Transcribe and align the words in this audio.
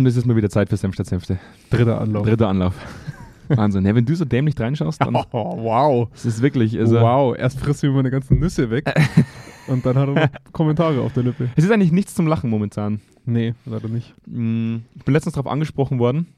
Und 0.00 0.06
es 0.06 0.16
ist 0.16 0.24
mal 0.24 0.34
wieder 0.34 0.48
Zeit 0.48 0.70
für 0.70 0.78
Senf 0.78 0.94
statt 0.94 1.08
Senfte. 1.08 1.38
Dritter 1.68 2.00
Anlauf. 2.00 2.24
Dritter 2.26 2.48
Anlauf. 2.48 2.74
Wahnsinn. 3.48 3.84
Ja, 3.84 3.94
wenn 3.94 4.06
du 4.06 4.16
so 4.16 4.24
dämlich 4.24 4.58
reinschaust, 4.58 4.98
dann. 5.02 5.14
Oh, 5.32 5.58
wow. 5.62 6.08
Es 6.14 6.24
ist 6.24 6.40
wirklich. 6.40 6.78
Also, 6.78 6.98
wow, 7.02 7.36
erst 7.36 7.60
frisst 7.60 7.82
du 7.82 7.88
mir 7.88 7.92
meine 7.92 8.10
ganzen 8.10 8.38
Nüsse 8.38 8.70
weg 8.70 8.86
und 9.68 9.84
dann 9.84 9.96
hat 9.98 10.08
er 10.08 10.30
Kommentare 10.52 11.02
auf 11.02 11.12
der 11.12 11.24
Lippe. 11.24 11.50
Es 11.54 11.64
ist 11.64 11.70
eigentlich 11.70 11.92
nichts 11.92 12.14
zum 12.14 12.26
Lachen 12.26 12.48
momentan. 12.48 13.02
Nee, 13.26 13.52
leider 13.66 13.88
nicht. 13.88 14.14
Mm, 14.26 14.76
Ich 14.96 15.04
bin 15.04 15.12
letztens 15.12 15.34
darauf 15.34 15.52
angesprochen 15.52 15.98
worden 15.98 16.28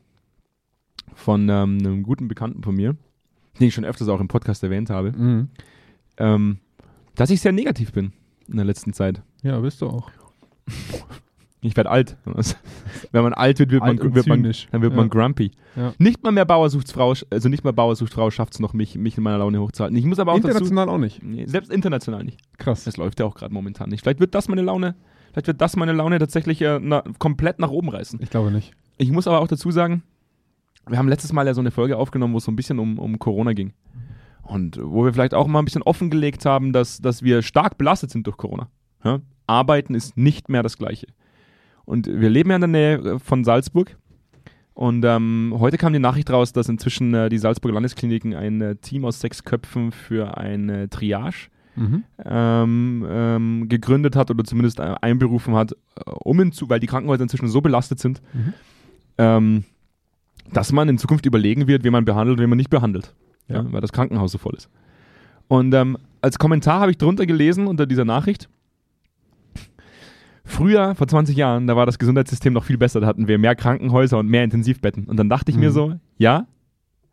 von 1.14 1.42
ähm, 1.48 1.79
einem 1.79 2.02
guten 2.02 2.26
Bekannten 2.26 2.64
von 2.64 2.74
mir, 2.74 2.96
den 3.60 3.68
ich 3.68 3.74
schon 3.74 3.84
öfters 3.84 4.08
auch 4.08 4.18
im 4.18 4.26
Podcast 4.26 4.64
erwähnt 4.64 4.90
habe, 4.90 5.12
Mhm. 5.12 5.50
ähm, 6.16 6.58
dass 7.14 7.30
ich 7.30 7.40
sehr 7.40 7.52
negativ 7.52 7.92
bin 7.92 8.12
in 8.48 8.56
der 8.56 8.64
letzten 8.64 8.92
Zeit. 8.92 9.22
Ja, 9.44 9.60
bist 9.60 9.80
du 9.82 9.86
auch. 9.86 10.10
Ich 11.64 11.76
werde 11.76 11.90
alt. 11.90 12.16
Wenn 13.12 13.22
man 13.22 13.34
alt 13.34 13.60
wird, 13.60 13.70
wird, 13.70 13.82
Alt 13.82 14.02
man, 14.02 14.14
wird 14.14 14.26
man, 14.26 14.42
dann 14.42 14.82
wird 14.82 14.92
Ja. 14.92 14.96
man 14.96 15.08
grumpy. 15.08 15.52
Ja. 15.77 15.95
Nicht 15.98 16.23
mal 16.23 16.32
mehr 16.32 16.45
Bauer 16.45 16.68
sucht 16.68 16.91
Frau, 16.91 17.14
also 17.30 17.48
nicht 17.48 17.62
mal 17.62 17.73
Bauer 17.73 17.95
sucht 17.95 18.12
Frau 18.12 18.30
schafft 18.30 18.54
es 18.54 18.60
noch, 18.60 18.73
mich, 18.73 18.96
mich 18.96 19.16
in 19.16 19.23
meiner 19.23 19.38
Laune 19.38 19.60
hochzuhalten. 19.60 19.96
Ich 19.96 20.04
muss 20.04 20.18
aber 20.18 20.32
auch 20.32 20.37
dazu, 20.37 20.48
International 20.48 20.88
auch 20.88 20.98
nicht. 20.98 21.23
nee, 21.23 21.46
selbst 21.46 21.70
international 21.70 22.24
nicht. 22.24 22.40
Krass. 22.59 22.82
Das 22.84 22.96
läuft 22.96 23.20
ja 23.20 23.27
auch 23.27 23.34
gerade 23.37 23.54
momentan 23.54 23.90
nicht. 23.90 24.02
Vielleicht 24.02 24.18
wird 24.18 24.34
das 24.34 24.48
meine 24.48 24.62
Laune, 24.62 24.96
vielleicht 25.32 25.46
wird 25.46 25.60
das 25.60 25.77
meine 25.77 25.92
Laune 25.92 26.18
tatsächlich 26.18 26.60
äh, 26.62 26.80
na, 26.82 27.04
komplett 27.18 27.60
nach 27.60 27.70
oben 27.70 27.88
reißen. 27.90 28.18
Ich 28.20 28.30
glaube 28.30 28.51
nicht. 28.51 28.73
Ich 28.98 29.12
muss 29.12 29.29
aber 29.29 29.40
auch 29.40 29.48
dazu 29.48 29.70
sagen, 29.70 30.02
wir 30.88 30.98
haben 30.98 31.09
letztes 31.09 31.32
Mal 31.32 31.46
ja 31.46 31.54
so 31.54 31.60
eine 31.60 31.70
Folge 31.70 31.96
aufgenommen, 31.96 32.34
wo 32.34 32.38
es 32.38 32.45
so 32.45 32.51
ein 32.51 32.56
bisschen 32.56 32.80
um, 32.80 32.98
um 32.98 33.20
Corona 33.20 33.52
ging. 33.52 33.73
Und 34.42 34.80
wo 34.82 35.04
wir 35.04 35.12
vielleicht 35.12 35.32
auch 35.34 35.46
mal 35.46 35.60
ein 35.60 35.65
bisschen 35.65 35.82
offengelegt 35.84 36.45
haben, 36.45 36.73
dass, 36.73 36.98
dass 37.01 37.23
wir 37.23 37.42
stark 37.42 37.79
belastet 37.79 38.10
sind 38.10 38.26
durch 38.26 38.37
Corona. 38.37 38.68
Ja? 39.04 39.20
Arbeiten 39.46 39.95
ist 39.95 40.16
nicht 40.16 40.48
mehr 40.48 40.65
das 40.65 40.76
Gleiche. 40.76 41.06
Und 41.84 42.06
wir 42.06 42.30
leben 42.30 42.50
ja 42.50 42.56
in 42.56 42.60
der 42.62 42.68
Nähe 42.68 42.95
äh, 42.98 43.18
von 43.18 43.45
Salzburg. 43.45 43.96
Und 44.74 45.04
ähm, 45.04 45.54
heute 45.59 45.77
kam 45.77 45.92
die 45.92 45.98
Nachricht 45.98 46.30
raus, 46.30 46.52
dass 46.52 46.68
inzwischen 46.68 47.12
äh, 47.12 47.28
die 47.28 47.36
Salzburger 47.38 47.74
Landeskliniken 47.74 48.34
ein 48.34 48.60
äh, 48.62 48.76
Team 48.76 49.04
aus 49.04 49.20
sechs 49.20 49.45
Köpfen 49.45 49.92
für 49.92 50.37
eine 50.38 50.88
Triage 50.88 51.48
Mhm. 51.74 52.04
ähm, 52.23 53.07
ähm, 53.09 53.66
gegründet 53.70 54.15
hat 54.15 54.30
oder 54.30 54.45
zumindest 54.45 54.79
äh, 54.79 54.95
einberufen 55.01 55.54
hat, 55.54 55.73
äh, 55.73 56.10
um 56.23 56.38
hinzu, 56.38 56.68
weil 56.68 56.80
die 56.80 56.87
Krankenhäuser 56.87 57.23
inzwischen 57.23 57.48
so 57.48 57.62
belastet 57.62 57.98
sind, 57.98 58.20
Mhm. 58.35 58.52
ähm, 59.16 59.64
dass 60.52 60.70
man 60.73 60.90
in 60.90 60.98
Zukunft 60.98 61.24
überlegen 61.24 61.66
wird, 61.68 61.82
wen 61.82 61.92
man 61.92 62.04
behandelt 62.04 62.37
und 62.37 62.42
wen 62.42 62.51
man 62.51 62.59
nicht 62.59 62.68
behandelt, 62.68 63.14
ja. 63.48 63.62
Ja. 63.62 63.73
weil 63.73 63.80
das 63.80 63.90
Krankenhaus 63.92 64.32
so 64.32 64.37
voll 64.38 64.53
ist. 64.54 64.69
Und 65.48 65.72
ähm, 65.72 65.97
als 66.20 66.38
Kommentar 66.38 66.81
habe 66.81 66.91
ich 66.91 66.98
drunter 66.98 67.25
gelesen 67.25 67.66
unter 67.66 67.87
dieser 67.87 68.04
Nachricht, 68.04 68.50
früher, 70.44 70.94
vor 70.94 71.06
20 71.06 71.37
Jahren, 71.37 71.66
da 71.66 71.76
war 71.76 71.87
das 71.87 71.98
Gesundheitssystem 71.98 72.53
noch 72.53 72.65
viel 72.65 72.78
besser, 72.78 73.00
da 73.00 73.06
hatten 73.06 73.28
wir 73.28 73.38
mehr 73.38 73.54
Krankenhäuser 73.54 74.19
und 74.19 74.28
mehr 74.28 74.44
Intensivbetten. 74.44 75.04
Und 75.04 75.16
dann 75.16 75.28
dachte 75.28 75.50
ich 75.50 75.56
mir 75.56 75.71
Mhm. 75.71 75.75
so, 75.75 75.94
ja, 76.19 76.47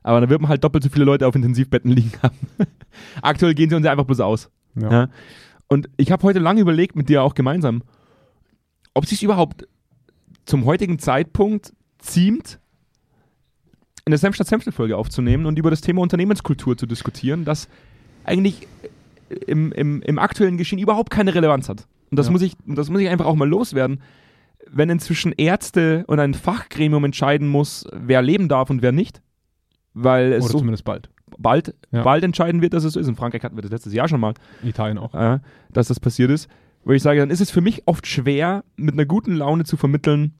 aber 0.03 0.21
dann 0.21 0.29
wird 0.29 0.41
man 0.41 0.49
halt 0.49 0.63
doppelt 0.63 0.83
so 0.83 0.89
viele 0.89 1.05
Leute 1.05 1.27
auf 1.27 1.35
Intensivbetten 1.35 1.91
liegen 1.95 2.11
haben. 2.21 2.37
Aktuell 3.21 3.53
gehen 3.53 3.69
sie 3.69 3.75
uns 3.75 3.85
ja 3.85 3.91
einfach 3.91 4.05
bloß 4.05 4.19
aus. 4.21 4.49
Ja. 4.75 4.91
Ja. 4.91 5.07
Und 5.67 5.89
ich 5.97 6.11
habe 6.11 6.23
heute 6.23 6.39
lange 6.39 6.61
überlegt, 6.61 6.95
mit 6.95 7.09
dir 7.09 7.21
auch 7.21 7.35
gemeinsam, 7.35 7.83
ob 8.93 9.03
es 9.03 9.11
sich 9.11 9.23
überhaupt 9.23 9.67
zum 10.45 10.65
heutigen 10.65 10.97
Zeitpunkt 10.97 11.73
ziemt, 11.99 12.59
eine 14.05 14.17
Senf 14.17 14.35
statt 14.35 14.47
Senfte-Folge 14.47 14.97
aufzunehmen 14.97 15.45
und 15.45 15.59
über 15.59 15.69
das 15.69 15.81
Thema 15.81 16.01
Unternehmenskultur 16.01 16.75
zu 16.75 16.87
diskutieren, 16.87 17.45
das 17.45 17.69
eigentlich 18.23 18.67
im, 19.45 19.71
im, 19.71 20.01
im 20.01 20.17
aktuellen 20.17 20.57
Geschehen 20.57 20.79
überhaupt 20.79 21.11
keine 21.11 21.35
Relevanz 21.35 21.69
hat. 21.69 21.87
Und 22.11 22.17
das, 22.17 22.27
Ja. 22.27 22.31
muss 22.31 22.41
ich, 22.41 22.53
das 22.65 22.89
muss 22.89 23.01
ich 23.01 23.09
einfach 23.09 23.25
auch 23.25 23.35
mal 23.35 23.47
loswerden. 23.47 24.01
Wenn 24.71 24.89
inzwischen 24.89 25.31
Ärzte 25.37 26.03
und 26.07 26.19
ein 26.19 26.33
Fachgremium 26.33 27.03
entscheiden 27.05 27.47
muss, 27.47 27.85
wer 27.93 28.21
leben 28.21 28.49
darf 28.49 28.69
und 28.69 28.81
wer 28.81 28.91
nicht, 28.91 29.21
weil 29.93 30.33
es 30.33 30.43
Oder 30.45 30.51
so 30.53 30.57
zumindest 30.59 30.83
bald. 30.83 31.09
bald, 31.37 31.73
Ja. 31.91 32.03
bald 32.03 32.23
entscheiden 32.23 32.61
wird, 32.61 32.73
dass 32.73 32.83
es 32.83 32.93
so 32.93 32.99
ist. 32.99 33.07
In 33.07 33.15
Frankreich 33.15 33.43
hatten 33.43 33.55
wir 33.57 33.61
das 33.61 33.71
letztes 33.71 33.93
Jahr 33.93 34.07
schon 34.07 34.19
mal 34.19 34.33
Italien 34.63 34.97
auch. 34.97 35.13
äh, 35.13 35.39
dass 35.71 35.87
das 35.87 35.99
passiert 35.99 36.29
ist. 36.31 36.49
Wo 36.85 36.91
ich 36.93 37.01
sage, 37.03 37.19
dann 37.19 37.29
ist 37.29 37.41
es 37.41 37.51
für 37.51 37.61
mich 37.61 37.83
oft 37.87 38.07
schwer, 38.07 38.63
mit 38.77 38.93
einer 38.93 39.05
guten 39.05 39.33
Laune 39.35 39.63
zu 39.65 39.75
vermitteln, 39.77 40.33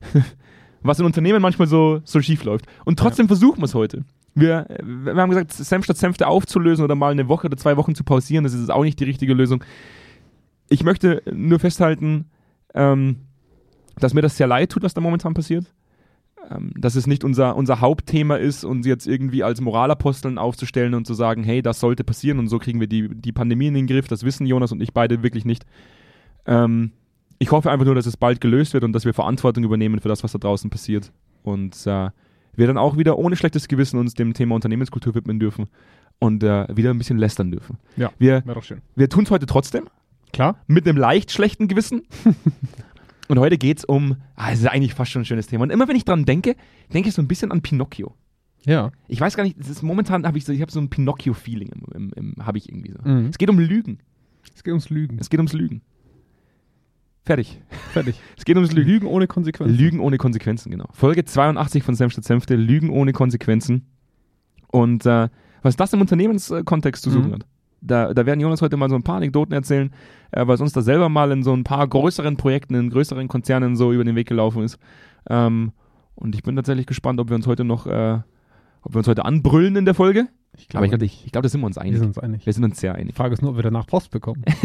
was 0.82 0.98
in 0.98 1.04
Unternehmen 1.06 1.42
manchmal 1.42 1.68
so, 1.68 2.00
so 2.04 2.20
schief 2.22 2.44
läuft. 2.44 2.66
Und 2.84 2.98
trotzdem 2.98 3.26
versuchen 3.28 3.58
wir 3.58 3.64
es 3.66 3.74
heute. 3.74 4.04
Wir, 4.34 4.66
wir 4.82 5.14
haben 5.16 5.30
gesagt, 5.30 5.52
Senf 5.52 5.84
statt 5.84 5.96
Senfte 5.96 6.26
aufzulösen 6.28 6.84
oder 6.84 6.94
mal 6.94 7.10
eine 7.12 7.28
Woche 7.28 7.48
oder 7.48 7.56
zwei 7.56 7.76
Wochen 7.76 7.94
zu 7.94 8.04
pausieren, 8.04 8.44
das 8.44 8.54
ist 8.54 8.70
auch 8.70 8.84
nicht 8.84 8.98
die 9.00 9.04
richtige 9.04 9.34
Lösung. 9.34 9.64
Ich 10.70 10.84
möchte 10.84 11.22
nur 11.30 11.58
festhalten, 11.58 12.30
ähm, 12.74 13.16
dass 13.96 14.14
mir 14.14 14.22
das 14.22 14.36
sehr 14.36 14.46
leid 14.46 14.70
tut, 14.70 14.82
was 14.82 14.94
da 14.94 15.00
momentan 15.00 15.34
passiert. 15.34 15.66
Ähm, 16.50 16.72
dass 16.76 16.94
es 16.94 17.06
nicht 17.06 17.22
unser, 17.22 17.54
unser 17.56 17.80
Hauptthema 17.80 18.36
ist, 18.36 18.64
uns 18.64 18.86
jetzt 18.86 19.06
irgendwie 19.06 19.42
als 19.42 19.60
Moralaposteln 19.60 20.38
aufzustellen 20.38 20.94
und 20.94 21.06
zu 21.06 21.14
sagen, 21.14 21.44
hey, 21.44 21.60
das 21.60 21.80
sollte 21.80 22.02
passieren 22.02 22.38
und 22.38 22.48
so 22.48 22.58
kriegen 22.58 22.80
wir 22.80 22.86
die, 22.86 23.08
die 23.08 23.32
Pandemie 23.32 23.66
in 23.66 23.74
den 23.74 23.86
Griff. 23.86 24.08
Das 24.08 24.24
wissen 24.24 24.46
Jonas 24.46 24.72
und 24.72 24.80
ich 24.80 24.94
beide 24.94 25.22
wirklich 25.22 25.44
nicht. 25.44 25.66
Ähm, 26.46 26.92
ich 27.38 27.50
hoffe 27.50 27.70
einfach 27.70 27.86
nur, 27.86 27.94
dass 27.94 28.06
es 28.06 28.16
bald 28.16 28.40
gelöst 28.40 28.72
wird 28.74 28.84
und 28.84 28.92
dass 28.92 29.04
wir 29.04 29.12
Verantwortung 29.12 29.64
übernehmen 29.64 30.00
für 30.00 30.08
das, 30.08 30.22
was 30.24 30.32
da 30.32 30.38
draußen 30.38 30.70
passiert. 30.70 31.12
Und 31.42 31.74
äh, 31.86 32.10
wir 32.54 32.66
dann 32.66 32.78
auch 32.78 32.96
wieder 32.96 33.18
ohne 33.18 33.36
schlechtes 33.36 33.68
Gewissen 33.68 33.98
uns 33.98 34.14
dem 34.14 34.34
Thema 34.34 34.54
Unternehmenskultur 34.54 35.14
widmen 35.14 35.40
dürfen 35.40 35.68
und 36.18 36.42
äh, 36.42 36.66
wieder 36.74 36.90
ein 36.90 36.98
bisschen 36.98 37.18
lästern 37.18 37.50
dürfen. 37.50 37.78
Ja. 37.96 38.12
Wir, 38.18 38.44
Wäre 38.44 38.54
doch 38.54 38.64
schön. 38.64 38.80
wir 38.94 39.08
tun 39.08 39.24
es 39.24 39.30
heute 39.30 39.46
trotzdem 39.46 39.84
Klar. 40.32 40.60
mit 40.66 40.86
einem 40.86 40.96
leicht 40.98 41.30
schlechten 41.32 41.68
Gewissen. 41.68 42.02
und 43.28 43.38
heute 43.38 43.58
geht 43.58 43.78
es 43.78 43.84
um, 43.84 44.16
ah, 44.36 44.50
es 44.52 44.60
ist 44.60 44.66
eigentlich 44.66 44.94
fast 44.94 45.10
schon 45.10 45.22
ein 45.22 45.26
schönes 45.26 45.46
Thema. 45.46 45.64
Und 45.64 45.70
immer 45.70 45.88
wenn 45.88 45.96
ich 45.96 46.04
dran 46.04 46.24
denke, 46.24 46.56
denke 46.92 47.08
ich 47.08 47.14
so 47.14 47.22
ein 47.22 47.28
bisschen 47.28 47.52
an 47.52 47.62
Pinocchio. 47.62 48.14
Ja. 48.66 48.92
Ich 49.08 49.20
weiß 49.20 49.36
gar 49.36 49.44
nicht, 49.44 49.56
ist, 49.58 49.82
momentan 49.82 50.26
habe 50.26 50.36
ich 50.36 50.44
so, 50.44 50.52
ich 50.52 50.60
habe 50.60 50.70
so 50.70 50.80
ein 50.80 50.90
Pinocchio-Feeling, 50.90 51.68
im, 51.68 51.84
im, 51.94 52.12
im, 52.36 52.46
habe 52.46 52.58
ich 52.58 52.68
irgendwie 52.68 52.92
so. 52.92 52.98
Mhm. 53.08 53.26
Es 53.26 53.38
geht 53.38 53.48
um 53.48 53.58
Lügen. 53.58 53.98
Es 54.54 54.62
geht 54.62 54.72
ums 54.72 54.90
Lügen. 54.90 55.18
Es 55.18 55.30
geht 55.30 55.38
ums 55.38 55.52
Lügen. 55.54 55.80
Fertig. 57.24 57.60
Fertig. 57.92 58.20
Es 58.36 58.44
geht 58.44 58.56
ums 58.56 58.72
Lügen. 58.72 58.88
Lügen 58.90 59.06
ohne 59.06 59.26
Konsequenzen. 59.26 59.76
Lügen 59.76 60.00
ohne 60.00 60.16
Konsequenzen, 60.18 60.70
genau. 60.70 60.88
Folge 60.92 61.24
82 61.24 61.82
von 61.82 61.94
Senf 61.94 62.12
statt 62.12 62.24
Senfte, 62.24 62.56
Lügen 62.56 62.90
ohne 62.90 63.12
Konsequenzen. 63.12 63.86
Und 64.68 65.04
äh, 65.06 65.28
was 65.62 65.76
das 65.76 65.92
im 65.92 66.00
Unternehmenskontext 66.00 67.02
zu 67.02 67.10
suchen 67.10 67.28
Mhm. 67.28 67.34
hat. 67.34 67.46
Da, 67.80 68.12
da 68.12 68.26
werden 68.26 68.40
Jonas 68.40 68.62
heute 68.62 68.76
mal 68.76 68.88
so 68.90 68.96
ein 68.96 69.02
paar 69.02 69.16
Anekdoten 69.16 69.52
erzählen, 69.52 69.90
äh, 70.32 70.46
was 70.46 70.60
uns 70.60 70.72
da 70.72 70.82
selber 70.82 71.08
mal 71.08 71.30
in 71.32 71.42
so 71.42 71.52
ein 71.52 71.64
paar 71.64 71.86
größeren 71.86 72.36
Projekten, 72.36 72.74
in 72.74 72.90
größeren 72.90 73.28
Konzernen 73.28 73.76
so 73.76 73.92
über 73.92 74.04
den 74.04 74.16
Weg 74.16 74.28
gelaufen 74.28 74.62
ist. 74.62 74.78
Ähm, 75.28 75.72
und 76.14 76.34
ich 76.34 76.42
bin 76.42 76.56
tatsächlich 76.56 76.86
gespannt, 76.86 77.20
ob 77.20 77.30
wir 77.30 77.36
uns 77.36 77.46
heute 77.46 77.64
noch, 77.64 77.86
äh, 77.86 78.18
ob 78.82 78.94
wir 78.94 78.98
uns 78.98 79.08
heute 79.08 79.24
anbrüllen 79.24 79.76
in 79.76 79.84
der 79.84 79.94
Folge. 79.94 80.28
Ich 80.56 80.66
Aber 80.74 80.84
ich 80.84 80.90
glaube, 80.90 81.04
ich, 81.04 81.24
ich 81.24 81.32
glaub, 81.32 81.42
da 81.42 81.48
sind 81.48 81.60
wir 81.60 81.66
uns 81.66 81.76
Wir 81.76 81.82
einig. 81.82 81.98
sind 81.98 82.08
uns 82.08 82.18
einig. 82.18 82.44
Wir 82.44 82.52
sind 82.52 82.64
uns 82.64 82.80
sehr 82.80 82.92
Die 82.94 83.00
einig. 83.00 83.14
Frage 83.14 83.32
ist 83.32 83.40
nur, 83.40 83.52
ob 83.52 83.56
wir 83.56 83.62
danach 83.62 83.86
Post 83.86 84.10
bekommen. 84.10 84.44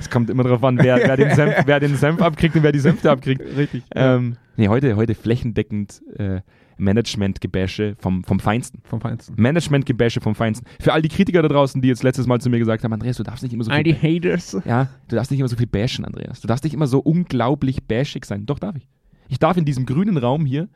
Es 0.00 0.08
kommt 0.10 0.30
immer 0.30 0.42
darauf 0.42 0.64
an, 0.64 0.78
wer, 0.78 0.96
wer, 0.96 1.16
den 1.16 1.34
Senf, 1.34 1.54
wer 1.66 1.80
den 1.80 1.96
Senf 1.96 2.20
abkriegt 2.22 2.56
und 2.56 2.62
wer 2.62 2.72
die 2.72 2.78
Senfte 2.80 3.10
abkriegt. 3.10 3.42
Richtig. 3.56 3.84
Ähm, 3.94 4.36
nee, 4.56 4.68
heute, 4.68 4.96
heute 4.96 5.14
flächendeckend 5.14 6.02
äh, 6.16 6.40
Management-Gebäsche 6.80 7.96
vom, 7.98 8.24
vom 8.24 8.40
Feinsten. 8.40 8.80
Vom 8.84 9.00
Feinsten. 9.00 9.34
Management-Gebäsche 9.40 10.20
vom 10.20 10.34
Feinsten. 10.34 10.66
Für 10.80 10.92
all 10.92 11.02
die 11.02 11.08
Kritiker 11.08 11.42
da 11.42 11.48
draußen, 11.48 11.80
die 11.80 11.88
jetzt 11.88 12.02
letztes 12.02 12.26
Mal 12.26 12.40
zu 12.40 12.50
mir 12.50 12.58
gesagt 12.58 12.82
haben, 12.82 12.92
Andreas, 12.92 13.16
du 13.16 13.22
darfst 13.22 13.42
nicht 13.42 13.52
immer 13.52 13.64
so 13.64 13.70
viel, 13.70 13.94
Haters. 13.94 14.56
ja, 14.64 14.88
du 15.08 15.16
darfst 15.16 15.30
nicht 15.30 15.40
immer 15.40 15.48
so 15.48 15.56
viel 15.56 15.66
bashen, 15.66 16.04
Andreas. 16.04 16.40
Du 16.40 16.48
darfst 16.48 16.64
nicht 16.64 16.74
immer 16.74 16.86
so 16.86 16.98
unglaublich 17.00 17.84
bashig 17.84 18.24
sein. 18.24 18.46
Doch, 18.46 18.58
darf 18.58 18.76
ich. 18.76 18.88
Ich 19.28 19.38
darf 19.38 19.56
in 19.56 19.64
diesem 19.64 19.86
grünen 19.86 20.16
Raum 20.16 20.44
hier 20.44 20.68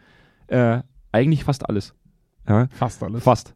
äh, 0.46 0.80
eigentlich 1.10 1.42
fast 1.44 1.68
alles. 1.68 1.94
Ja, 2.48 2.68
Fast 2.70 3.02
alles. 3.02 3.24
fast. 3.24 3.54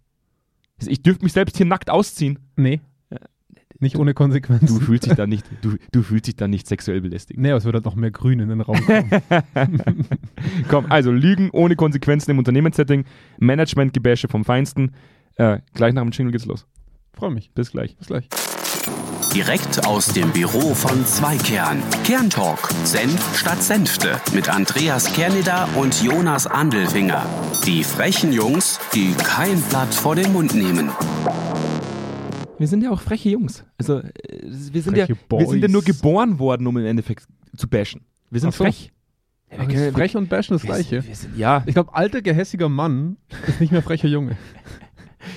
Ich 0.86 1.02
dürfte 1.02 1.24
mich 1.24 1.32
selbst 1.32 1.56
hier 1.56 1.66
nackt 1.66 1.90
ausziehen. 1.90 2.38
Nee. 2.56 2.80
Nicht 3.80 3.96
ohne 3.96 4.12
Konsequenzen. 4.12 4.66
Du 4.66 4.80
fühlst 4.80 5.06
dich 5.06 5.14
da 5.14 5.26
nicht, 5.26 5.46
du, 5.62 5.76
du 5.92 6.02
fühlst 6.02 6.26
dich 6.26 6.34
da 6.34 6.48
nicht 6.48 6.66
sexuell 6.66 7.00
belästigt. 7.00 7.38
Nee, 7.38 7.50
aber 7.50 7.58
es 7.58 7.64
wird 7.64 7.74
halt 7.74 7.84
noch 7.84 7.94
mehr 7.94 8.10
Grün 8.10 8.40
in 8.40 8.48
den 8.48 8.60
Raum 8.60 8.80
kommen. 8.84 9.10
Komm, 10.68 10.86
also 10.88 11.12
Lügen 11.12 11.50
ohne 11.52 11.76
Konsequenzen 11.76 12.32
im 12.32 12.38
Unternehmenssetting, 12.38 13.04
Managementgebäsche 13.38 14.26
vom 14.26 14.44
Feinsten. 14.44 14.92
Äh, 15.36 15.60
gleich 15.74 15.94
nach 15.94 16.02
dem 16.02 16.10
Jingle 16.10 16.32
geht's 16.32 16.46
los. 16.46 16.66
Freue 17.12 17.30
mich. 17.30 17.52
Bis 17.52 17.70
gleich. 17.70 17.96
Bis 17.96 18.08
gleich. 18.08 18.28
Direkt 19.34 19.86
aus 19.86 20.06
dem 20.06 20.30
Büro 20.32 20.74
von 20.74 21.04
Zweikern. 21.04 21.82
Kerntalk. 22.04 22.70
Senf 22.84 23.38
statt 23.38 23.62
Senfte. 23.62 24.20
Mit 24.32 24.48
Andreas 24.48 25.12
Kerneder 25.12 25.68
und 25.76 26.02
Jonas 26.02 26.46
Andelfinger. 26.46 27.26
Die 27.66 27.84
frechen 27.84 28.32
Jungs, 28.32 28.80
die 28.94 29.12
kein 29.12 29.60
Blatt 29.62 29.94
vor 29.94 30.16
den 30.16 30.32
Mund 30.32 30.54
nehmen. 30.54 30.90
Wir 32.58 32.66
sind 32.66 32.82
ja 32.82 32.90
auch 32.90 33.00
freche 33.00 33.28
Jungs. 33.30 33.64
Also, 33.78 34.02
wir 34.02 34.82
sind, 34.82 34.96
ja, 34.96 35.06
Freche 35.06 35.18
wir 35.30 35.46
sind 35.46 35.62
ja 35.62 35.68
Boys. 35.68 35.70
nur 35.72 35.82
geboren 35.82 36.38
worden, 36.38 36.66
um 36.66 36.76
im 36.76 36.86
Endeffekt 36.86 37.26
zu 37.56 37.68
bashen. 37.68 38.02
Wir 38.30 38.40
sind 38.40 38.50
Ach 38.50 38.54
so. 38.54 38.64
frech. 38.64 38.92
Ja, 39.50 39.64
können- 39.64 39.92
frech 39.94 40.16
und 40.16 40.28
bashen 40.28 40.54
das 40.54 40.62
Gleiche. 40.62 41.06
wir 41.06 41.14
sind, 41.14 41.36
ja, 41.38 41.62
Ich 41.66 41.74
glaube, 41.74 41.94
alter, 41.94 42.20
gehässiger 42.20 42.68
Mann 42.68 43.16
ist 43.46 43.60
nicht 43.60 43.72
mehr 43.72 43.82
frecher 43.82 44.08
Junge. 44.08 44.36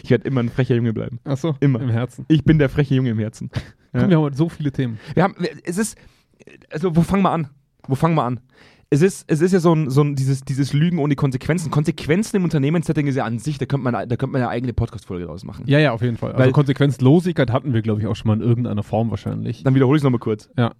ich 0.03 0.09
werde 0.09 0.27
immer 0.27 0.41
ein 0.41 0.49
frecher 0.49 0.75
Junge 0.75 0.91
bleiben. 0.93 1.19
Achso, 1.23 1.55
Immer. 1.61 1.79
im 1.81 1.89
Herzen. 1.89 2.25
Ich 2.27 2.43
bin 2.43 2.59
der 2.59 2.67
freche 2.69 2.95
Junge 2.95 3.11
im 3.11 3.19
Herzen. 3.19 3.49
Ja. 3.93 3.99
Komm, 3.99 4.09
wir 4.09 4.15
haben 4.15 4.23
heute 4.23 4.37
so 4.37 4.47
viele 4.47 4.71
Themen. 4.71 4.99
Wir 5.15 5.23
haben, 5.23 5.35
es 5.65 5.77
ist, 5.77 5.97
also, 6.69 6.95
wo 6.95 7.01
fangen 7.01 7.23
wir 7.23 7.31
an? 7.31 7.49
wo 7.89 7.95
fangen 7.95 8.15
wir 8.15 8.23
an? 8.23 8.39
Es 8.93 9.01
ist, 9.01 9.23
es 9.27 9.39
ist 9.39 9.53
ja 9.53 9.61
so 9.61 9.73
ein, 9.73 9.89
so 9.89 10.01
ein 10.03 10.15
dieses, 10.15 10.41
dieses 10.41 10.73
Lügen 10.73 10.99
ohne 10.99 11.15
Konsequenzen. 11.15 11.71
Konsequenzen 11.71 12.35
im 12.35 12.43
Unternehmenssetting 12.43 13.07
ist 13.07 13.15
ja 13.15 13.23
an 13.23 13.39
sich, 13.39 13.57
da 13.57 13.65
könnte 13.65 13.85
man, 13.85 13.93
da 13.93 14.05
könnte 14.17 14.27
man 14.27 14.41
eine 14.41 14.49
eigene 14.49 14.73
Podcast-Folge 14.73 15.25
draus 15.25 15.45
machen. 15.45 15.63
Ja, 15.65 15.79
ja, 15.79 15.93
auf 15.93 16.01
jeden 16.01 16.17
Fall. 16.17 16.33
Weil- 16.33 16.41
also 16.41 16.51
Konsequenzlosigkeit 16.51 17.51
hatten 17.51 17.73
wir, 17.73 17.81
glaube 17.81 18.01
ich, 18.01 18.07
auch 18.07 18.17
schon 18.17 18.27
mal 18.27 18.33
in 18.33 18.41
irgendeiner 18.41 18.83
Form 18.83 19.09
wahrscheinlich. 19.09 19.63
Dann 19.63 19.75
wiederhole 19.75 19.95
ich 19.95 20.01
es 20.01 20.03
nochmal 20.03 20.19
kurz. 20.19 20.49
Ja. 20.57 20.73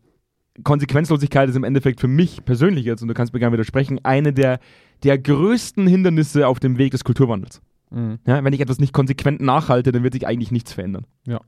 Konsequenzlosigkeit 0.66 1.48
ist 1.50 1.56
im 1.56 1.64
Endeffekt 1.64 2.02
für 2.02 2.10
mich 2.10 2.44
persönlich 2.44 2.84
jetzt, 2.84 3.02
und 3.02 3.08
du 3.08 3.14
kannst 3.14 3.32
mir 3.34 3.40
gerne 3.40 3.54
widersprechen, 3.54 4.02
eine 4.04 4.34
der, 4.34 4.60
der 5.04 5.18
größten 5.18 5.88
Hindernisse 5.88 6.48
auf 6.50 6.60
dem 6.60 6.78
Weg 6.78 6.92
des 6.92 7.06
Kulturwandels. 7.06 7.62
Mhm. 7.92 8.20
Ja, 8.28 8.44
wenn 8.44 8.52
ich 8.52 8.60
etwas 8.60 8.80
nicht 8.80 8.92
konsequent 8.92 9.40
nachhalte, 9.40 9.94
dann 9.94 10.04
wird 10.04 10.14
sich 10.14 10.28
eigentlich 10.28 10.52
nichts 10.52 10.74
verändern. 10.74 11.06
Ja. 11.26 11.40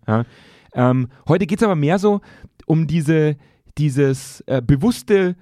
Ähm, 0.74 1.10
heute 1.28 1.46
geht 1.46 1.60
es 1.60 1.64
aber 1.64 1.76
mehr 1.76 2.00
so 2.00 2.22
um 2.66 2.88
diese, 2.88 3.36
dieses 3.78 4.40
äh, 4.48 4.62
bewusste, 4.62 5.36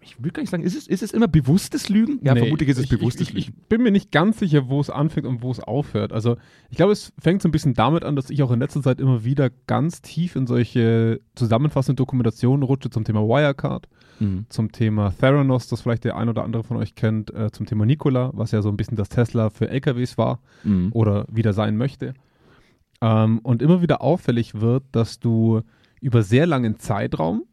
ich 0.00 0.22
will 0.22 0.30
gar 0.32 0.42
nicht 0.42 0.50
sagen, 0.50 0.62
ist 0.62 0.76
es, 0.76 0.86
ist 0.86 1.02
es 1.02 1.12
immer 1.12 1.28
bewusstes 1.28 1.88
Lügen? 1.88 2.18
Ja, 2.22 2.34
Nee, 2.34 2.40
vermutlich 2.40 2.68
ist 2.68 2.78
es 2.78 2.84
ich, 2.84 2.90
bewusstes 2.90 3.28
ich, 3.30 3.36
ich, 3.36 3.46
Lügen. 3.46 3.58
ich 3.62 3.68
bin 3.68 3.82
mir 3.82 3.90
nicht 3.90 4.10
ganz 4.12 4.38
sicher, 4.38 4.68
wo 4.68 4.80
es 4.80 4.90
anfängt 4.90 5.26
und 5.26 5.42
wo 5.42 5.50
es 5.50 5.60
aufhört. 5.60 6.12
Also 6.12 6.36
ich 6.70 6.76
glaube, 6.76 6.92
es 6.92 7.12
fängt 7.18 7.42
so 7.42 7.48
ein 7.48 7.52
bisschen 7.52 7.74
damit 7.74 8.04
an, 8.04 8.16
dass 8.16 8.30
ich 8.30 8.42
auch 8.42 8.50
in 8.50 8.60
letzter 8.60 8.82
Zeit 8.82 9.00
immer 9.00 9.24
wieder 9.24 9.50
ganz 9.66 10.02
tief 10.02 10.36
in 10.36 10.46
solche 10.46 11.20
zusammenfassende 11.34 11.96
Dokumentationen 11.96 12.62
rutsche 12.62 12.90
zum 12.90 13.04
Thema 13.04 13.20
Wirecard, 13.22 13.88
Mhm. 14.20 14.44
zum 14.50 14.70
Thema 14.70 15.10
Theranos, 15.18 15.68
das 15.68 15.80
vielleicht 15.80 16.04
der 16.04 16.16
ein 16.16 16.28
oder 16.28 16.44
andere 16.44 16.62
von 16.62 16.76
euch 16.76 16.94
kennt, 16.94 17.32
äh, 17.34 17.50
zum 17.50 17.66
Thema 17.66 17.86
Nikola, 17.86 18.30
was 18.34 18.52
ja 18.52 18.62
so 18.62 18.68
ein 18.68 18.76
bisschen 18.76 18.96
das 18.96 19.08
Tesla 19.08 19.50
für 19.50 19.68
LKWs 19.68 20.16
war 20.18 20.40
Mhm. 20.64 20.90
oder 20.92 21.26
wieder 21.32 21.52
sein 21.54 21.76
möchte. 21.76 22.14
Ähm, 23.00 23.40
und 23.42 23.62
immer 23.62 23.82
wieder 23.82 24.00
auffällig 24.02 24.60
wird, 24.60 24.84
dass 24.92 25.18
du 25.18 25.62
über 26.00 26.22
sehr 26.22 26.46
langen 26.46 26.78
Zeitraum 26.78 27.44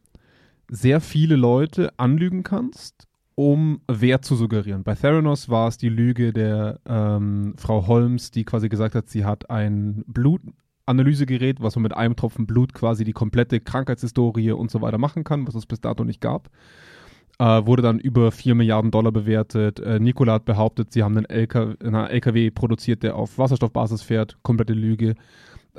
sehr 0.69 1.01
viele 1.01 1.35
Leute 1.35 1.91
anlügen 1.97 2.43
kannst, 2.43 3.07
um 3.35 3.81
Wert 3.87 4.25
zu 4.25 4.35
suggerieren. 4.35 4.83
Bei 4.83 4.95
Theranos 4.95 5.49
war 5.49 5.67
es 5.67 5.77
die 5.77 5.89
Lüge 5.89 6.33
der 6.33 6.79
ähm, 6.85 7.53
Frau 7.57 7.87
Holmes, 7.87 8.31
die 8.31 8.43
quasi 8.43 8.69
gesagt 8.69 8.95
hat, 8.95 9.09
sie 9.09 9.25
hat 9.25 9.49
ein 9.49 10.03
Blutanalysegerät, 10.07 11.61
was 11.61 11.75
man 11.75 11.83
mit 11.83 11.95
einem 11.95 12.15
Tropfen 12.15 12.45
Blut 12.45 12.73
quasi 12.73 13.03
die 13.03 13.13
komplette 13.13 13.59
Krankheitshistorie 13.59 14.51
und 14.51 14.69
so 14.71 14.81
weiter 14.81 14.97
machen 14.97 15.23
kann, 15.23 15.47
was 15.47 15.55
es 15.55 15.65
bis 15.65 15.81
dato 15.81 16.03
nicht 16.03 16.21
gab. 16.21 16.49
Äh, 17.39 17.65
wurde 17.65 17.81
dann 17.81 17.99
über 17.99 18.33
4 18.33 18.53
Milliarden 18.53 18.91
Dollar 18.91 19.13
bewertet. 19.13 19.79
Äh, 19.79 20.01
Nikola 20.01 20.33
hat 20.33 20.45
behauptet, 20.45 20.91
sie 20.91 21.03
haben 21.03 21.15
einen 21.15 21.25
LKW, 21.25 21.75
einen 21.81 22.07
LKW 22.07 22.51
produziert, 22.51 23.01
der 23.01 23.15
auf 23.15 23.37
Wasserstoffbasis 23.37 24.01
fährt. 24.01 24.37
Komplette 24.43 24.73
Lüge. 24.73 25.15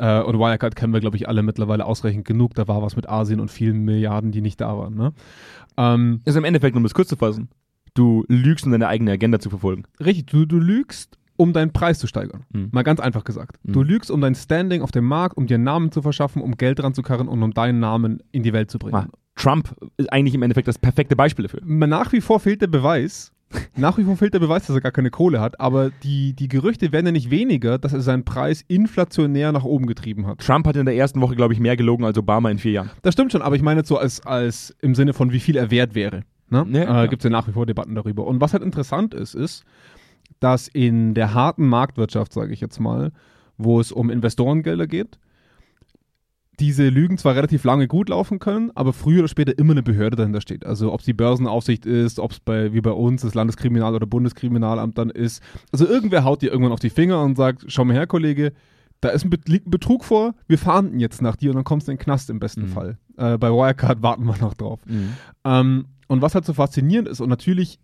Äh, 0.01 0.23
und 0.23 0.39
Wirecard 0.39 0.75
kennen 0.75 0.93
wir, 0.95 1.01
glaube 1.01 1.17
ich, 1.17 1.29
alle 1.29 1.43
mittlerweile 1.43 1.85
ausreichend 1.85 2.25
genug. 2.25 2.55
Da 2.55 2.67
war 2.67 2.81
was 2.83 2.97
mit 2.97 3.09
Asien 3.09 3.39
und 3.39 3.51
vielen 3.51 3.85
Milliarden, 3.85 4.33
die 4.33 4.41
nicht 4.41 4.61
da 4.61 4.77
waren. 4.77 4.95
Ne? 4.95 5.13
Ähm, 5.77 6.21
Also 6.25 6.39
im 6.39 6.45
Endeffekt, 6.45 6.75
um 6.77 6.83
das 6.83 6.95
kurz 6.95 7.09
zu 7.09 7.17
fassen, 7.17 7.51
du 7.95 8.25
lügst, 8.29 8.65
um 8.65 8.73
deine 8.73 8.89
eigene 8.89 9.13
Agenda 9.13 9.39
zu 9.39 9.51
verfolgen. 9.51 9.85
richtig, 10.01 10.27
du, 10.27 10.47
du 10.47 10.59
lügst, 10.59 11.19
um 11.37 11.53
deinen 11.53 11.73
Preis 11.73 11.99
zu 11.99 12.07
steigern. 12.07 12.45
Mhm. 12.53 12.69
Mal 12.73 12.83
ganz 12.83 13.01
einfach 13.01 13.25
gesagt. 13.25 13.59
Mhm. 13.63 13.73
Du 13.73 13.83
lügst, 13.83 14.11
um 14.11 14.21
dein 14.21 14.35
Standing 14.35 14.83
auf 14.83 14.91
dem 14.91 15.05
Markt, 15.05 15.37
um 15.37 15.47
dir 15.47 15.55
einen 15.57 15.65
Namen 15.65 15.93
zu 15.93 16.01
verschaffen, 16.03 16.41
um 16.43 16.57
Geld 16.57 16.83
ranzukarren 16.83 17.29
und 17.29 17.43
um 17.43 17.53
deinen 17.53 17.81
Namen 17.81 18.23
in 18.33 18.43
die 18.43 18.53
Welt 18.53 18.71
zu 18.71 18.79
bringen. 18.79 18.93
Trump 19.37 19.75
ist 19.97 20.13
eigentlich 20.13 20.35
im 20.35 20.43
Endeffekt 20.43 20.69
das 20.69 20.79
perfekte 20.79 21.17
Beispiel 21.17 21.45
dafür. 21.45 21.61
Nach 21.65 22.13
wie 22.13 22.21
vor 22.21 22.41
fehlt 22.41 22.61
der 22.63 22.67
Beweis. 22.67 23.33
Nach 23.77 23.99
wie 23.99 24.05
vor 24.05 24.17
fehlt 24.17 24.35
der 24.35 24.39
Beweis, 24.39 24.67
dass 24.67 24.77
er 24.77 24.81
gar 24.81 24.93
keine 24.93 25.11
Kohle 25.11 25.41
hat, 25.41 25.59
aber 25.59 25.91
die, 26.03 26.35
die 26.35 26.49
Gerüchte 26.49 26.93
werden 26.93 27.07
ja 27.07 27.13
nicht 27.13 27.31
weniger, 27.31 27.79
dass 27.79 27.93
er 27.93 28.01
seinen 28.01 28.25
Preis 28.25 28.65
inflationär 28.69 29.53
nach 29.53 29.65
oben 29.65 29.87
getrieben 29.87 30.27
hat. 30.27 30.39
Trump 30.39 30.67
hat 30.67 30.77
in 30.77 30.87
der 30.87 30.95
ersten 30.95 31.21
Woche, 31.21 31.35
glaube 31.35 31.55
ich, 31.55 31.61
mehr 31.61 31.77
gelogen 31.77 32.05
als 32.05 32.17
Obama 32.17 32.51
in 32.51 32.59
vier 32.59 32.73
Jahren. 32.73 32.91
Das 33.03 33.15
stimmt 33.15 33.33
schon, 33.33 33.43
aber 33.43 33.57
ich 33.57 33.63
meine 33.63 33.81
jetzt 33.81 33.89
so 33.89 33.99
als, 33.99 34.25
als 34.25 34.77
im 34.81 34.95
Sinne 34.95 35.13
von, 35.15 35.33
wie 35.33 35.41
viel 35.41 35.57
er 35.57 35.71
wert 35.71 35.95
wäre. 35.95 36.25
Ne? 36.49 36.67
Ja, 36.73 37.05
äh. 37.05 37.09
Gibt 37.09 37.23
es 37.23 37.25
ja 37.25 37.31
nach 37.31 37.49
wie 37.49 37.53
vor 37.53 37.67
Debatten 37.67 37.95
darüber. 37.95 38.27
Und 38.27 38.41
was 38.41 38.53
halt 38.53 38.63
interessant 38.63 39.15
ist, 39.15 39.35
ist, 39.35 39.65
dass 40.41 40.69
in 40.69 41.15
der 41.15 41.35
harten 41.35 41.67
Marktwirtschaft, 41.67 42.33
sage 42.33 42.53
ich 42.53 42.61
jetzt 42.61 42.81
mal, 42.81 43.13
wo 43.57 43.81
es 43.81 43.93
um 43.93 44.11
Investorengelder 44.11 44.87
geht, 44.87 45.19
diese 46.61 46.89
Lügen 46.89 47.19
zwar 47.19 47.35
relativ 47.35 47.65
lange 47.65 47.89
gut 47.89 48.11
laufen 48.11 48.39
können, 48.39 48.71
aber 48.75 48.93
früher 48.93 49.21
oder 49.21 49.29
später 49.29 49.59
immer 49.59 49.73
eine 49.73 49.83
Behörde 49.83 50.17
dahinter 50.17 50.41
steht. 50.41 50.67
Also 50.67 50.93
ob 50.93 51.01
es 51.01 51.07
die 51.07 51.13
Börsenaufsicht 51.15 51.87
ist, 51.87 52.19
ob 52.21 52.33
es 52.33 52.41
bei, 52.41 52.73
wie 52.73 52.81
bei 52.81 52.93
uns, 52.93 53.23
das 53.23 53.35
Landeskriminal- 53.35 53.95
oder 53.95 54.07
Bundeskriminalamt 54.07 54.99
dann 54.99 55.11
ist. 55.11 55.43
Also 55.73 55.87
irgendwer 55.87 56.25
haut 56.25 56.43
dir 56.43 56.51
irgendwann 56.53 56.73
auf 56.73 56.81
die 56.81 56.91
Finger 56.91 57.23
und 57.23 57.37
sagt, 57.37 57.65
schau 57.69 57.85
mal 57.85 57.95
her, 57.95 58.07
Kollege, 58.07 58.53
da 59.01 59.09
ist 59.09 59.25
ein, 59.25 59.31
liegt 59.47 59.67
ein 59.67 59.71
Betrug 59.71 60.05
vor, 60.05 60.35
wir 60.47 60.59
fahnden 60.59 61.01
jetzt 61.01 61.23
nach 61.23 61.37
dir 61.37 61.51
und 61.51 61.57
dann 61.57 61.65
kommst 61.65 61.89
du 61.89 61.93
in 61.93 61.97
den 61.97 62.05
Knast 62.05 62.29
im 62.29 62.39
besten 62.39 62.63
Mhm. 62.65 62.69
Fall. 62.69 62.99
Äh, 63.17 63.39
bei 63.39 63.49
Wirecard 63.51 64.03
warten 64.03 64.25
wir 64.25 64.37
noch 64.39 64.55
drauf. 64.55 64.81
Ähm, 65.45 65.87
und 66.09 66.23
was 66.23 66.35
halt 66.35 66.45
so 66.45 66.53
faszinierend 66.53 67.09
ist, 67.09 67.21
und 67.21 67.31
natürlich 67.31 67.79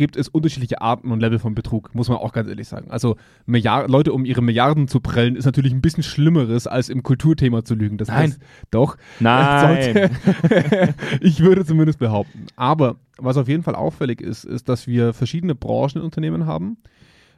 gibt 0.00 0.16
es 0.16 0.28
unterschiedliche 0.28 0.80
Arten 0.80 1.12
und 1.12 1.20
Level 1.20 1.38
von 1.38 1.54
Betrug, 1.54 1.94
muss 1.94 2.08
man 2.08 2.16
auch 2.16 2.32
ganz 2.32 2.48
ehrlich 2.48 2.66
sagen. 2.66 2.90
Also 2.90 3.16
Milliard 3.44 3.90
Leute 3.90 4.14
um 4.14 4.24
ihre 4.24 4.40
Milliarden 4.40 4.88
zu 4.88 5.00
prellen, 5.00 5.36
ist 5.36 5.44
natürlich 5.44 5.74
ein 5.74 5.82
bisschen 5.82 6.02
Schlimmeres, 6.02 6.66
als 6.66 6.88
im 6.88 7.02
Kulturthema 7.02 7.64
zu 7.66 7.74
lügen. 7.74 7.98
Das 7.98 8.08
Nein. 8.08 8.16
heißt, 8.30 8.40
doch. 8.70 8.96
Nein. 9.20 9.92
Sollte- 9.92 10.94
ich 11.20 11.40
würde 11.40 11.66
zumindest 11.66 11.98
behaupten. 11.98 12.46
Aber 12.56 12.96
was 13.18 13.36
auf 13.36 13.46
jeden 13.46 13.62
Fall 13.62 13.74
auffällig 13.74 14.22
ist, 14.22 14.44
ist, 14.44 14.70
dass 14.70 14.86
wir 14.86 15.12
verschiedene 15.12 15.54
Branchen 15.54 15.98
in 15.98 16.02
Unternehmen 16.02 16.46
haben, 16.46 16.78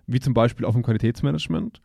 wie 0.07 0.21
zum 0.21 0.35
Beispiel 0.35 0.65
auch 0.65 0.77
im 0.77 0.85
Qualitätsmanagement, 0.85 1.81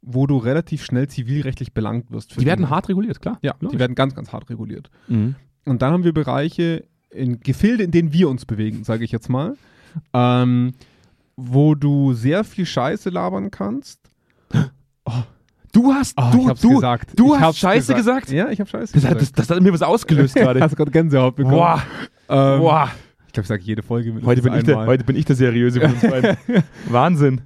wo 0.00 0.26
du 0.26 0.38
relativ 0.38 0.82
schnell 0.82 1.08
zivilrechtlich 1.08 1.74
belangt 1.74 2.10
wirst. 2.10 2.40
Die 2.40 2.46
werden 2.46 2.70
hart 2.70 2.88
reguliert, 2.88 3.20
klar. 3.20 3.38
Ja, 3.42 3.54
die 3.60 3.78
werden 3.78 3.94
ganz, 3.94 4.14
ganz 4.14 4.32
hart 4.32 4.48
reguliert. 4.48 4.90
Mhm. 5.08 5.34
Und 5.66 5.82
dann 5.82 5.92
haben 5.92 6.04
wir 6.04 6.14
Bereiche 6.14 6.84
in 7.10 7.40
Gefilde, 7.40 7.84
in 7.84 7.90
denen 7.90 8.14
wir 8.14 8.30
uns 8.30 8.46
bewegen, 8.46 8.82
sage 8.82 9.04
ich 9.04 9.12
jetzt 9.12 9.28
mal, 9.28 9.56
ähm, 10.12 10.72
wo 11.36 11.74
du 11.74 12.12
sehr 12.12 12.44
viel 12.44 12.66
Scheiße 12.66 13.10
labern 13.10 13.50
kannst. 13.50 14.00
Du 15.72 15.90
hast, 15.94 16.18
Ah, 16.18 16.30
du, 16.30 16.52
du, 16.60 16.74
gesagt. 16.74 17.18
du 17.18 17.34
Ich 17.34 17.40
hast 17.40 17.58
Scheiße 17.58 17.94
gesagt? 17.94 18.30
Ja, 18.30 18.50
ich 18.50 18.60
habe 18.60 18.68
Scheiße 18.68 18.92
Das, 18.92 19.02
gesagt. 19.02 19.22
das, 19.22 19.32
das 19.32 19.48
hat 19.48 19.62
mir 19.62 19.72
was 19.72 19.80
ausgelöst 19.80 20.34
gerade. 20.36 20.60
Hast 20.60 20.76
gerade 20.76 20.90
Gänsehaut 20.90 21.34
bekommen. 21.34 21.56
Boah, 21.56 21.82
Ähm, 22.28 22.60
boah. 22.60 22.90
Ich 23.26 23.32
glaube, 23.32 23.44
ich 23.44 23.48
sage 23.48 23.62
jede 23.62 23.82
Folge 23.82 24.12
mit 24.12 24.22
Heute 24.26 24.42
bin, 24.42 24.52
ich 24.52 24.64
der, 24.64 24.84
heute 24.84 25.04
bin 25.04 25.16
ich 25.16 25.24
der 25.24 25.34
Seriöse 25.34 25.80
von 25.80 25.92
uns 25.92 26.02
beiden. 26.02 26.36
Wahnsinn. 26.90 27.40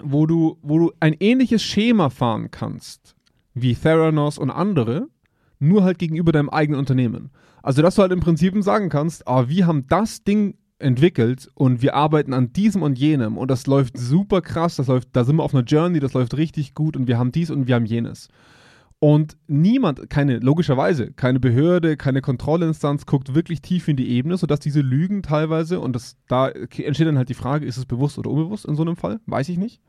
wo 0.00 0.26
du, 0.26 0.56
wo 0.62 0.78
du 0.78 0.92
ein 1.00 1.16
ähnliches 1.18 1.60
Schema 1.64 2.10
fahren 2.10 2.52
kannst 2.52 3.16
wie 3.54 3.74
Theranos 3.74 4.38
und 4.38 4.50
andere, 4.52 5.08
nur 5.58 5.82
halt 5.82 5.98
gegenüber 5.98 6.30
deinem 6.30 6.50
eigenen 6.50 6.78
Unternehmen. 6.78 7.30
Also, 7.64 7.82
dass 7.82 7.96
du 7.96 8.02
halt 8.02 8.12
im 8.12 8.20
Prinzip 8.20 8.54
sagen 8.62 8.88
kannst, 8.88 9.26
ah, 9.26 9.48
wir 9.48 9.66
haben 9.66 9.84
das 9.88 10.22
Ding 10.22 10.54
entwickelt 10.78 11.50
und 11.54 11.82
wir 11.82 11.94
arbeiten 11.94 12.32
an 12.32 12.52
diesem 12.52 12.82
und 12.82 12.98
jenem 12.98 13.36
und 13.36 13.50
das 13.50 13.66
läuft 13.66 13.98
super 13.98 14.40
krass, 14.40 14.76
das 14.76 14.86
läuft, 14.86 15.08
da 15.12 15.24
sind 15.24 15.36
wir 15.36 15.42
auf 15.42 15.54
einer 15.54 15.64
Journey, 15.64 16.00
das 16.00 16.12
läuft 16.12 16.36
richtig 16.36 16.74
gut 16.74 16.96
und 16.96 17.08
wir 17.08 17.18
haben 17.18 17.32
dies 17.32 17.50
und 17.50 17.66
wir 17.66 17.74
haben 17.74 17.86
jenes. 17.86 18.28
Und 19.00 19.36
niemand, 19.46 20.10
keine, 20.10 20.38
logischerweise, 20.38 21.12
keine 21.12 21.38
Behörde, 21.38 21.96
keine 21.96 22.20
Kontrollinstanz 22.20 23.06
guckt 23.06 23.34
wirklich 23.34 23.62
tief 23.62 23.86
in 23.86 23.96
die 23.96 24.08
Ebene, 24.08 24.36
sodass 24.36 24.58
diese 24.58 24.80
Lügen 24.80 25.22
teilweise, 25.22 25.78
und 25.78 25.94
das, 25.94 26.16
da 26.26 26.48
entsteht 26.48 27.06
dann 27.06 27.16
halt 27.16 27.28
die 27.28 27.34
Frage, 27.34 27.64
ist 27.64 27.76
es 27.76 27.86
bewusst 27.86 28.18
oder 28.18 28.30
unbewusst 28.30 28.64
in 28.64 28.74
so 28.74 28.82
einem 28.82 28.96
Fall? 28.96 29.20
Weiß 29.26 29.48
ich 29.50 29.58
nicht. 29.58 29.80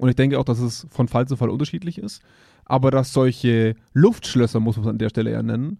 Und 0.00 0.08
ich 0.08 0.16
denke 0.16 0.40
auch, 0.40 0.44
dass 0.44 0.58
es 0.58 0.88
von 0.90 1.06
Fall 1.06 1.28
zu 1.28 1.36
Fall 1.36 1.50
unterschiedlich 1.50 1.98
ist. 1.98 2.20
Aber 2.64 2.90
dass 2.90 3.12
solche 3.12 3.76
Luftschlösser, 3.92 4.58
muss 4.58 4.76
man 4.76 4.86
es 4.86 4.90
an 4.90 4.98
der 4.98 5.10
Stelle 5.10 5.30
ja 5.30 5.42
nennen, 5.42 5.78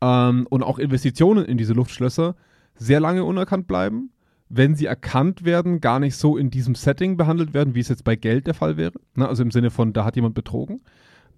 ähm, 0.00 0.46
und 0.48 0.62
auch 0.62 0.78
Investitionen 0.78 1.44
in 1.44 1.58
diese 1.58 1.72
Luftschlösser 1.72 2.36
sehr 2.76 3.00
lange 3.00 3.24
unerkannt 3.24 3.66
bleiben, 3.66 4.10
wenn 4.48 4.74
sie 4.74 4.86
erkannt 4.86 5.44
werden, 5.44 5.80
gar 5.80 5.98
nicht 5.98 6.16
so 6.16 6.36
in 6.36 6.50
diesem 6.50 6.74
Setting 6.74 7.16
behandelt 7.16 7.52
werden, 7.54 7.74
wie 7.74 7.80
es 7.80 7.88
jetzt 7.88 8.04
bei 8.04 8.16
Geld 8.16 8.46
der 8.46 8.54
Fall 8.54 8.76
wäre. 8.76 8.92
Ne? 9.14 9.28
Also 9.28 9.42
im 9.42 9.50
Sinne 9.50 9.70
von, 9.70 9.92
da 9.92 10.04
hat 10.04 10.16
jemand 10.16 10.34
betrogen. 10.34 10.82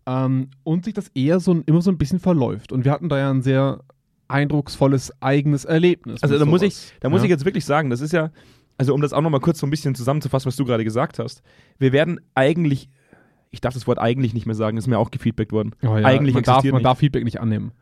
Ähm, 0.07 0.51
und 0.63 0.85
sich 0.85 0.95
das 0.95 1.09
eher 1.15 1.41
so 1.41 1.63
immer 1.67 1.83
so 1.83 1.91
ein 1.91 1.99
bisschen 1.99 2.19
verläuft. 2.19 2.73
Und 2.73 2.85
wir 2.85 2.93
hatten 2.93 3.09
da 3.09 3.19
ja 3.19 3.31
ein 3.31 3.43
sehr 3.43 3.81
eindrucksvolles 4.29 5.13
eigenes 5.23 5.65
Erlebnis. 5.65 6.23
Also 6.23 6.39
da 6.39 6.45
muss 6.45 6.61
sowas. 6.61 6.93
ich, 6.93 7.01
da 7.01 7.09
muss 7.09 7.21
ja? 7.21 7.25
ich 7.25 7.31
jetzt 7.31 7.45
wirklich 7.45 7.65
sagen, 7.65 7.89
das 7.89 8.01
ist 8.01 8.13
ja, 8.13 8.31
also 8.77 8.95
um 8.95 9.01
das 9.01 9.13
auch 9.13 9.23
nochmal 9.23 9.41
kurz 9.41 9.59
so 9.59 9.67
ein 9.67 9.71
bisschen 9.71 9.95
zusammenzufassen, 9.95 10.47
was 10.47 10.57
du 10.57 10.65
gerade 10.65 10.85
gesagt 10.85 11.19
hast. 11.19 11.43
Wir 11.79 11.93
werden 11.93 12.21
eigentlich, 12.35 12.91
ich 13.51 13.61
darf 13.63 13.75
das 13.75 13.87
Wort 13.87 13.99
eigentlich 13.99 14.35
nicht 14.35 14.45
mehr 14.45 14.55
sagen, 14.55 14.77
ist 14.77 14.87
mir 14.87 14.99
auch 14.99 15.11
gefeedbackt 15.11 15.53
worden. 15.53 15.75
Oh 15.83 15.97
ja, 15.97 16.05
eigentlich 16.05 16.35
man 16.35 16.45
darf, 16.45 16.63
man 16.65 16.83
darf 16.83 16.99
Feedback 16.99 17.25
nicht 17.25 17.41
annehmen. 17.41 17.73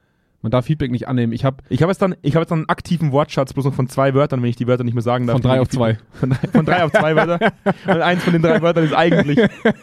Man 0.47 0.53
darf 0.53 0.67
Feedback 0.67 0.93
nicht 0.93 1.09
annehmen. 1.09 1.33
Ich 1.33 1.45
habe 1.45 1.57
Ich 1.71 1.83
habe 1.83 1.91
jetzt 1.91 2.01
dann, 2.01 2.15
ich 2.23 2.37
habe 2.37 2.43
jetzt 2.43 2.53
dann 2.53 2.61
einen 2.61 2.69
aktiven 2.69 3.11
Wortschatz 3.11 3.53
bloß 3.53 3.65
noch 3.65 3.75
von 3.75 3.89
zwei 3.89 4.15
Wörtern, 4.15 4.41
wenn 4.43 4.49
ich 4.49 4.55
die 4.55 4.69
Wörter 4.69 4.85
nicht 4.85 4.95
mehr 4.95 5.03
sagen 5.03 5.27
darf. 5.27 5.35
von 5.35 5.43
drei 5.43 5.61
auf 5.61 5.69
zwei. 5.69 5.99
Von 6.13 6.31
drei, 6.31 6.37
von 6.53 6.65
drei 6.65 6.85
auf 6.85 6.93
zwei 6.93 7.17
Wörter. 7.17 7.53
Und 7.89 8.01
eins 8.01 8.23
von 8.23 8.33
den 8.33 8.43
drei 8.43 8.63
Wörtern 8.63 8.85
ist 8.85 8.95
eigentlich. 8.95 9.39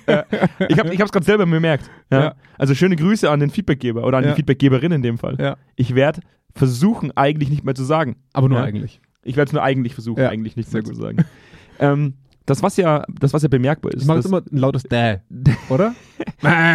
Ja. 0.08 0.24
Ich 0.70 0.80
habe 0.80 0.90
es 0.94 1.12
gerade 1.12 1.26
selber 1.26 1.46
bemerkt. 1.46 1.92
Ja. 2.10 2.22
Ja. 2.22 2.36
Also 2.58 2.76
schöne 2.76 2.96
Grüße 2.96 3.30
an 3.30 3.42
den 3.42 3.50
Feedbackgeber 3.50 4.06
oder 4.06 4.20
an 4.20 4.24
Ja. 4.24 4.30
die 4.30 4.36
Feedbackgeberin 4.38 4.94
in 4.94 5.02
dem 5.02 5.18
Fall. 5.18 5.58
Ich 5.76 5.96
werde 5.96 6.22
versuchen, 6.56 7.12
eigentlich 7.18 7.50
nicht 7.50 7.66
mehr 7.66 7.76
zu 7.76 7.84
sagen. 7.84 8.16
Aber 8.32 8.48
nur 8.48 8.62
eigentlich. 8.64 9.02
Ich 9.24 9.36
werde 9.36 9.50
es 9.50 9.54
nur 9.54 9.64
eigentlich 9.64 9.94
versuchen, 9.96 10.24
eigentlich 10.24 10.56
nicht 10.56 10.70
sehr 10.70 10.82
mehr 10.82 10.94
zu 10.94 10.96
sagen. 10.98 11.26
ähm, 11.80 12.14
das, 12.46 12.64
was 12.64 12.78
ja, 12.78 13.04
das, 13.20 13.34
was 13.34 13.42
ja 13.42 13.50
bemerkbar 13.50 13.92
ist, 13.94 14.04
Ich 14.04 14.08
mache 14.08 14.20
dass 14.20 14.26
jetzt 14.26 14.32
immer 14.32 14.44
ein 14.50 14.58
lautes 14.58 14.84
Däh, 14.84 15.18
oder? 15.70 15.94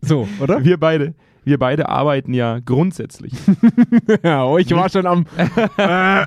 so, 0.00 0.28
oder? 0.40 0.64
wir 0.64 0.76
beide, 0.78 1.14
wir 1.44 1.58
beide 1.58 1.88
arbeiten 1.88 2.32
ja 2.34 2.58
grundsätzlich. 2.60 3.32
ja, 4.22 4.44
oh, 4.44 4.58
ich 4.58 4.70
war 4.74 4.88
schon 4.88 5.06
am. 5.06 5.26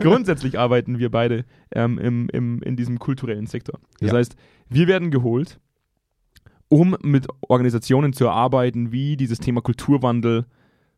grundsätzlich 0.00 0.58
arbeiten 0.58 0.98
wir 0.98 1.10
beide 1.10 1.44
ähm, 1.72 1.98
im, 1.98 2.28
im, 2.30 2.62
in 2.62 2.76
diesem 2.76 2.98
kulturellen 2.98 3.46
Sektor. 3.46 3.78
Das 4.00 4.10
Ja. 4.12 4.18
heißt, 4.18 4.36
wir 4.68 4.86
werden 4.88 5.10
geholt, 5.10 5.58
um 6.68 6.96
mit 7.02 7.26
Organisationen 7.48 8.12
zu 8.12 8.26
erarbeiten, 8.26 8.92
wie 8.92 9.16
dieses 9.16 9.38
Thema 9.38 9.60
Kulturwandel 9.60 10.46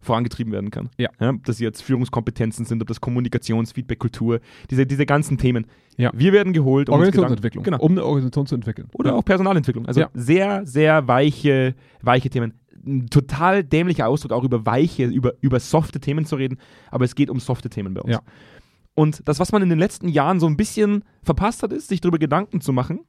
vorangetrieben 0.00 0.52
werden 0.52 0.70
kann. 0.72 0.90
Ja. 0.98 1.10
ob 1.20 1.44
das 1.44 1.60
jetzt 1.60 1.80
Führungskompetenzen 1.80 2.64
sind, 2.64 2.82
ob 2.82 2.88
das 2.88 3.00
Kommunikationsfeedback, 3.00 4.00
Kultur, 4.00 4.40
diese, 4.68 4.84
diese 4.84 5.06
ganzen 5.06 5.38
Themen. 5.38 5.66
Ja. 5.96 6.10
Wir 6.12 6.32
werden 6.32 6.52
geholt, 6.52 6.88
um 6.88 6.94
Organisationsentwicklung. 6.94 7.62
Genau. 7.62 7.78
Um 7.78 7.92
eine 7.92 8.04
Organisation 8.04 8.46
zu 8.46 8.56
entwickeln. 8.56 8.88
Oder 8.94 9.14
auch 9.14 9.24
Personalentwicklung. 9.24 9.86
Also 9.86 10.00
Ja. 10.00 10.10
sehr, 10.12 10.66
sehr 10.66 11.06
weiche, 11.06 11.76
weiche 12.02 12.30
Themen. 12.30 12.54
Ein 12.84 13.08
total 13.08 13.62
dämlicher 13.62 14.08
Ausdruck, 14.08 14.32
auch 14.32 14.44
über 14.44 14.66
weiche, 14.66 15.04
über, 15.04 15.34
über 15.40 15.60
softe 15.60 16.00
Themen 16.00 16.24
zu 16.24 16.36
reden, 16.36 16.58
aber 16.90 17.04
es 17.04 17.14
geht 17.14 17.30
um 17.30 17.38
softe 17.40 17.70
Themen 17.70 17.94
bei 17.94 18.00
uns. 18.00 18.12
Ja. 18.12 18.22
Und 18.94 19.26
das, 19.26 19.38
was 19.38 19.52
man 19.52 19.62
in 19.62 19.68
den 19.68 19.78
letzten 19.78 20.08
Jahren 20.08 20.40
so 20.40 20.46
ein 20.46 20.56
bisschen 20.56 21.04
verpasst 21.22 21.62
hat, 21.62 21.72
ist, 21.72 21.88
sich 21.88 22.00
darüber 22.00 22.18
Gedanken 22.18 22.60
zu 22.60 22.72
machen, 22.72 23.00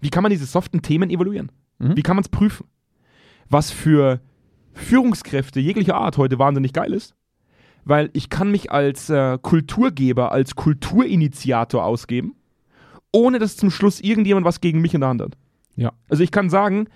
wie 0.00 0.10
kann 0.10 0.22
man 0.22 0.30
diese 0.30 0.46
soften 0.46 0.82
Themen 0.82 1.10
evaluieren? 1.10 1.50
Mhm. 1.78 1.96
Wie 1.96 2.02
kann 2.02 2.16
man 2.16 2.22
es 2.22 2.28
prüfen? 2.28 2.66
Was 3.48 3.70
für 3.70 4.20
Führungskräfte 4.72 5.60
jeglicher 5.60 5.96
Art 5.96 6.16
heute 6.16 6.38
wahnsinnig 6.38 6.72
geil 6.72 6.92
ist, 6.92 7.14
weil 7.84 8.10
ich 8.12 8.30
kann 8.30 8.50
mich 8.50 8.70
als 8.70 9.10
äh, 9.10 9.38
Kulturgeber, 9.40 10.32
als 10.32 10.54
Kulturinitiator 10.54 11.84
ausgeben, 11.84 12.36
ohne 13.12 13.38
dass 13.38 13.56
zum 13.56 13.70
Schluss 13.70 14.00
irgendjemand 14.00 14.46
was 14.46 14.60
gegen 14.60 14.80
mich 14.80 14.94
in 14.94 15.00
der 15.00 15.10
Hand 15.10 15.22
hat. 15.22 15.36
Ja. 15.76 15.92
Also 16.08 16.22
ich 16.22 16.30
kann 16.30 16.50
sagen, 16.50 16.86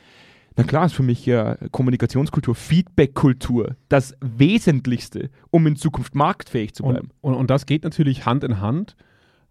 na 0.57 0.63
klar 0.63 0.87
ist 0.87 0.95
für 0.95 1.03
mich 1.03 1.27
ja 1.27 1.57
Kommunikationskultur, 1.73 2.55
Feedbackkultur 2.55 3.77
das 3.89 4.15
Wesentlichste, 4.21 5.31
um 5.51 5.67
in 5.67 5.77
Zukunft 5.77 6.15
marktfähig 6.15 6.75
zu 6.75 6.85
bleiben. 6.85 7.11
Und, 7.21 7.33
und, 7.33 7.41
und 7.41 7.51
das 7.51 7.67
geht 7.67 7.83
natürlich 7.83 8.25
Hand 8.25 8.45
in 8.45 8.61
Hand 8.61 8.97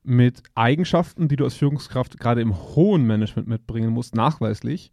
mit 0.04 0.44
Eigenschaften, 0.56 1.28
die 1.28 1.36
du 1.36 1.44
als 1.44 1.56
Führungskraft 1.56 2.20
gerade 2.20 2.42
im 2.42 2.56
hohen 2.56 3.06
Management 3.06 3.48
mitbringen 3.48 3.90
musst, 3.90 4.16
nachweislich, 4.16 4.92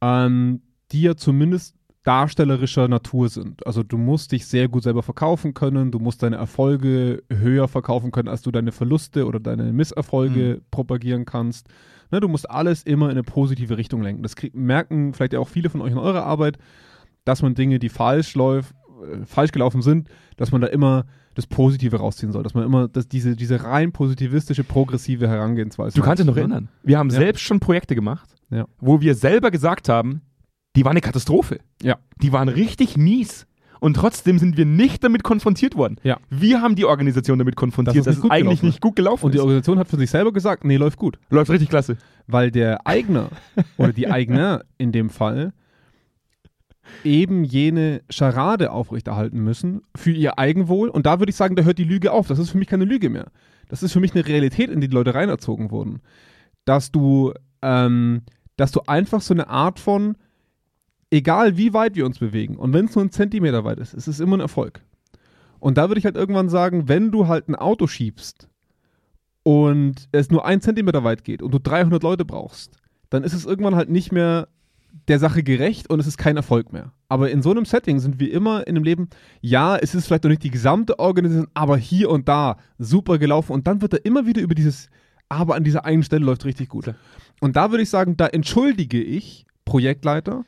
ähm, 0.00 0.62
die 0.92 1.02
ja 1.02 1.16
zumindest 1.16 1.76
darstellerischer 2.04 2.88
Natur 2.88 3.28
sind. 3.28 3.66
Also 3.66 3.82
du 3.82 3.98
musst 3.98 4.32
dich 4.32 4.46
sehr 4.46 4.68
gut 4.68 4.82
selber 4.82 5.02
verkaufen 5.02 5.52
können, 5.52 5.90
du 5.90 5.98
musst 5.98 6.22
deine 6.22 6.36
Erfolge 6.36 7.22
höher 7.30 7.68
verkaufen 7.68 8.10
können, 8.12 8.28
als 8.28 8.40
du 8.42 8.50
deine 8.50 8.72
Verluste 8.72 9.26
oder 9.26 9.40
deine 9.40 9.72
Misserfolge 9.72 10.62
propagieren 10.70 11.26
kannst. 11.26 11.68
Ne, 12.10 12.20
du 12.20 12.28
musst 12.28 12.50
alles 12.50 12.82
immer 12.82 13.06
in 13.06 13.12
eine 13.12 13.22
positive 13.22 13.76
Richtung 13.76 14.02
lenken. 14.02 14.22
Das 14.22 14.34
krieg, 14.36 14.54
merken 14.54 15.12
vielleicht 15.12 15.32
ja 15.34 15.40
auch 15.40 15.48
viele 15.48 15.68
von 15.70 15.80
euch 15.82 15.92
in 15.92 15.98
eurer 15.98 16.24
Arbeit, 16.24 16.58
dass 17.24 17.42
man 17.42 17.54
Dinge, 17.54 17.78
die 17.78 17.88
falsch 17.90 18.34
läuft, 18.34 18.74
äh, 19.12 19.24
falsch 19.26 19.52
gelaufen 19.52 19.82
sind, 19.82 20.08
dass 20.36 20.50
man 20.52 20.60
da 20.60 20.68
immer 20.68 21.04
das 21.34 21.46
Positive 21.46 21.96
rausziehen 21.96 22.32
soll, 22.32 22.42
dass 22.42 22.54
man 22.54 22.64
immer 22.64 22.88
dass 22.88 23.08
diese, 23.08 23.36
diese 23.36 23.62
rein 23.62 23.92
positivistische, 23.92 24.64
progressive 24.64 25.28
Herangehensweise 25.28 25.94
Du 25.94 26.02
kannst 26.02 26.18
dich 26.20 26.26
noch 26.26 26.34
ne? 26.34 26.40
erinnern. 26.40 26.68
Wir 26.82 26.98
haben 26.98 27.10
Ja. 27.10 27.16
selbst 27.18 27.42
schon 27.42 27.60
Projekte 27.60 27.94
gemacht, 27.94 28.34
Ja. 28.50 28.66
wo 28.80 29.00
wir 29.00 29.14
selber 29.14 29.50
gesagt 29.50 29.88
haben, 29.88 30.22
die 30.76 30.84
waren 30.84 30.92
eine 30.92 31.00
Katastrophe. 31.00 31.58
Ja. 31.82 31.98
Die 32.22 32.32
waren 32.32 32.48
richtig 32.48 32.96
mies. 32.96 33.46
Und 33.80 33.94
trotzdem 33.94 34.38
sind 34.38 34.56
wir 34.56 34.64
nicht 34.64 35.04
damit 35.04 35.22
konfrontiert 35.22 35.76
worden. 35.76 35.96
Ja. 36.02 36.18
Wir 36.30 36.60
haben 36.62 36.74
die 36.74 36.84
Organisation 36.84 37.38
damit 37.38 37.56
konfrontiert, 37.56 38.06
Dass 38.06 38.16
es 38.16 38.20
dass, 38.20 38.24
es 38.24 38.30
eigentlich 38.30 38.62
nicht 38.62 38.80
gut 38.80 38.96
gelaufen 38.96 39.26
Und 39.26 39.32
die 39.32 39.38
ist. 39.38 39.42
Organisation 39.42 39.78
hat 39.78 39.88
für 39.88 39.96
sich 39.96 40.10
selber 40.10 40.32
gesagt, 40.32 40.64
nee, 40.64 40.76
läuft 40.76 40.98
gut. 40.98 41.18
Läuft 41.30 41.50
richtig 41.50 41.68
klasse. 41.68 41.96
Weil 42.26 42.50
der 42.50 42.86
Eigner 42.86 43.30
oder 43.76 43.92
die 43.92 44.10
Eigner 44.10 44.64
in 44.78 44.92
dem 44.92 45.10
Fall 45.10 45.52
eben 47.04 47.44
jene 47.44 48.02
Scharade 48.10 48.70
aufrechterhalten 48.72 49.40
müssen 49.40 49.82
für 49.94 50.10
ihr 50.10 50.38
Eigenwohl. 50.38 50.88
Und 50.88 51.06
da 51.06 51.18
würde 51.18 51.30
ich 51.30 51.36
sagen, 51.36 51.56
da 51.56 51.62
hört 51.62 51.78
die 51.78 51.84
Lüge 51.84 52.12
auf. 52.12 52.28
Das 52.28 52.38
ist 52.38 52.50
für 52.50 52.58
mich 52.58 52.68
keine 52.68 52.84
Lüge 52.84 53.10
mehr. 53.10 53.30
Das 53.68 53.82
ist 53.82 53.92
für 53.92 54.00
mich 54.00 54.14
eine 54.14 54.26
Realität, 54.26 54.70
in 54.70 54.80
die 54.80 54.88
die 54.88 54.94
Leute 54.94 55.14
reinerzogen 55.14 55.70
wurden. 55.70 56.00
Dass 56.64 56.90
du, 56.90 57.32
ähm, 57.62 58.22
dass 58.56 58.72
du 58.72 58.80
einfach 58.86 59.20
so 59.20 59.34
eine 59.34 59.48
Art 59.48 59.78
von, 59.78 60.16
egal 61.10 61.56
wie 61.56 61.72
weit 61.72 61.94
wir 61.96 62.06
uns 62.06 62.18
bewegen, 62.18 62.56
und 62.56 62.72
wenn 62.72 62.86
es 62.86 62.94
nur 62.94 63.04
ein 63.04 63.10
Zentimeter 63.10 63.64
weit 63.64 63.78
ist, 63.78 63.94
es 63.94 64.08
ist 64.08 64.20
immer 64.20 64.36
ein 64.36 64.40
Erfolg. 64.40 64.80
Und 65.60 65.78
da 65.78 65.88
würde 65.88 65.98
ich 65.98 66.04
halt 66.04 66.16
irgendwann 66.16 66.48
sagen, 66.48 66.88
wenn 66.88 67.10
du 67.10 67.26
halt 67.26 67.48
ein 67.48 67.56
Auto 67.56 67.86
schiebst 67.86 68.48
und 69.42 70.08
es 70.12 70.30
nur 70.30 70.44
ein 70.44 70.60
Zentimeter 70.60 71.04
weit 71.04 71.24
geht 71.24 71.42
und 71.42 71.52
du 71.52 71.58
300 71.58 72.02
Leute 72.02 72.24
brauchst, 72.24 72.78
dann 73.10 73.24
ist 73.24 73.32
es 73.32 73.46
irgendwann 73.46 73.74
halt 73.74 73.88
nicht 73.88 74.12
mehr 74.12 74.48
der 75.08 75.18
Sache 75.18 75.42
gerecht 75.42 75.90
und 75.90 76.00
es 76.00 76.06
ist 76.06 76.18
kein 76.18 76.36
Erfolg 76.36 76.72
mehr. 76.72 76.92
Aber 77.08 77.30
in 77.30 77.42
so 77.42 77.50
einem 77.50 77.64
Setting 77.64 77.98
sind 77.98 78.20
wir 78.20 78.32
immer 78.32 78.66
in 78.66 78.74
dem 78.74 78.84
Leben, 78.84 79.08
ja, 79.40 79.76
es 79.76 79.94
ist 79.94 80.06
vielleicht 80.06 80.24
noch 80.24 80.30
nicht 80.30 80.42
die 80.42 80.50
gesamte 80.50 80.98
Organisation, 80.98 81.50
aber 81.54 81.76
hier 81.76 82.10
und 82.10 82.28
da 82.28 82.58
super 82.78 83.18
gelaufen 83.18 83.52
und 83.52 83.66
dann 83.66 83.80
wird 83.80 83.94
er 83.94 84.04
immer 84.04 84.26
wieder 84.26 84.42
über 84.42 84.54
dieses, 84.54 84.90
aber 85.28 85.54
an 85.54 85.64
dieser 85.64 85.84
einen 85.84 86.02
Stelle 86.02 86.24
läuft 86.24 86.44
richtig 86.44 86.68
gut. 86.68 86.92
Und 87.40 87.56
da 87.56 87.70
würde 87.70 87.82
ich 87.82 87.90
sagen, 87.90 88.16
da 88.16 88.26
entschuldige 88.26 89.02
ich 89.02 89.46
Projektleiter, 89.64 90.44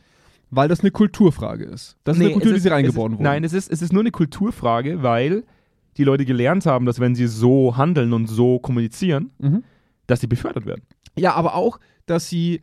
weil 0.50 0.68
das 0.68 0.80
eine 0.80 0.90
Kulturfrage 0.90 1.64
ist. 1.64 1.96
Das 2.04 2.16
ist 2.16 2.22
eine 2.22 2.32
Kultur, 2.32 2.52
die 2.52 2.60
sie 2.60 2.68
reingeboren 2.68 3.12
wurde. 3.14 3.22
Nein, 3.22 3.44
es 3.44 3.52
ist, 3.52 3.70
es 3.70 3.82
ist 3.82 3.92
nur 3.92 4.02
eine 4.02 4.10
Kulturfrage, 4.10 5.02
weil 5.02 5.44
die 5.96 6.04
Leute 6.04 6.24
gelernt 6.24 6.66
haben, 6.66 6.86
dass 6.86 7.00
wenn 7.00 7.14
sie 7.14 7.26
so 7.26 7.76
handeln 7.76 8.12
und 8.12 8.26
so 8.26 8.58
kommunizieren, 8.58 9.30
Mhm. 9.38 9.64
dass 10.06 10.20
sie 10.20 10.26
befördert 10.26 10.66
werden. 10.66 10.82
Ja, 11.16 11.34
aber 11.34 11.54
auch, 11.54 11.78
dass 12.06 12.28
sie, 12.28 12.62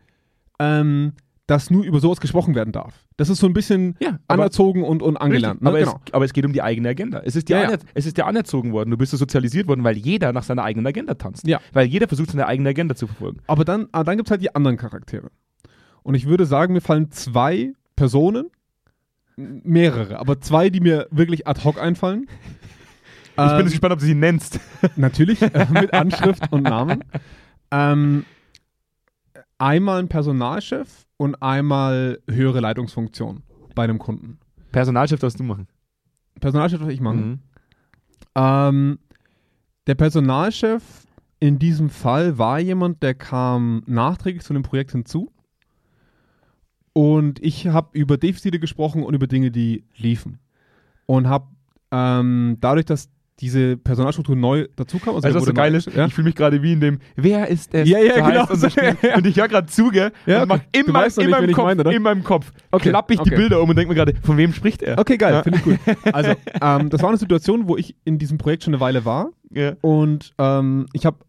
ähm, 0.60 1.14
dass 1.46 1.70
nur 1.70 1.84
über 1.86 2.00
sowas 2.02 2.20
gesprochen 2.20 2.56
werden 2.56 2.74
darf. 2.74 3.06
Das 3.16 3.30
ist 3.30 3.40
so 3.40 3.48
ein 3.48 3.54
bisschen 3.54 3.96
Ja, 4.02 4.20
aber, 4.28 4.44
anerzogen 4.44 4.84
und, 4.84 5.02
und 5.02 5.16
angelernt. 5.18 5.62
Ne? 5.62 5.70
aber, 5.70 5.80
Genau. 5.80 6.00
es, 6.06 6.14
aber 6.14 6.26
es 6.26 6.34
geht 6.34 6.46
um 6.46 6.52
die 6.54 6.62
eigene 6.62 6.90
Agenda. 6.90 7.22
Es 7.24 7.36
ist 7.38 7.48
dir, 7.50 7.58
Ja, 7.62 7.72
ja. 7.72 8.12
dir 8.12 8.26
anerzogen 8.26 8.74
worden. 8.74 8.92
Du 8.92 8.98
bist 8.98 9.12
so 9.12 9.18
sozialisiert 9.18 9.68
worden, 9.68 9.84
weil 9.84 9.98
jeder 9.98 10.34
nach 10.34 10.44
seiner 10.44 10.64
eigenen 10.64 10.86
Agenda 10.88 11.14
tanzt. 11.14 11.48
Ja. 11.48 11.60
Weil 11.74 11.88
jeder 11.88 12.08
versucht, 12.08 12.32
seine 12.32 12.48
eigene 12.48 12.70
Agenda 12.70 12.96
zu 12.96 13.08
verfolgen. 13.08 13.40
Aber 13.48 13.64
dann, 13.66 13.88
aber 13.94 14.04
dann 14.06 14.18
gibt 14.18 14.28
es 14.28 14.32
halt 14.32 14.42
die 14.42 14.54
anderen 14.54 14.76
Charaktere. 14.78 15.30
Und 16.08 16.16
ich 16.16 16.26
würde 16.26 16.46
sagen, 16.46 16.72
mir 16.72 16.80
fallen 16.80 17.12
zwei 17.12 17.74
Personen, 17.98 18.50
mehrere, 19.36 20.20
aber 20.20 20.40
zwei, 20.40 20.70
die 20.70 20.80
mir 20.80 21.06
wirklich 21.12 21.48
ad 21.48 21.66
hoc 21.66 21.80
einfallen. 21.82 22.28
Ich 23.40 23.44
bin 23.44 23.52
Ähm, 23.52 23.60
jetzt 23.60 23.72
gespannt, 23.72 23.94
ob 23.94 24.00
du 24.00 24.06
sie 24.06 24.16
nennst. 24.16 24.60
Natürlich, 24.96 25.40
äh, 25.44 25.68
mit 25.70 25.94
Anschrift 25.94 26.52
und 26.52 26.64
Namen. 26.64 27.04
Ähm, 27.70 28.26
einmal 29.60 30.00
ein 30.00 30.08
Personalchef 30.08 31.06
und 31.18 31.40
einmal 31.44 32.20
höhere 32.28 32.62
Leitungsfunktion 32.62 33.44
bei 33.76 33.84
einem 33.84 34.00
Kunden. 34.00 34.40
Personalchef 34.72 35.20
darfst 35.20 35.40
du 35.40 35.44
machen. 35.44 35.68
Personalchef 36.40 36.80
darf 36.80 36.90
ich 36.90 37.00
machen. 37.00 37.30
Mhm. 37.30 37.40
Ähm, 38.34 39.00
der 39.86 39.94
Personalchef 39.94 40.82
in 41.40 41.60
diesem 41.60 41.92
Fall 41.92 42.40
war 42.40 42.60
jemand, 42.60 43.04
der 43.04 43.14
kam 43.14 43.84
nachträglich 43.86 44.44
zu 44.44 44.54
dem 44.54 44.64
Projekt 44.64 44.94
hinzu. 44.94 45.32
Und 46.98 47.40
ich 47.44 47.68
habe 47.68 47.90
über 47.96 48.18
Defizite 48.18 48.58
gesprochen 48.58 49.04
und 49.04 49.14
über 49.14 49.28
Dinge, 49.28 49.52
die 49.52 49.84
liefen. 49.98 50.40
Und 51.06 51.28
habe 51.28 51.46
ähm, 51.92 52.58
dadurch, 52.60 52.88
dass 52.88 53.10
diese 53.40 53.78
Personalstruktur 53.78 54.36
neu 54.36 54.68
dazu 54.78 54.98
kam, 54.98 55.14
Weißt 55.14 55.26
du, 55.26 55.36
was 55.36 55.46
so 55.46 55.54
geil 55.54 55.76
ist? 55.76 55.94
Ja? 55.94 56.08
Ich 56.08 56.16
fühle 56.16 56.26
mich 56.26 56.34
gerade 56.34 56.64
wie 56.64 56.74
in 56.74 56.82
dem 56.82 56.98
Wer 57.16 57.50
ist 57.50 57.72
es? 57.76 57.88
Ja, 57.88 58.00
ja, 58.00 58.16
So 58.16 58.24
genau. 58.24 58.70
Spiel. 58.70 58.98
Und 59.16 59.28
ich 59.28 59.38
höre 59.38 59.48
gerade 59.48 59.68
zu, 59.68 59.92
gell? 59.92 60.12
Ja, 60.26 60.42
und 60.42 60.50
mach 60.50 60.56
okay. 60.56 60.82
meinem, 60.88 60.94
weißt 60.96 61.18
noch 61.18 61.24
in, 61.24 61.30
nicht, 61.30 61.40
meinem 61.40 61.54
Kopf, 61.54 61.66
meine, 61.66 61.96
in 61.96 62.02
meinem 62.02 62.24
Kopf 62.24 62.52
Okay, 62.72 62.90
klappe 62.90 63.14
ich 63.14 63.20
die 63.20 63.30
okay. 63.30 63.42
Bilder 63.42 63.62
um 63.62 63.70
und 63.70 63.76
denke 63.76 63.90
mir 63.90 63.96
gerade, 63.96 64.16
von 64.24 64.36
wem 64.38 64.52
spricht 64.52 64.82
er? 64.82 64.98
Okay, 64.98 65.18
geil, 65.18 65.34
Ja. 65.34 65.44
finde 65.44 65.60
ich 65.60 65.66
gut. 65.66 65.78
Also, 66.14 66.32
ähm, 66.60 66.90
das 66.90 67.04
war 67.04 67.10
eine 67.10 67.20
Situation, 67.20 67.68
wo 67.68 67.78
ich 67.78 67.96
in 68.06 68.18
diesem 68.18 68.40
Projekt 68.40 68.64
schon 68.64 68.74
eine 68.74 68.82
Weile 68.82 69.06
war. 69.06 69.30
Ja. 69.52 69.74
Und 69.82 70.34
ähm, 70.40 70.88
ich 70.94 71.06
habe 71.06 71.20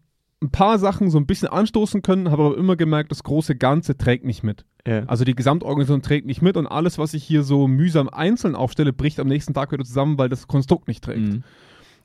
ein 0.41 0.49
paar 0.49 0.79
Sachen 0.79 1.11
so 1.11 1.19
ein 1.19 1.27
bisschen 1.27 1.49
anstoßen 1.49 2.01
können, 2.01 2.31
habe 2.31 2.43
aber 2.43 2.57
immer 2.57 2.75
gemerkt, 2.75 3.11
das 3.11 3.21
große 3.21 3.55
Ganze 3.55 3.97
trägt 3.99 4.25
nicht 4.25 4.41
mit. 4.41 4.65
Ja. 4.87 5.03
Also 5.05 5.25
die 5.25 5.35
Gesamtorganisation 5.35 6.01
trägt 6.01 6.25
nicht 6.25 6.41
mit 6.41 6.57
und 6.57 6.67
alles, 6.67 6.97
was 6.97 7.13
ich 7.13 7.23
hier 7.23 7.43
so 7.43 7.67
mühsam 7.67 8.09
einzeln 8.09 8.55
aufstelle, 8.55 8.93
bricht 8.93 9.19
am 9.19 9.27
nächsten 9.27 9.53
Tag 9.53 9.71
wieder 9.71 9.83
zusammen, 9.83 10.17
weil 10.17 10.29
das 10.29 10.47
Konstrukt 10.47 10.87
nicht 10.87 11.03
trägt. 11.03 11.33
Mhm. 11.33 11.43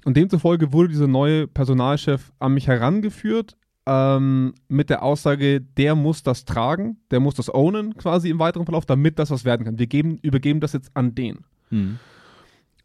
Und 0.04 0.16
demzufolge 0.16 0.72
wurde 0.72 0.88
dieser 0.88 1.06
neue 1.06 1.46
Personalchef 1.46 2.32
an 2.38 2.54
mich 2.54 2.66
herangeführt 2.66 3.56
ähm, 3.86 4.54
mit 4.68 4.90
der 4.90 5.02
Aussage, 5.02 5.60
der 5.60 5.94
muss 5.94 6.22
das 6.22 6.44
tragen, 6.44 6.98
der 7.10 7.20
muss 7.20 7.34
das 7.34 7.52
ownen 7.52 7.96
quasi 7.96 8.28
im 8.28 8.38
weiteren 8.38 8.64
Verlauf, 8.64 8.86
damit 8.86 9.18
das 9.18 9.30
was 9.30 9.44
werden 9.44 9.64
kann. 9.64 9.78
Wir 9.78 9.86
geben, 9.86 10.18
übergeben 10.22 10.60
das 10.60 10.72
jetzt 10.72 10.90
an 10.94 11.14
den. 11.14 11.44
Mhm. 11.70 11.98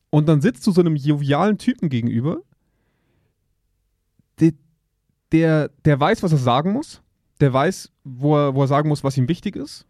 Und 0.10 0.27
dann 0.27 0.41
sitzt 0.41 0.65
du 0.65 0.72
so 0.72 0.81
einem 0.81 0.96
jovialen 0.96 1.58
Typen 1.58 1.89
gegenüber, 1.89 2.41
der, 4.39 4.53
der, 5.31 5.69
der 5.86 6.00
weiß, 6.00 6.24
was 6.24 6.31
er 6.31 6.38
sagen 6.38 6.74
muss, 6.74 7.01
der 7.39 7.53
weiß, 7.53 7.91
wo 8.03 8.36
er, 8.38 8.55
wo 8.55 8.62
er 8.63 8.67
sagen 8.67 8.89
muss, 8.89 9.03
was 9.03 9.17
ihm 9.17 9.27
wichtig 9.29 9.55
ist. 9.55 9.86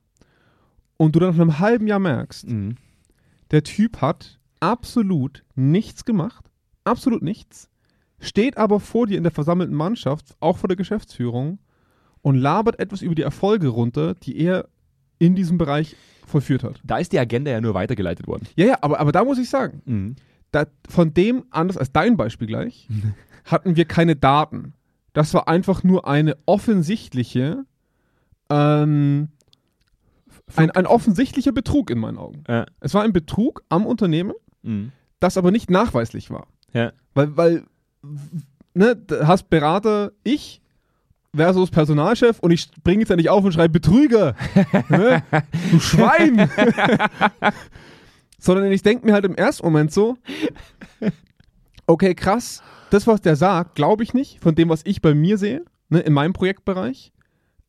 Und 0.97 1.15
du 1.15 1.19
dann 1.19 1.29
nach 1.35 1.39
einem 1.41 1.59
halben 1.59 1.87
Jahr 1.87 1.99
merkst, 1.99 2.47
Mhm. 2.47 2.75
der 3.51 3.63
Typ 3.63 4.01
hat 4.01 4.39
absolut 4.59 5.43
nichts 5.55 6.05
gemacht, 6.05 6.45
absolut 6.83 7.21
nichts, 7.23 7.69
steht 8.19 8.57
aber 8.57 8.79
vor 8.79 9.07
dir 9.07 9.17
in 9.17 9.23
der 9.23 9.31
versammelten 9.31 9.75
Mannschaft, 9.75 10.35
auch 10.41 10.57
vor 10.57 10.67
der 10.67 10.75
Geschäftsführung, 10.77 11.59
und 12.21 12.35
labert 12.35 12.79
etwas 12.79 13.01
über 13.01 13.15
die 13.15 13.21
Erfolge 13.21 13.69
runter, 13.69 14.13
die 14.15 14.37
er 14.37 14.67
in 15.19 15.35
diesem 15.35 15.57
Bereich 15.57 15.95
vollführt 16.27 16.63
hat. 16.63 16.81
Da 16.83 16.97
ist 16.97 17.13
die 17.13 17.19
Agenda 17.19 17.49
ja 17.51 17.61
nur 17.61 17.73
weitergeleitet 17.73 18.27
worden. 18.27 18.45
Ja, 18.57 18.65
ja, 18.65 18.77
aber, 18.81 18.99
aber 18.99 19.11
da 19.13 19.23
muss 19.23 19.37
ich 19.39 19.49
sagen, 19.49 19.81
Mhm. 19.85 20.15
da, 20.51 20.65
von 20.89 21.13
dem, 21.13 21.45
anders 21.49 21.77
als 21.77 21.91
dein 21.93 22.17
Beispiel 22.17 22.47
gleich, 22.47 22.87
hatten 23.45 23.77
wir 23.77 23.85
keine 23.85 24.17
Daten. 24.17 24.73
Das 25.13 25.33
war 25.33 25.47
einfach 25.47 25.83
nur 25.83 26.07
eine 26.07 26.35
offensichtliche, 26.45 27.65
ähm, 28.49 29.29
ein, 30.55 30.71
ein 30.71 30.85
offensichtlicher 30.85 31.51
Betrug 31.51 31.89
in 31.89 31.99
meinen 31.99 32.17
Augen. 32.17 32.43
Ja. 32.47 32.65
Es 32.79 32.93
war 32.93 33.03
ein 33.03 33.13
Betrug 33.13 33.63
am 33.69 33.85
Unternehmen, 33.85 34.33
Mhm. 34.61 34.91
das 35.19 35.37
aber 35.37 35.51
nicht 35.51 35.69
nachweislich 35.69 36.31
war. 36.31 36.47
Ja. 36.73 36.91
Weil, 37.13 37.37
weil 37.37 37.63
ne, 38.73 39.01
hast 39.23 39.49
Berater 39.49 40.11
ich 40.23 40.61
versus 41.33 41.69
Personalchef 41.71 42.39
und 42.39 42.51
ich 42.51 42.61
springe 42.61 43.01
jetzt 43.01 43.09
ja 43.09 43.15
nicht 43.15 43.29
auf 43.29 43.43
und 43.43 43.53
schreibe 43.53 43.73
Betrüger. 43.79 44.35
ne? 44.89 45.23
Du 45.71 45.79
Schwein! 45.79 46.49
Sondern 48.39 48.71
ich 48.71 48.81
denke 48.83 49.05
mir 49.05 49.13
halt 49.13 49.25
im 49.25 49.35
ersten 49.35 49.65
Moment 49.65 49.91
so, 49.91 50.17
okay, 51.87 52.15
krass, 52.15 52.63
das, 52.89 53.07
was 53.07 53.21
der 53.21 53.35
sagt, 53.35 53.75
glaube 53.75 54.03
ich 54.03 54.13
nicht, 54.13 54.41
von 54.41 54.55
dem, 54.55 54.69
was 54.69 54.81
ich 54.85 55.01
bei 55.01 55.13
mir 55.13 55.37
sehe, 55.37 55.63
ne, 55.89 55.99
in 55.99 56.13
meinem 56.13 56.33
Projektbereich, 56.33 57.11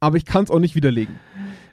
aber 0.01 0.17
ich 0.17 0.25
kann 0.25 0.45
es 0.45 0.51
auch 0.51 0.59
nicht 0.61 0.75
widerlegen. 0.75 1.15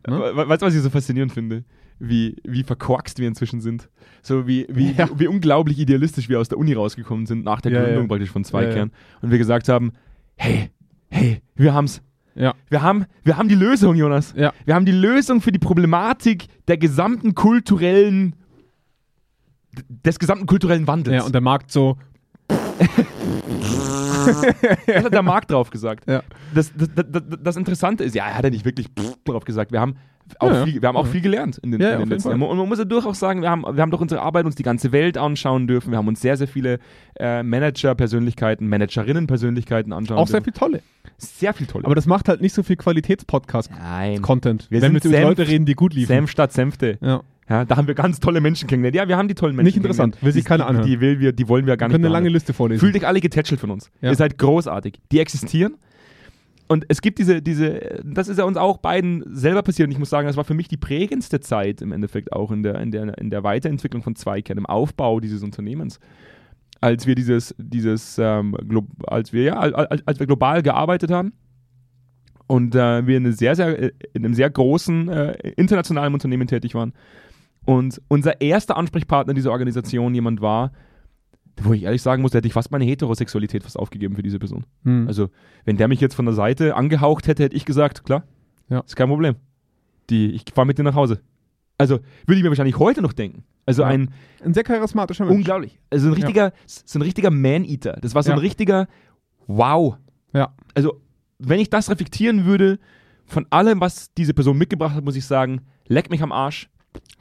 Ne? 0.08 0.20
We- 0.20 0.48
Weißt 0.50 0.62
du, 0.62 0.66
was 0.66 0.76
ich 0.76 0.82
so 0.82 0.90
faszinierend 0.90 1.32
finde? 1.32 1.64
Wie, 2.00 2.36
wie 2.44 2.64
verkorkst 2.64 3.18
wir 3.20 3.28
inzwischen 3.28 3.60
sind. 3.60 3.90
So 4.22 4.46
wie, 4.48 4.68
wie, 4.70 4.92
Ja. 4.92 5.10
wie, 5.16 5.22
wie 5.22 5.28
unglaublich 5.28 5.80
idealistisch 5.80 6.30
wir 6.30 6.40
aus 6.40 6.48
der 6.50 6.58
Uni 6.60 6.74
rausgekommen 6.74 7.26
sind, 7.26 7.44
nach 7.44 7.60
der 7.62 7.72
Ja, 7.72 7.84
Gründung 7.84 8.04
ja. 8.04 8.08
praktisch 8.08 8.30
von 8.30 8.44
Zweikern. 8.44 8.92
Und 9.22 9.32
wir 9.32 9.38
gesagt 9.40 9.68
haben, 9.68 9.94
hey, 10.36 10.70
hey, 11.10 11.42
wir 11.56 11.74
haben's. 11.74 12.02
Ja. 12.36 12.54
Wir 12.70 12.84
haben, 12.84 13.06
wir 13.24 13.36
haben 13.38 13.50
die 13.50 13.56
Lösung, 13.56 13.96
Jonas. 13.96 14.34
Ja. 14.38 14.54
Wir 14.66 14.76
haben 14.76 14.86
die 14.86 14.92
Lösung 14.92 15.42
für 15.42 15.52
die 15.52 15.58
Problematik 15.58 16.46
der 16.68 16.78
gesamten 16.78 17.34
kulturellen, 17.34 18.36
des 20.06 20.20
gesamten 20.20 20.46
kulturellen 20.46 20.86
Wandels. 20.88 21.16
Ja, 21.18 21.24
und 21.24 21.34
der 21.34 21.42
Markt 21.42 21.72
so, 21.72 21.98
Das 22.48 24.44
hat 25.06 25.14
der 25.14 25.24
Markt 25.24 25.52
drauf 25.52 25.70
gesagt. 25.70 26.10
Ja. 26.10 26.22
Das, 26.54 26.72
das, 26.76 26.90
das, 26.96 27.06
das, 27.42 27.56
Interessante 27.56 28.04
ist, 28.04 28.14
ja, 28.16 28.26
er 28.28 28.36
hat 28.38 28.44
ja 28.44 28.50
nicht 28.50 28.66
wirklich 28.66 28.88
drauf 29.26 29.46
gesagt. 29.46 29.72
Wir 29.72 29.80
haben 29.80 29.96
auch, 30.40 30.52
Ja, 30.52 30.66
viel, 30.66 30.82
wir 30.82 30.90
haben 30.90 30.98
auch 30.98 31.08
viel 31.08 31.22
gelernt 31.22 31.58
in 31.60 31.72
den, 31.72 31.80
Ja, 31.82 31.94
in 31.94 32.00
den 32.00 32.10
letzten. 32.10 32.30
Jahren. 32.30 32.42
Und 32.42 32.58
man 32.58 32.68
muss 32.68 32.80
ja 32.80 32.86
durchaus 32.86 33.18
sagen, 33.20 33.42
wir 33.42 33.50
haben, 33.50 33.62
wir 33.64 33.82
haben 33.82 33.92
durch 33.92 34.02
unsere 34.02 34.22
Arbeit 34.22 34.46
uns 34.46 34.56
die 34.56 34.64
ganze 34.64 34.92
Welt 34.92 35.18
anschauen 35.18 35.68
dürfen. 35.68 35.92
Wir 35.92 35.98
haben 35.98 36.08
uns 36.08 36.20
sehr, 36.22 36.36
sehr 36.36 36.48
viele 36.50 36.80
äh, 37.18 37.44
Manager-Persönlichkeiten, 37.44 38.68
Managerinnen-Persönlichkeiten 38.68 39.94
anschauen 39.94 40.18
auch 40.18 40.28
sehr 40.28 40.42
dürfen. 40.42 40.54
viel 40.54 40.60
tolle. 40.60 40.82
Sehr 41.18 41.54
viel 41.54 41.68
toll. 41.68 41.84
Aber 41.86 41.96
das 41.96 42.08
macht 42.08 42.28
halt 42.28 42.42
nicht 42.42 42.54
so 42.54 42.62
viel 42.64 42.76
Qualitätspodcast-Content, 42.76 44.68
wenn 44.70 44.82
wir 44.82 44.90
über 44.90 45.00
Senf- 45.18 45.22
Leute 45.22 45.48
reden, 45.48 45.66
die 45.66 45.76
gut 45.76 45.94
liefen. 45.94 46.08
Senf 46.08 46.30
statt 46.32 46.52
Senfte. 46.52 46.98
Ja. 47.02 47.22
Ja, 47.50 47.64
da 47.64 47.78
haben 47.78 47.88
wir 47.88 47.96
ganz 47.96 48.20
tolle 48.20 48.42
Menschen 48.42 48.68
kennengelernt. 48.68 48.96
Ja, 48.96 49.08
wir 49.08 49.18
haben 49.18 49.30
die 49.30 49.36
tollen 49.36 49.56
Menschen 49.56 49.68
Nicht 49.68 49.78
interessant. 49.78 50.18
Will 50.22 50.34
sich 50.34 50.44
die, 50.44 50.52
anhören. 50.52 50.86
die, 50.86 51.00
will 51.00 51.20
wir, 51.20 51.32
die 51.32 51.48
wollen 51.48 51.66
wir 51.66 51.78
gar 51.78 51.86
Wir 51.86 51.90
nicht 51.90 51.96
können 51.96 52.06
eine 52.06 52.14
lange. 52.14 52.30
Liste 52.30 52.54
vorlesen. 52.54 52.82
Fühlt 52.82 52.96
euch 52.96 53.08
alle 53.08 53.22
getätschelt 53.22 53.60
von 53.60 53.72
uns. 53.72 53.90
Ja. 54.02 54.10
Ihr 54.10 54.16
seid 54.16 54.38
großartig. 54.38 55.00
Die 55.12 55.20
existieren. 55.20 55.78
Und 56.68 56.86
es 56.90 57.02
gibt 57.02 57.20
diese, 57.20 57.42
diese, 57.42 58.02
das 58.04 58.28
ist 58.28 58.38
ja 58.38 58.44
uns 58.44 58.58
auch 58.58 58.78
beiden 58.78 59.24
selber 59.34 59.64
passiert. 59.64 59.88
Und 59.88 59.94
ich 59.94 60.00
muss 60.00 60.10
sagen, 60.10 60.28
das 60.28 60.36
war 60.36 60.44
für 60.44 60.54
mich 60.54 60.68
die 60.68 60.76
prägendste 60.76 61.40
Zeit 61.40 61.82
im 61.82 61.94
Endeffekt 61.94 62.34
auch 62.34 62.52
in 62.52 62.64
der, 62.64 62.82
in 62.82 62.92
der, 62.92 63.18
in 63.18 63.30
der 63.30 63.44
Weiterentwicklung 63.44 64.04
von 64.04 64.16
Zweikern, 64.18 64.58
im 64.58 64.66
Aufbau 64.66 65.22
dieses 65.22 65.44
Unternehmens. 65.44 66.02
Als 66.82 67.08
wir 67.08 67.16
dieses, 67.16 67.56
dieses, 67.58 68.18
ähm, 68.20 68.56
als 69.08 69.32
wir, 69.32 69.44
ja, 69.44 69.54
als, 69.54 70.06
als 70.06 70.20
wir 70.20 70.28
global 70.28 70.62
gearbeitet 70.62 71.10
haben 71.10 71.32
und 72.48 72.76
äh, 72.76 73.08
wir 73.08 73.18
in, 73.18 73.32
sehr, 73.32 73.56
sehr, 73.56 73.82
äh, 73.82 73.92
in 74.14 74.26
einem 74.26 74.34
sehr 74.34 74.50
großen 74.50 75.10
äh, 75.10 75.52
internationalen 75.56 76.14
Unternehmen 76.14 76.48
tätig 76.48 76.76
waren. 76.76 76.94
Und 77.68 78.02
unser 78.08 78.40
erster 78.42 78.78
Ansprechpartner 78.78 79.34
dieser 79.34 79.52
Organisation 79.52 80.16
jemand 80.16 80.42
war, 80.42 80.72
wo 81.62 81.74
ich 81.74 81.84
ehrlich 81.84 82.02
sagen 82.02 82.22
muss, 82.22 82.32
da 82.32 82.38
hätte 82.38 82.48
ich 82.48 82.54
fast 82.54 82.72
meine 82.72 82.86
Heterosexualität 82.86 83.64
fast 83.64 83.78
aufgegeben 83.78 84.16
für 84.16 84.24
diese 84.24 84.40
Person. 84.40 84.66
Hm. 84.84 85.08
Also, 85.08 85.30
wenn 85.66 85.76
der 85.76 85.88
mich 85.88 86.00
jetzt 86.00 86.16
von 86.16 86.26
der 86.26 86.34
Seite 86.34 86.76
angehaucht 86.76 87.28
hätte, 87.28 87.44
hätte 87.44 87.56
ich 87.56 87.66
gesagt, 87.66 88.06
klar, 88.06 88.24
Ja. 88.70 88.80
ist 88.80 88.96
kein 88.96 89.10
Problem. 89.10 89.36
Die, 90.10 90.32
ich 90.32 90.46
fahre 90.54 90.66
mit 90.66 90.78
dir 90.78 90.84
nach 90.84 90.96
Hause. 90.96 91.20
Also, 91.78 92.00
würde 92.26 92.38
ich 92.38 92.44
mir 92.44 92.50
wahrscheinlich 92.50 92.80
heute 92.80 93.02
noch 93.02 93.12
denken. 93.14 93.44
Also 93.66 93.82
Ja. 93.82 93.90
ein 93.90 94.12
ein 94.44 94.54
sehr 94.54 94.64
charismatischer 94.64 95.26
Mensch. 95.26 95.36
unglaublich. 95.36 95.78
Also 95.90 96.08
ein 96.08 96.14
richtiger, 96.14 96.54
so 96.66 97.00
ein 97.00 97.02
richtiger 97.02 97.32
Man-Eater. 97.32 97.98
Das 98.02 98.16
war 98.16 98.24
so 98.24 98.30
Ja. 98.30 98.36
ein 98.38 98.40
richtiger 98.40 98.88
Wow. 99.48 99.98
Ja. 100.34 100.54
Also, 100.74 101.02
wenn 101.40 101.60
ich 101.60 101.70
das 101.70 101.90
reflektieren 101.90 102.46
würde, 102.46 102.80
von 103.26 103.46
allem, 103.50 103.82
was 103.82 104.14
diese 104.14 104.34
Person 104.34 104.58
mitgebracht 104.58 104.96
hat, 104.96 105.04
muss 105.04 105.18
ich 105.18 105.26
sagen, 105.26 105.62
leck 105.88 106.10
mich 106.10 106.22
am 106.24 106.32
Arsch. 106.32 106.70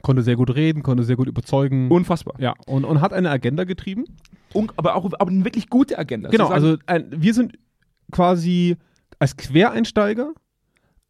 Konnte 0.01 0.21
sehr 0.23 0.35
gut 0.35 0.53
reden, 0.55 0.83
konnte 0.83 1.03
sehr 1.03 1.15
gut 1.15 1.27
überzeugen. 1.27 1.89
Unfassbar. 1.91 2.35
ja, 2.39 2.53
und, 2.65 2.85
und 2.85 3.01
hat 3.01 3.13
eine 3.13 3.29
Agenda 3.29 3.63
getrieben. 3.63 4.05
Un 4.53 4.71
aber 4.77 4.95
auch 4.95 5.05
aber 5.19 5.29
eine 5.31 5.43
wirklich 5.43 5.69
gute 5.69 5.97
Agenda. 5.99 6.29
genau, 6.29 6.47
also 6.47 6.77
ein, 6.85 7.07
wir 7.11 7.33
sind 7.33 7.57
quasi 8.11 8.77
als 9.19 9.35
Quereinsteiger 9.37 10.33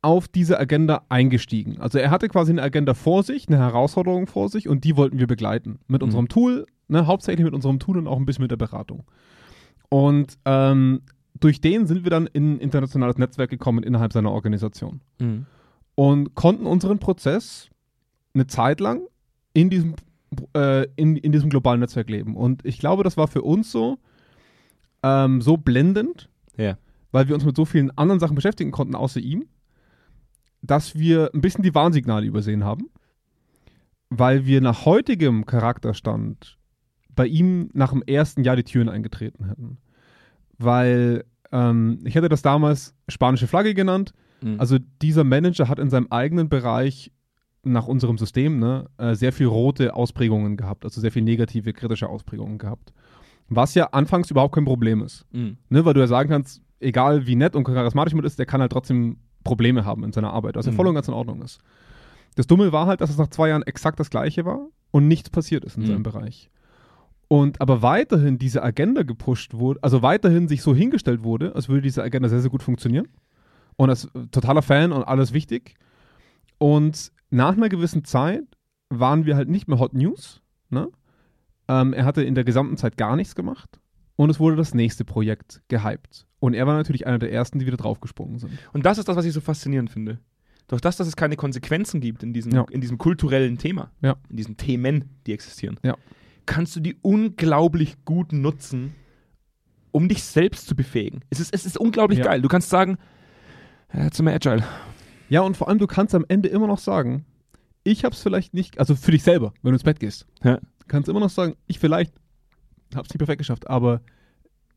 auf 0.01 0.27
diese 0.27 0.60
Agenda 0.60 1.03
eingestiegen. 1.10 1.80
Also 1.80 1.97
er 1.97 2.12
hatte 2.12 2.27
quasi 2.30 2.51
eine 2.51 2.62
Agenda 2.62 2.93
vor 2.93 3.23
sich, 3.23 3.47
eine 3.47 3.58
Herausforderung 3.58 4.27
vor 4.27 4.49
sich 4.49 4.67
und 4.69 4.84
die 4.84 4.95
wollten 4.95 5.19
wir 5.19 5.27
begleiten. 5.27 5.80
Mit 5.88 6.01
Mhm. 6.01 6.06
unserem 6.06 6.27
Tool, 6.30 6.65
ne, 6.88 7.06
hauptsächlich 7.08 7.43
mit 7.43 7.53
unserem 7.53 7.80
Tool 7.80 7.97
und 7.97 8.08
auch 8.08 8.17
ein 8.17 8.25
bisschen 8.25 8.43
mit 8.43 8.51
der 8.51 8.58
Beratung. 8.58 9.03
Und 9.89 10.38
ähm, 10.45 11.01
durch 11.39 11.62
den 11.62 11.86
sind 11.88 12.03
wir 12.03 12.10
dann 12.12 12.27
in 12.27 12.53
ein 12.56 12.60
internationales 12.60 13.17
Netzwerk 13.17 13.49
gekommen 13.49 13.84
innerhalb 13.84 14.13
seiner 14.13 14.32
Organisation. 14.32 15.01
Mhm. 15.19 15.45
und 15.95 16.36
konnten 16.36 16.65
unseren 16.67 16.99
Prozess 16.99 17.69
eine 18.38 18.47
Zeit 18.47 18.80
lang 18.80 19.02
in 19.54 19.69
diesem, 19.69 19.95
äh, 20.56 20.88
in, 20.95 21.15
in 21.17 21.32
diesem 21.32 21.50
globalen 21.50 21.80
Netzwerk 21.80 22.10
leben. 22.10 22.36
Und 22.36 22.63
ich 22.65 22.78
glaube, 22.80 23.04
das 23.04 23.17
war 23.17 23.28
für 23.28 23.41
uns 23.41 23.71
so, 23.71 23.97
ähm, 25.04 25.41
so 25.41 25.58
blendend, 25.58 26.30
Ja. 26.58 26.78
weil 27.12 27.28
wir 27.28 27.36
uns 27.36 27.45
mit 27.45 27.56
so 27.56 27.65
vielen 27.65 27.91
anderen 27.97 28.19
Sachen 28.19 28.36
beschäftigen 28.36 28.71
konnten, 28.71 28.95
außer 28.95 29.19
ihm, 29.19 29.45
dass 30.62 30.95
wir 30.97 31.32
ein 31.34 31.41
bisschen 31.41 31.63
die 31.63 31.76
Warnsignale 31.76 32.26
übersehen 32.26 32.63
haben, 32.63 32.89
weil 34.10 34.45
wir 34.45 34.62
nach 34.62 34.86
heutigem 34.86 35.45
Charakterstand 35.45 36.58
bei 37.10 37.26
ihm 37.28 37.69
nach 37.73 37.91
dem 37.91 38.04
ersten 38.04 38.43
Jahr 38.43 38.56
die 38.56 38.63
Türen 38.63 38.89
eingetreten 38.89 39.45
hätten. 39.45 39.78
Weil 40.58 41.26
ähm, 41.52 42.00
ich 42.04 42.15
hätte 42.15 42.30
das 42.30 42.41
damals 42.41 42.95
spanische 43.08 43.47
Flagge 43.47 43.73
genannt. 43.73 44.13
Mhm. 44.41 44.60
Also 44.60 44.78
dieser 45.02 45.23
Manager 45.23 45.67
hat 45.67 45.80
in 45.80 45.89
seinem 45.89 46.08
eigenen 46.10 46.50
Bereich 46.50 47.12
nach 47.71 47.88
unserem 47.88 48.17
System 48.17 48.60
ne, 48.60 48.86
äh, 48.97 49.15
sehr 49.15 49.32
viel 49.34 49.47
rote 49.47 49.95
Ausprägungen 49.95 50.58
gehabt, 50.58 50.84
also 50.86 50.99
sehr 51.01 51.12
viel 51.12 51.21
negative, 51.23 51.73
kritische 51.73 52.10
Ausprägungen 52.10 52.58
gehabt. 52.58 52.93
Was 53.49 53.75
ja 53.75 53.86
anfangs 53.91 54.30
überhaupt 54.32 54.56
kein 54.56 54.65
Problem 54.65 55.01
ist. 55.03 55.25
Mhm. 55.32 55.58
Ne, 55.69 55.86
weil 55.86 55.93
du 55.93 55.99
ja 56.01 56.08
sagen 56.08 56.30
kannst, 56.30 56.62
egal 56.80 57.25
wie 57.27 57.36
nett 57.36 57.56
und 57.56 57.63
charismatisch 57.63 58.13
man 58.13 58.25
ist, 58.25 58.38
der 58.39 58.45
kann 58.45 58.62
halt 58.62 58.71
trotzdem 58.71 59.17
Probleme 59.43 59.86
haben 59.86 60.03
in 60.03 60.12
seiner 60.12 60.34
Arbeit, 60.34 60.56
was 60.56 60.65
ja 60.65 60.71
Mhm. 60.71 60.75
voll 60.75 60.88
und 60.88 60.95
ganz 60.95 61.08
in 61.08 61.13
Ordnung 61.13 61.41
ist. 61.41 61.60
Das 62.36 62.45
Dumme 62.47 62.71
war 62.71 62.86
halt, 62.88 63.01
dass 63.01 63.10
es 63.10 63.17
nach 63.17 63.30
zwei 63.30 63.49
Jahren 63.49 63.63
exakt 63.63 63.99
das 63.99 64.10
gleiche 64.10 64.45
war 64.45 64.67
und 64.91 65.08
nichts 65.08 65.30
passiert 65.30 65.63
ist 65.65 65.77
in 65.77 65.84
Mhm. 65.84 65.88
seinem 65.88 66.03
Bereich. 66.03 66.49
Und 67.30 67.60
aber 67.60 67.82
weiterhin 67.82 68.38
diese 68.38 68.63
Agenda 68.63 69.03
gepusht 69.03 69.53
wurde, 69.53 69.80
also 69.84 70.01
weiterhin 70.01 70.47
sich 70.47 70.62
so 70.62 70.73
hingestellt 70.75 71.23
wurde, 71.23 71.56
als 71.56 71.67
würde 71.67 71.82
diese 71.82 72.03
Agenda 72.03 72.30
sehr, 72.30 72.41
sehr 72.41 72.49
gut 72.51 72.63
funktionieren. 72.63 73.08
Und 73.75 73.89
als 73.89 74.06
äh, 74.06 74.27
totaler 74.32 74.62
Fan 74.62 74.91
und 74.91 75.03
alles 75.03 75.34
wichtig. 75.34 75.75
Und 76.58 77.12
nach 77.30 77.56
einer 77.56 77.70
gewissen 77.70 78.04
Zeit 78.04 78.44
waren 78.90 79.26
wir 79.26 79.36
halt 79.36 79.50
nicht 79.50 79.68
mehr 79.68 79.80
Hot 79.80 79.94
News. 79.94 80.42
Ne? 80.70 80.88
Ähm, 81.68 81.94
er 81.94 82.06
hatte 82.06 82.24
in 82.24 82.36
der 82.36 82.44
gesamten 82.44 82.78
Zeit 82.78 82.98
gar 82.98 83.16
nichts 83.16 83.36
gemacht. 83.36 83.80
Und 84.16 84.30
es 84.30 84.40
wurde 84.40 84.56
das 84.56 84.74
nächste 84.74 85.06
Projekt 85.06 85.62
gehypt. 85.68 86.26
Und 86.40 86.54
er 86.54 86.66
war 86.66 86.76
natürlich 86.76 87.06
einer 87.06 87.20
der 87.20 87.32
ersten, 87.32 87.60
die 87.60 87.66
wieder 87.66 87.78
draufgesprungen 87.78 88.40
sind. 88.40 88.52
Und 88.74 88.86
das 88.86 88.98
ist 88.98 89.08
das, 89.08 89.16
was 89.16 89.26
ich 89.26 89.34
so 89.34 89.42
faszinierend 89.42 89.90
finde. 89.92 90.20
Durch 90.68 90.82
das, 90.82 90.98
dass 90.98 91.08
es 91.08 91.16
keine 91.16 91.36
Konsequenzen 91.36 92.02
gibt 92.02 92.24
in 92.24 92.34
diesem, 92.34 92.52
Ja. 92.52 92.66
in 92.72 92.82
diesem 92.82 92.98
kulturellen 92.98 93.58
Thema, 93.58 93.92
Ja. 94.02 94.16
in 94.30 94.38
diesen 94.38 94.58
Themen, 94.58 95.10
die 95.26 95.34
existieren, 95.34 95.80
Ja. 95.84 95.96
kannst 96.46 96.76
du 96.76 96.80
die 96.80 96.96
unglaublich 97.02 98.04
gut 98.06 98.34
nutzen, 98.34 98.96
um 99.92 100.10
dich 100.10 100.24
selbst 100.24 100.68
zu 100.68 100.76
befähigen. 100.76 101.22
Es 101.30 101.40
ist, 101.40 101.54
es 101.54 101.66
ist 101.66 101.78
unglaublich 101.78 102.22
geil. 102.22 102.42
Du 102.42 102.48
kannst 102.50 102.70
sagen, 102.70 102.98
ja, 103.94 104.12
sind 104.12 104.26
wir 104.26 104.34
agile. 104.34 104.63
Ja, 105.30 105.42
und 105.42 105.58
vor 105.58 105.68
allem, 105.68 105.80
du 105.80 105.88
kannst 105.88 106.16
am 106.16 106.26
Ende 106.28 106.50
immer 106.50 106.68
noch 106.68 106.80
sagen, 106.80 107.26
ich 107.84 108.04
hab's 108.06 108.22
vielleicht 108.22 108.54
nicht, 108.54 108.80
also 108.80 108.96
für 108.96 109.12
dich 109.12 109.24
selber, 109.24 109.54
wenn 109.62 109.72
du 109.72 109.76
ins 109.76 109.84
Bett 109.84 110.00
gehst, 110.00 110.26
Ja. 110.44 110.60
kannst 110.88 111.10
immer 111.10 111.20
noch 111.20 111.30
sagen, 111.30 111.56
ich 111.68 111.80
vielleicht 111.80 112.13
hab's 112.96 113.10
nicht 113.10 113.18
perfekt 113.20 113.40
geschafft, 113.40 113.70
aber 113.70 114.02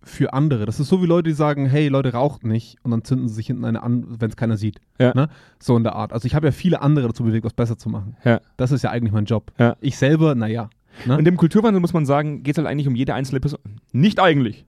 für 0.03 0.33
andere. 0.33 0.65
Das 0.65 0.81
ist 0.81 0.89
so 0.89 1.03
wie 1.03 1.07
Leute, 1.07 1.29
die 1.29 1.35
sagen, 1.35 1.67
hey, 1.67 1.89
Leute 1.89 2.13
raucht 2.15 2.43
nicht 2.45 2.79
und 2.83 2.91
dann 2.91 3.05
zünden 3.05 3.29
sie 3.29 3.35
sich 3.35 3.49
hinten 3.49 3.65
eine 3.67 3.83
an, 3.83 4.07
wenn 4.19 4.31
es 4.31 4.37
keiner 4.37 4.57
sieht. 4.57 4.81
Ja. 4.99 5.13
Ne? 5.15 5.29
So 5.59 5.77
in 5.77 5.83
der 5.85 5.95
Art. 5.95 6.13
Also 6.15 6.25
ich 6.27 6.35
habe 6.35 6.47
ja 6.47 6.53
viele 6.53 6.81
andere 6.81 7.09
dazu 7.09 7.23
bewegt, 7.23 7.45
was 7.45 7.53
besser 7.53 7.77
zu 7.77 7.91
machen. 7.91 8.17
Ja. 8.25 8.41
Das 8.57 8.73
ist 8.73 8.83
ja 8.83 8.91
eigentlich 8.91 9.13
mein 9.13 9.27
Job. 9.27 9.53
Ja. 9.59 9.77
Ich 9.81 9.99
selber, 9.99 10.35
naja. 10.35 10.71
Ne? 11.05 11.19
Und 11.19 11.29
im 11.29 11.37
Kulturwandel 11.37 11.81
muss 11.81 11.93
man 11.93 12.07
sagen, 12.07 12.43
geht 12.43 12.55
es 12.55 12.59
halt 12.59 12.67
eigentlich 12.67 12.89
um 12.89 12.95
jede 12.95 13.13
einzelne 13.13 13.41
Person. 13.41 13.61
Nicht 13.93 14.19
eigentlich. 14.21 14.65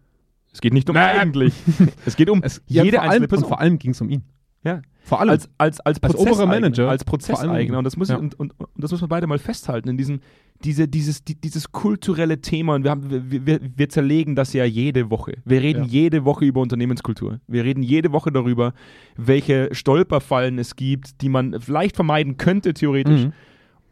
Es 0.52 0.60
geht 0.60 0.74
nicht 0.74 0.90
um 0.90 0.94
Nein. 0.96 1.18
eigentlich. 1.18 1.54
es 2.04 2.16
geht 2.16 2.28
um 2.28 2.42
Es, 2.42 2.60
jede 2.66 2.90
vor 2.90 3.00
allem, 3.00 3.04
einzelne 3.10 3.24
und 3.24 3.28
Person. 3.30 3.48
vor 3.48 3.60
allem 3.60 3.78
ging 3.78 3.92
es 3.92 4.00
um 4.02 4.10
ihn. 4.10 4.22
Ja. 4.64 4.82
Vor 5.04 5.20
allem. 5.20 5.30
Als, 5.30 5.48
als, 5.58 5.80
als, 5.80 6.00
Als 6.02 6.14
oberer 6.14 6.24
Prozesseigner, 6.26 6.54
Manager, 6.60 6.88
Als 6.88 7.04
Prozesseigner. 7.04 7.78
Und 7.78 7.84
das, 7.84 7.96
muss, 7.96 8.08
ja. 8.08 8.16
und, 8.16 8.38
und, 8.38 8.52
und 8.58 8.68
das 8.76 8.92
muss 8.92 9.00
man 9.00 9.08
beide 9.10 9.26
mal 9.26 9.38
festhalten. 9.38 9.88
In 9.88 9.96
diesem, 9.96 10.20
diese, 10.62 10.86
dieses, 10.86 11.24
die, 11.24 11.34
dieses 11.34 11.72
kulturelle 11.72 12.40
Thema. 12.40 12.76
Und 12.76 12.84
wir, 12.84 12.92
haben, 12.92 13.10
wir, 13.10 13.46
wir, 13.46 13.60
wir 13.74 13.88
zerlegen 13.88 14.36
das 14.36 14.52
ja 14.52 14.64
jede 14.64 15.10
Woche. 15.10 15.38
Wir 15.44 15.60
reden 15.60 15.82
Ja. 15.84 15.90
jede 15.90 16.24
Woche 16.24 16.44
über 16.44 16.60
Unternehmenskultur. 16.60 17.40
Wir 17.48 17.64
reden 17.64 17.82
jede 17.82 18.12
Woche 18.12 18.30
darüber, 18.30 18.74
welche 19.16 19.70
Stolperfallen 19.74 20.58
es 20.60 20.76
gibt, 20.76 21.20
die 21.20 21.28
man 21.28 21.60
vielleicht 21.60 21.96
vermeiden 21.96 22.36
könnte, 22.36 22.72
theoretisch, 22.72 23.24
Mhm. 23.24 23.32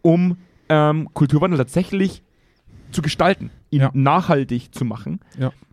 um 0.02 0.37
ähm, 0.68 1.09
Kulturwandel 1.12 1.59
tatsächlich 1.59 2.22
zu 2.92 3.02
gestalten, 3.02 3.50
ihn 3.70 3.80
Ja. 3.80 3.90
nachhaltig 3.92 4.72
zu 4.72 4.85
machen, 4.85 5.18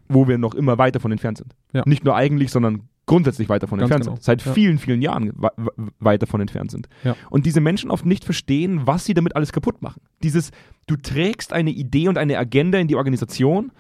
wo 0.10 0.28
wir 0.28 0.40
noch 0.40 0.56
immer 0.56 0.80
weiter 0.80 1.00
von 1.00 1.12
entfernt 1.12 1.38
sind. 1.38 1.56
Nicht 1.86 2.04
nur 2.04 2.16
eigentlich, 2.16 2.50
sondern 2.50 2.82
grundsätzlich 3.08 3.50
weiter 3.50 3.68
von 3.68 3.80
Ganz 3.80 3.90
entfernt 3.90 4.04
genau. 4.06 4.16
sind. 4.18 4.24
Seit 4.24 4.46
Ja. 4.46 4.54
vielen, 4.54 4.78
vielen 4.78 5.02
Jahren 5.02 5.32
wa- 5.36 5.52
wa- 5.58 5.72
weiter 6.00 6.28
von 6.28 6.40
entfernt 6.42 6.70
sind. 6.70 6.88
Ja. 7.04 7.16
Und 7.32 7.48
diese 7.48 7.60
Menschen 7.62 7.90
oft 7.90 8.06
nicht 8.06 8.24
verstehen, 8.24 8.82
was 8.86 9.06
sie 9.06 9.16
damit 9.16 9.36
alles 9.36 9.52
kaputt 9.52 9.82
machen. 9.82 10.02
Dieses, 10.22 10.52
du 10.86 10.96
trägst 10.98 11.52
eine 11.54 11.72
Idee 11.72 12.08
und 12.10 12.20
eine 12.20 12.38
Agenda 12.38 12.78
in 12.78 12.88
die 12.88 12.96
Organisation 12.96 13.72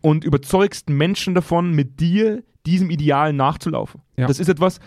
und 0.00 0.24
überzeugst 0.24 0.90
Menschen 0.90 1.34
davon, 1.34 1.72
mit 1.72 2.00
dir 2.00 2.42
diesem 2.66 2.90
Ideal 2.90 3.32
nachzulaufen. 3.32 4.00
Ja. 4.16 4.26
Das 4.26 4.40
ist 4.40 4.48
etwas, 4.48 4.80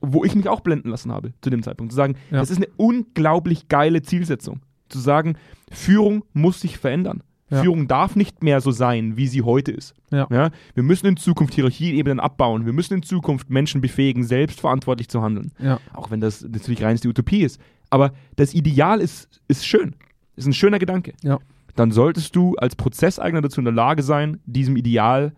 wo 0.00 0.24
ich 0.24 0.34
mich 0.34 0.48
auch 0.48 0.60
blenden 0.60 0.90
lassen 0.90 1.10
habe 1.12 1.32
zu 1.40 1.50
dem 1.50 1.62
Zeitpunkt. 1.62 1.92
Zu 1.92 1.96
sagen, 1.96 2.16
das 2.30 2.50
ist 2.50 2.58
eine 2.58 2.68
unglaublich 2.76 3.68
geile 3.68 4.02
Zielsetzung. 4.02 4.60
Zu 4.88 4.98
sagen, 4.98 5.36
Führung 5.70 6.24
muss 6.32 6.60
sich 6.60 6.78
verändern. 6.78 7.22
Ja. 7.50 7.62
Führung 7.62 7.88
darf 7.88 8.14
nicht 8.16 8.42
mehr 8.42 8.60
so 8.60 8.70
sein, 8.70 9.16
wie 9.16 9.26
sie 9.26 9.42
heute 9.42 9.72
ist. 9.72 9.94
Ja. 10.10 10.28
wir 10.74 10.82
müssen 10.82 11.06
in 11.06 11.16
Zukunft 11.16 11.54
Hierarchieebenen 11.54 12.20
abbauen. 12.20 12.66
Wir 12.66 12.72
müssen 12.72 12.94
in 12.94 13.02
Zukunft 13.02 13.48
Menschen 13.50 13.80
befähigen, 13.80 14.24
selbstverantwortlich 14.24 15.08
zu 15.08 15.22
handeln. 15.22 15.52
Ja. 15.58 15.80
Auch 15.94 16.10
wenn 16.10 16.20
das 16.20 16.42
natürlich 16.42 16.82
reinste 16.82 17.08
Utopie 17.08 17.42
ist. 17.42 17.60
Aber 17.90 18.12
das 18.36 18.52
Ideal 18.54 19.00
ist, 19.00 19.40
ist 19.48 19.66
schön. 19.66 19.94
Ist 20.36 20.46
ein 20.46 20.52
schöner 20.52 20.78
Gedanke. 20.78 21.14
Ja. 21.22 21.38
Dann 21.74 21.90
solltest 21.90 22.36
du 22.36 22.54
als 22.56 22.76
Prozesseigner 22.76 23.40
dazu 23.40 23.60
in 23.60 23.64
der 23.64 23.74
Lage 23.74 24.02
sein, 24.02 24.40
diesem 24.44 24.76
Ideal 24.76 25.32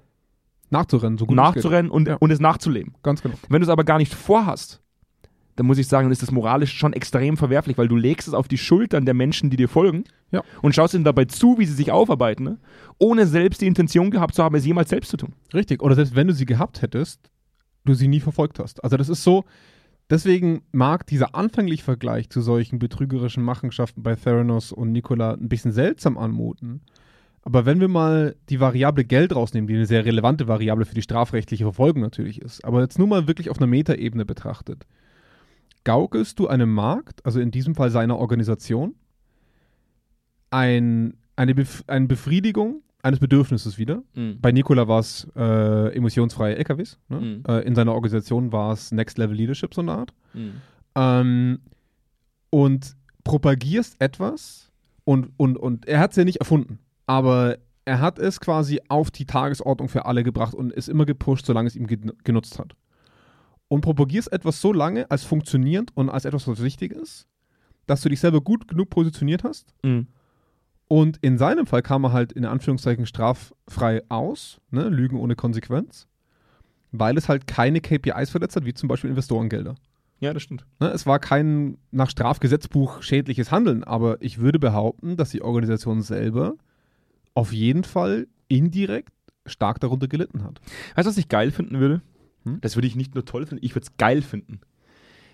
Nachzurennen, 0.72 1.18
so 1.18 1.26
gut 1.26 1.36
nachzurennen 1.36 1.90
und, 1.90 2.06
Ja. 2.08 2.16
und 2.20 2.30
es 2.30 2.38
nachzuleben. 2.40 2.94
Ganz 3.02 3.22
genau. 3.22 3.34
Wenn 3.48 3.60
du 3.60 3.64
es 3.66 3.70
aber 3.70 3.82
gar 3.84 3.98
nicht 3.98 4.14
vorhast, 4.14 4.80
dann 5.60 5.66
muss 5.66 5.76
ich 5.76 5.88
sagen, 5.88 6.06
dann 6.06 6.12
ist 6.12 6.22
das 6.22 6.30
moralisch 6.30 6.72
schon 6.72 6.94
extrem 6.94 7.36
verwerflich, 7.36 7.76
weil 7.76 7.86
du 7.86 7.94
legst 7.94 8.26
es 8.26 8.32
auf 8.32 8.48
die 8.48 8.56
Schultern 8.56 9.04
der 9.04 9.12
Menschen, 9.12 9.50
die 9.50 9.58
dir 9.58 9.68
folgen 9.68 10.04
Ja. 10.30 10.42
und 10.62 10.74
schaust 10.74 10.94
ihnen 10.94 11.04
dabei 11.04 11.26
zu, 11.26 11.58
wie 11.58 11.66
sie 11.66 11.74
sich 11.74 11.92
aufarbeiten, 11.92 12.44
ne? 12.44 12.58
ohne 12.96 13.26
selbst 13.26 13.60
die 13.60 13.66
Intention 13.66 14.10
gehabt 14.10 14.34
zu 14.34 14.42
haben, 14.42 14.54
es 14.54 14.64
jemals 14.64 14.88
selbst 14.88 15.10
zu 15.10 15.18
tun. 15.18 15.34
Richtig. 15.52 15.82
Oder 15.82 15.96
selbst 15.96 16.16
wenn 16.16 16.28
du 16.28 16.32
sie 16.32 16.46
gehabt 16.46 16.80
hättest, 16.80 17.30
du 17.84 17.92
sie 17.92 18.08
nie 18.08 18.20
verfolgt 18.20 18.58
hast. 18.58 18.82
Also 18.82 18.96
das 18.96 19.10
ist 19.10 19.22
so, 19.22 19.44
deswegen 20.08 20.62
mag 20.72 21.06
dieser 21.06 21.34
anfängliche 21.34 21.84
Vergleich 21.84 22.30
zu 22.30 22.40
solchen 22.40 22.78
betrügerischen 22.78 23.42
Machenschaften 23.42 24.02
bei 24.02 24.14
Theranos 24.14 24.72
und 24.72 24.92
Nikola 24.92 25.34
ein 25.34 25.50
bisschen 25.50 25.72
seltsam 25.72 26.16
anmuten. 26.16 26.80
Aber 27.42 27.66
wenn 27.66 27.80
wir 27.80 27.88
mal 27.88 28.34
die 28.48 28.60
Variable 28.60 29.04
Geld 29.04 29.36
rausnehmen, 29.36 29.68
die 29.68 29.74
eine 29.74 29.84
sehr 29.84 30.06
relevante 30.06 30.48
Variable 30.48 30.86
für 30.86 30.94
die 30.94 31.02
strafrechtliche 31.02 31.64
Verfolgung 31.64 32.00
natürlich 32.00 32.40
ist, 32.40 32.64
aber 32.64 32.80
jetzt 32.80 32.98
nur 32.98 33.08
mal 33.08 33.26
wirklich 33.26 33.50
auf 33.50 33.58
einer 33.58 33.66
Metaebene 33.66 34.24
betrachtet, 34.24 34.86
gaukelst 35.90 36.38
du 36.38 36.46
einem 36.46 36.72
Markt, 36.72 37.26
also 37.26 37.40
in 37.40 37.50
diesem 37.50 37.74
Fall 37.74 37.90
seiner 37.90 38.16
Organisation, 38.16 38.94
ein, 40.50 41.14
eine, 41.34 41.52
Bef 41.52 41.82
eine 41.88 42.06
Befriedigung 42.06 42.82
eines 43.02 43.18
Bedürfnisses 43.18 43.76
wieder, 43.76 44.04
bei 44.40 44.52
Nikola 44.52 44.86
war 44.86 45.00
es 45.00 45.26
äh, 45.34 45.96
emissionsfreie 45.96 46.54
LKWs. 46.54 46.96
Ne? 47.08 47.20
Mhm. 47.20 47.42
Äh, 47.44 47.62
in 47.62 47.74
seiner 47.74 47.92
Organisation 47.94 48.52
war 48.52 48.72
es 48.72 48.92
Next 48.92 49.18
Level 49.18 49.34
Leadership, 49.34 49.74
so 49.74 49.80
eine 49.80 49.90
Art. 49.90 50.12
Ähm, 50.94 51.58
und 52.50 52.94
propagierst 53.24 54.00
etwas 54.00 54.70
und, 55.02 55.30
und, 55.38 55.56
und 55.56 55.88
er 55.88 55.98
hat 55.98 56.12
es 56.12 56.16
ja 56.18 56.24
nicht 56.24 56.38
erfunden, 56.38 56.78
aber 57.06 57.58
er 57.84 58.00
hat 58.00 58.20
es 58.20 58.38
quasi 58.38 58.80
auf 58.88 59.10
die 59.10 59.26
Tagesordnung 59.26 59.88
für 59.88 60.04
alle 60.04 60.22
gebracht 60.22 60.54
und 60.54 60.72
ist 60.72 60.88
immer 60.88 61.04
gepusht, 61.04 61.46
solange 61.46 61.66
es 61.66 61.74
ihm 61.74 61.88
gen 61.88 62.12
genutzt 62.22 62.60
hat. 62.60 62.76
Und 63.72 63.82
propagierst 63.82 64.32
etwas 64.32 64.60
so 64.60 64.72
lange 64.72 65.08
als 65.12 65.22
funktionierend 65.22 65.92
und 65.96 66.10
als 66.10 66.24
etwas, 66.24 66.48
was 66.48 66.60
wichtig 66.60 66.90
ist, 66.92 67.28
dass 67.86 68.00
du 68.00 68.08
dich 68.08 68.18
selber 68.18 68.40
gut 68.40 68.66
genug 68.66 68.90
positioniert 68.90 69.44
hast 69.44 69.72
Mhm. 69.84 70.08
und 70.88 71.18
in 71.22 71.38
seinem 71.38 71.66
Fall 71.66 71.80
kam 71.82 72.04
er 72.04 72.12
halt 72.12 72.32
in 72.32 72.44
Anführungszeichen 72.44 73.06
straffrei 73.06 74.02
aus, 74.08 74.60
ne? 74.72 74.88
Lügen 74.88 75.16
ohne 75.16 75.36
Konsequenz, 75.36 76.08
weil 76.90 77.16
es 77.16 77.28
halt 77.28 77.46
keine 77.46 77.80
KPIs 77.80 78.30
verletzt 78.30 78.56
hat, 78.56 78.64
wie 78.64 78.74
zum 78.74 78.88
Beispiel 78.88 79.10
Investorengelder. 79.10 79.76
Ja, 80.18 80.34
das 80.34 80.42
stimmt. 80.42 80.66
Ne? 80.80 80.88
Es 80.88 81.06
war 81.06 81.20
kein 81.20 81.78
nach 81.92 82.10
Strafgesetzbuch 82.10 83.02
schädliches 83.02 83.52
Handeln, 83.52 83.84
aber 83.84 84.20
ich 84.20 84.38
würde 84.38 84.58
behaupten, 84.58 85.16
dass 85.16 85.30
die 85.30 85.42
Organisation 85.42 86.02
selber 86.02 86.54
auf 87.34 87.52
jeden 87.52 87.84
Fall 87.84 88.26
indirekt 88.48 89.12
stark 89.46 89.78
darunter 89.80 90.08
gelitten 90.08 90.42
hat. 90.42 90.60
Weißt 90.96 91.06
du, 91.06 91.10
was 91.10 91.16
ich 91.18 91.28
geil 91.28 91.52
finden 91.52 91.78
würde? 91.78 92.02
Hm? 92.44 92.58
Das 92.60 92.76
würde 92.76 92.86
ich 92.86 92.96
nicht 92.96 93.14
nur 93.14 93.24
toll 93.24 93.46
finden, 93.46 93.64
ich 93.64 93.74
würde 93.74 93.86
es 93.90 93.96
geil 93.96 94.22
finden. 94.22 94.60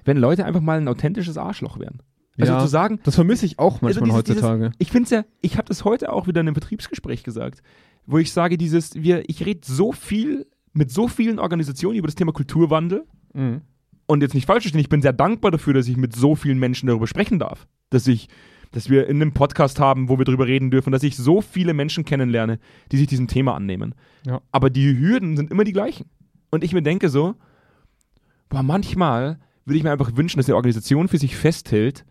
Wenn 0.05 0.17
Leute 0.17 0.45
einfach 0.45 0.61
mal 0.61 0.79
ein 0.79 0.89
authentisches 0.89 1.37
Arschloch 1.37 1.79
wären. 1.79 2.01
Also 2.39 2.53
Ja. 2.53 2.61
zu 2.61 2.67
sagen, 2.67 3.01
Das 3.05 3.15
vermisse 3.15 3.47
ich 3.47 3.59
auch 3.59 3.81
manchmal 3.81 4.11
Also 4.11 4.23
dieses- 4.23 4.43
heutzutage. 4.43 4.73
ich 4.79 4.91
finde 4.91 5.05
es 5.05 5.11
ja, 5.11 5.25
ich 5.41 5.57
habe 5.57 5.69
das 5.69 5.85
heute 5.85 6.13
auch 6.13 6.27
wieder 6.27 6.41
in 6.43 6.49
einem 6.49 6.55
Vertriebsgespräch 6.55 7.23
gesagt, 7.23 7.63
wo 8.07 8.19
ich 8.19 8.33
sage, 8.33 8.59
dieses, 8.59 8.95
wir, 8.95 9.29
ich 9.29 9.45
rede 9.47 9.61
so 9.65 9.93
viel 9.93 10.47
mit 10.73 10.91
so 10.93 11.09
vielen 11.09 11.39
Organisationen 11.39 11.99
über 11.99 12.07
das 12.09 12.15
Thema 12.15 12.33
Kulturwandel 12.33 13.05
Mhm. 13.33 13.63
und 14.07 14.23
jetzt 14.23 14.35
nicht 14.35 14.47
falsch 14.47 14.65
verstehen, 14.65 14.81
ich 14.81 14.89
bin 14.91 15.01
sehr 15.03 15.15
dankbar 15.15 15.51
dafür, 15.51 15.73
dass 15.75 15.89
ich 15.89 15.97
mit 15.97 16.15
so 16.15 16.35
vielen 16.37 16.59
Menschen 16.59 16.87
darüber 16.89 17.07
sprechen 17.07 17.39
darf. 17.39 17.67
Dass 17.91 18.07
ich, 18.07 18.29
dass 18.73 18.91
wir 18.91 19.07
in 19.09 19.23
einem 19.23 19.33
Podcast 19.33 19.81
haben, 19.81 20.09
wo 20.11 20.19
wir 20.19 20.25
darüber 20.27 20.47
reden 20.47 20.71
dürfen, 20.71 20.93
dass 20.93 21.03
ich 21.03 21.17
so 21.17 21.41
viele 21.41 21.73
Menschen 21.73 22.05
kennenlerne, 22.05 22.59
die 22.93 22.99
sich 22.99 23.07
diesem 23.07 23.27
Thema 23.29 23.55
annehmen. 23.55 23.95
Ja. 24.27 24.43
Aber 24.53 24.69
die 24.71 24.99
Hürden 24.99 25.37
sind 25.39 25.51
immer 25.51 25.65
die 25.65 25.73
gleichen. 25.73 26.11
Und 26.51 26.65
ich 26.65 26.73
mir 26.73 26.83
denke 26.83 27.09
so, 27.09 27.35
boah, 28.49 28.63
manchmal 28.63 29.39
würde 29.65 29.79
ich 29.79 29.85
mir 29.85 29.93
einfach 29.93 30.17
wünschen, 30.17 30.39
dass 30.39 30.47
die 30.47 30.53
Organisation 30.53 31.09
für 31.09 31.19
sich 31.19 31.37
festhält, 31.37 32.05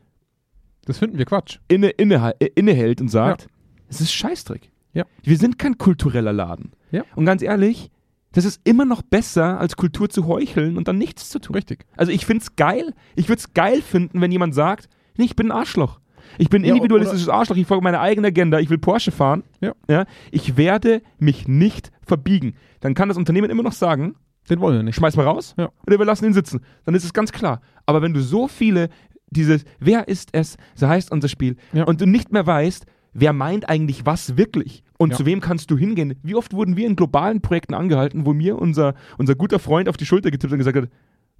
Das 0.85 0.97
finden 0.99 1.17
wir 1.17 1.25
Quatsch. 1.25 1.59
inne, 1.67 1.89
inne, 1.89 2.35
äh, 2.39 2.49
innehält 2.55 3.01
und 3.01 3.07
sagt, 3.09 3.47
es 3.87 4.01
ist 4.01 4.11
Scheißdreck. 4.13 4.71
Ja. 4.93 5.05
Wir 5.23 5.37
sind 5.37 5.57
kein 5.59 5.77
kultureller 5.77 6.33
Laden. 6.33 6.71
Ja. 6.91 7.03
Und 7.15 7.25
ganz 7.25 7.41
ehrlich, 7.41 7.91
das 8.33 8.45
ist 8.45 8.59
immer 8.65 8.85
noch 8.85 9.01
besser, 9.01 9.59
als 9.59 9.77
Kultur 9.77 10.09
zu 10.09 10.27
heucheln 10.27 10.77
und 10.77 10.87
dann 10.87 10.97
nichts 10.97 11.29
zu 11.29 11.39
tun. 11.39 11.55
Richtig. 11.55 11.85
Also 11.95 12.11
ich 12.11 12.25
finde 12.25 12.43
es 12.43 12.55
geil. 12.55 12.93
Ich 13.15 13.29
würde 13.29 13.39
es 13.39 13.53
geil 13.53 13.81
finden, 13.81 14.19
wenn 14.21 14.31
jemand 14.31 14.53
sagt, 14.53 14.89
nee, 15.17 15.25
ich 15.25 15.35
bin 15.35 15.47
ein 15.47 15.51
Arschloch. 15.57 15.99
Ich 16.37 16.49
bin 16.49 16.63
ein 16.63 16.65
Ja, 16.65 16.73
individualistisches 16.73 17.29
Arschloch, 17.29 17.55
ich 17.55 17.67
folge 17.67 17.83
meiner 17.83 18.01
eigenen 18.01 18.25
Agenda, 18.29 18.59
ich 18.59 18.69
will 18.69 18.77
Porsche 18.79 19.11
fahren. 19.11 19.43
Ja. 19.61 20.05
Ich 20.31 20.57
werde 20.57 21.01
mich 21.19 21.47
nicht 21.47 21.91
verbiegen. 22.01 22.55
Dann 22.81 22.93
kann 22.93 23.07
das 23.09 23.17
Unternehmen 23.17 23.49
immer 23.49 23.63
noch 23.63 23.71
sagen, 23.73 24.15
Den 24.49 24.59
wollen 24.59 24.75
wir 24.77 24.83
nicht. 24.83 24.95
schmeiß 24.95 25.15
mal 25.15 25.25
raus 25.25 25.55
Ja. 25.57 25.69
oder 25.87 25.97
wir 25.99 26.05
lassen 26.05 26.25
ihn 26.25 26.33
sitzen. 26.33 26.61
Dann 26.85 26.95
ist 26.95 27.03
es 27.03 27.13
ganz 27.13 27.31
klar. 27.31 27.61
Aber 27.85 28.01
wenn 28.01 28.13
du 28.13 28.21
so 28.21 28.47
viele, 28.47 28.89
dieses, 29.29 29.63
wer 29.79 30.07
ist 30.07 30.29
es, 30.33 30.57
so 30.75 30.87
heißt 30.87 31.11
unser 31.11 31.27
Spiel, 31.27 31.55
Ja. 31.73 31.85
und 31.85 31.99
du 32.01 32.05
nicht 32.05 32.31
mehr 32.31 32.45
weißt, 32.45 32.85
wer 33.13 33.33
meint 33.33 33.67
eigentlich 33.69 34.05
was 34.05 34.37
wirklich 34.37 34.83
und 34.97 35.11
Ja. 35.11 35.17
zu 35.17 35.25
wem 35.25 35.41
kannst 35.41 35.71
du 35.71 35.77
hingehen. 35.77 36.15
Wie 36.21 36.35
oft 36.35 36.53
wurden 36.53 36.75
wir 36.77 36.85
in 36.85 36.95
globalen 36.95 37.41
Projekten 37.41 37.73
angehalten, 37.73 38.25
wo 38.25 38.33
mir 38.33 38.57
unser, 38.59 38.93
unser 39.17 39.35
guter 39.35 39.59
Freund 39.59 39.89
auf 39.89 39.97
die 39.97 40.05
Schulter 40.05 40.31
getippt 40.31 40.51
und 40.53 40.59
gesagt 40.59 40.77
hat, 40.77 40.89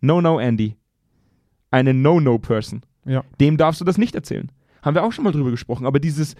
no, 0.01 0.21
no, 0.21 0.39
Andy. 0.39 0.75
Eine 1.71 1.93
No-No-Person. 1.93 2.81
Ja. 3.05 3.23
Dem 3.39 3.57
darfst 3.57 3.81
du 3.81 3.85
das 3.85 3.97
nicht 3.97 4.15
erzählen. 4.15 4.51
Haben 4.81 4.95
wir 4.95 5.03
auch 5.03 5.11
schon 5.11 5.23
mal 5.25 5.31
drüber 5.31 5.51
gesprochen. 5.51 5.85
Aber 5.85 5.99
dieses, 5.99 6.35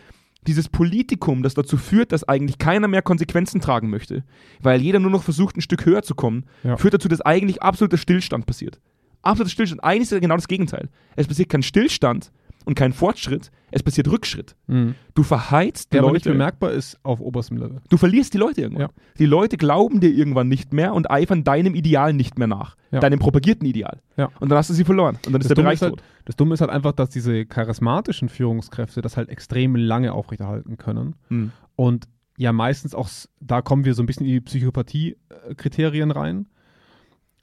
dieses 0.47 0.69
Politikum, 0.69 1.43
das 1.43 1.53
dazu 1.53 1.77
führt, 1.77 2.11
dass 2.11 2.23
eigentlich 2.23 2.57
keiner 2.57 2.87
mehr 2.87 3.01
Konsequenzen 3.01 3.61
tragen 3.61 3.89
möchte, 3.89 4.23
weil 4.61 4.81
jeder 4.81 4.99
nur 4.99 5.11
noch 5.11 5.23
versucht, 5.23 5.57
ein 5.57 5.61
Stück 5.61 5.85
höher 5.85 6.03
zu 6.03 6.15
kommen, 6.15 6.45
Ja. 6.63 6.77
führt 6.77 6.93
dazu, 6.93 7.07
dass 7.07 7.21
eigentlich 7.21 7.61
absoluter 7.61 7.97
Stillstand 7.97 8.45
passiert. 8.45 8.79
Absoluter 9.21 9.49
Stillstand. 9.51 9.83
Eigentlich 9.83 10.03
ist 10.03 10.11
ja 10.11 10.19
genau 10.19 10.35
das 10.35 10.47
Gegenteil. 10.47 10.89
Es 11.15 11.27
passiert 11.27 11.49
kein 11.49 11.63
Stillstand 11.63 12.31
und 12.65 12.75
kein 12.75 12.93
Fortschritt, 12.93 13.51
es 13.71 13.83
passiert 13.83 14.09
Rückschritt. 14.09 14.55
Mhm. 14.67 14.95
Du 15.13 15.23
verheizt 15.23 15.91
die 15.91 15.97
Der 15.97 16.03
aber 16.03 16.11
nicht 16.11 16.25
Leute. 16.25 16.37
bemerkbar 16.37 16.71
ist 16.71 16.97
auf 17.03 17.19
oberstem 17.19 17.57
Level. 17.57 17.81
Du 17.89 17.97
verlierst 17.97 18.33
die 18.33 18.37
Leute 18.37 18.61
irgendwann. 18.61 18.87
Ja. 18.87 18.89
Die 19.19 19.25
Leute 19.25 19.57
glauben 19.57 19.99
dir 19.99 20.09
irgendwann 20.11 20.47
nicht 20.47 20.73
mehr 20.73 20.93
und 20.93 21.09
eifern 21.11 21.43
deinem 21.43 21.75
Ideal 21.75 22.13
nicht 22.13 22.37
mehr 22.37 22.47
nach. 22.47 22.75
Ja. 22.91 22.99
Deinem 22.99 23.19
propagierten 23.19 23.67
Ideal. 23.67 24.01
Ja. 24.17 24.29
Und 24.39 24.49
dann 24.49 24.57
hast 24.57 24.69
du 24.69 24.73
sie 24.73 24.85
verloren. 24.85 25.15
Und 25.25 25.33
dann 25.33 25.41
ist 25.41 25.45
Das 25.45 25.47
der 25.49 25.55
Dumme 25.55 25.65
Bereich 25.65 25.75
ist, 25.75 25.81
halt, 25.83 25.91
tot. 25.97 26.03
das 26.25 26.35
Dumme 26.35 26.53
ist 26.53 26.61
halt 26.61 26.71
einfach, 26.71 26.91
dass 26.93 27.09
diese 27.09 27.45
charismatischen 27.45 28.29
Führungskräfte 28.29 29.01
das 29.01 29.17
halt 29.17 29.29
extrem 29.29 29.75
lange 29.75 30.13
aufrechterhalten 30.13 30.77
können. 30.77 31.15
Hm. 31.29 31.51
Und 31.75 32.07
ja, 32.37 32.51
meistens 32.51 32.93
auch, 32.95 33.09
da 33.39 33.61
kommen 33.61 33.85
wir 33.85 33.93
so 33.93 34.03
ein 34.03 34.05
bisschen 34.05 34.25
in 34.25 34.31
die 34.33 34.41
Psychopathie-Kriterien 34.41 36.11
rein. 36.11 36.47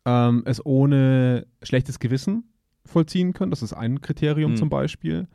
Ähm, 0.05 0.43
es 0.47 0.65
ohne 0.65 1.47
schlechtes 1.63 1.99
Gewissen 1.99 2.45
vollziehen 2.87 3.33
können. 3.33 3.51
Das 3.51 3.63
ist 3.63 3.73
ein 3.73 4.01
Kriterium 4.01 4.53
Mhm. 4.53 4.57
zum 4.57 4.69
Beispiel. 4.69 5.29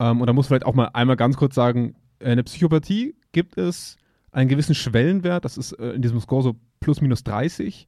Ähm, 0.00 0.20
und 0.20 0.26
da 0.26 0.32
muss 0.32 0.46
vielleicht 0.48 0.66
auch 0.66 0.74
mal 0.74 0.90
einmal 0.92 1.16
ganz 1.16 1.36
kurz 1.36 1.54
sagen, 1.54 1.94
äh, 2.20 2.30
eine 2.32 2.44
Psychopathie 2.44 3.14
gibt 3.32 3.56
es 3.58 3.96
einen 4.32 4.48
gewissen 4.48 4.74
Schwellenwert, 4.74 5.44
das 5.44 5.56
ist 5.58 5.72
äh, 5.72 5.90
in 5.92 6.02
diesem 6.02 6.20
Score 6.20 6.42
so 6.42 6.56
plus 6.80 7.00
minus 7.00 7.24
30. 7.24 7.86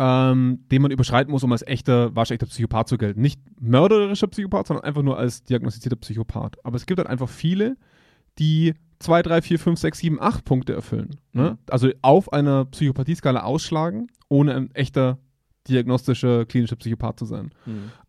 ähm, 0.00 0.64
den 0.72 0.82
man 0.82 0.90
überschreiten 0.90 1.30
muss, 1.30 1.44
um 1.44 1.52
als 1.52 1.64
echter, 1.64 2.14
waschechter 2.16 2.46
Psychopath 2.46 2.88
zu 2.88 2.98
gelten. 2.98 3.20
Nicht 3.20 3.40
mörderischer 3.60 4.26
Psychopath, 4.26 4.66
sondern 4.66 4.84
einfach 4.84 5.02
nur 5.02 5.16
als 5.18 5.44
diagnostizierter 5.44 5.94
Psychopath. 5.96 6.56
Aber 6.64 6.74
es 6.74 6.86
gibt 6.86 6.98
halt 6.98 7.08
einfach 7.08 7.28
viele, 7.28 7.76
die 8.40 8.74
2, 8.98 9.22
3, 9.22 9.42
4, 9.42 9.58
5, 9.60 9.78
6, 9.78 9.98
7, 10.00 10.20
8 10.20 10.44
Punkte 10.44 10.72
erfüllen. 10.74 11.10
Ne? 11.32 11.50
Mhm. 11.52 11.58
Also 11.70 11.90
auf 12.02 12.32
einer 12.32 12.64
Psychopathie-Skala 12.64 13.44
ausschlagen, 13.44 14.08
ohne 14.28 14.54
ein 14.56 14.74
echter 14.74 15.18
diagnostischer, 15.68 16.44
klinischer 16.46 16.76
Psychopath 16.76 17.18
zu 17.18 17.24
sein. 17.24 17.50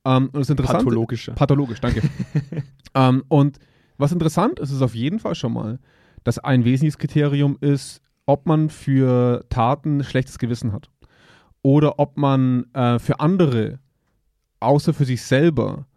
Ähm, 0.03 0.25
und 0.25 0.37
das 0.37 0.49
Interessante, 0.49 0.83
Pathologischer. 0.83 1.33
Pathologisch, 1.33 1.79
danke. 1.81 2.01
ähm, 2.93 3.23
und 3.27 3.59
was 3.97 4.11
interessant 4.11 4.59
ist, 4.59 4.71
ist 4.71 4.81
auf 4.81 4.95
jeden 4.95 5.19
Fall 5.19 5.35
schon 5.35 5.53
mal, 5.53 5.79
dass 6.23 6.39
ein 6.39 6.65
wesentliches 6.65 6.97
Kriterium 6.97 7.57
ist, 7.61 8.01
ob 8.25 8.45
man 8.45 8.69
für 8.69 9.45
Taten 9.49 10.03
schlechtes 10.03 10.39
Gewissen 10.39 10.73
hat. 10.73 10.89
Oder 11.61 11.99
ob 11.99 12.17
man 12.17 12.65
äh, 12.73 12.99
für 12.99 13.19
andere, 13.19 13.79
außer 14.59 14.93
für 14.93 15.05
sich 15.05 15.21
selber, 15.21 15.87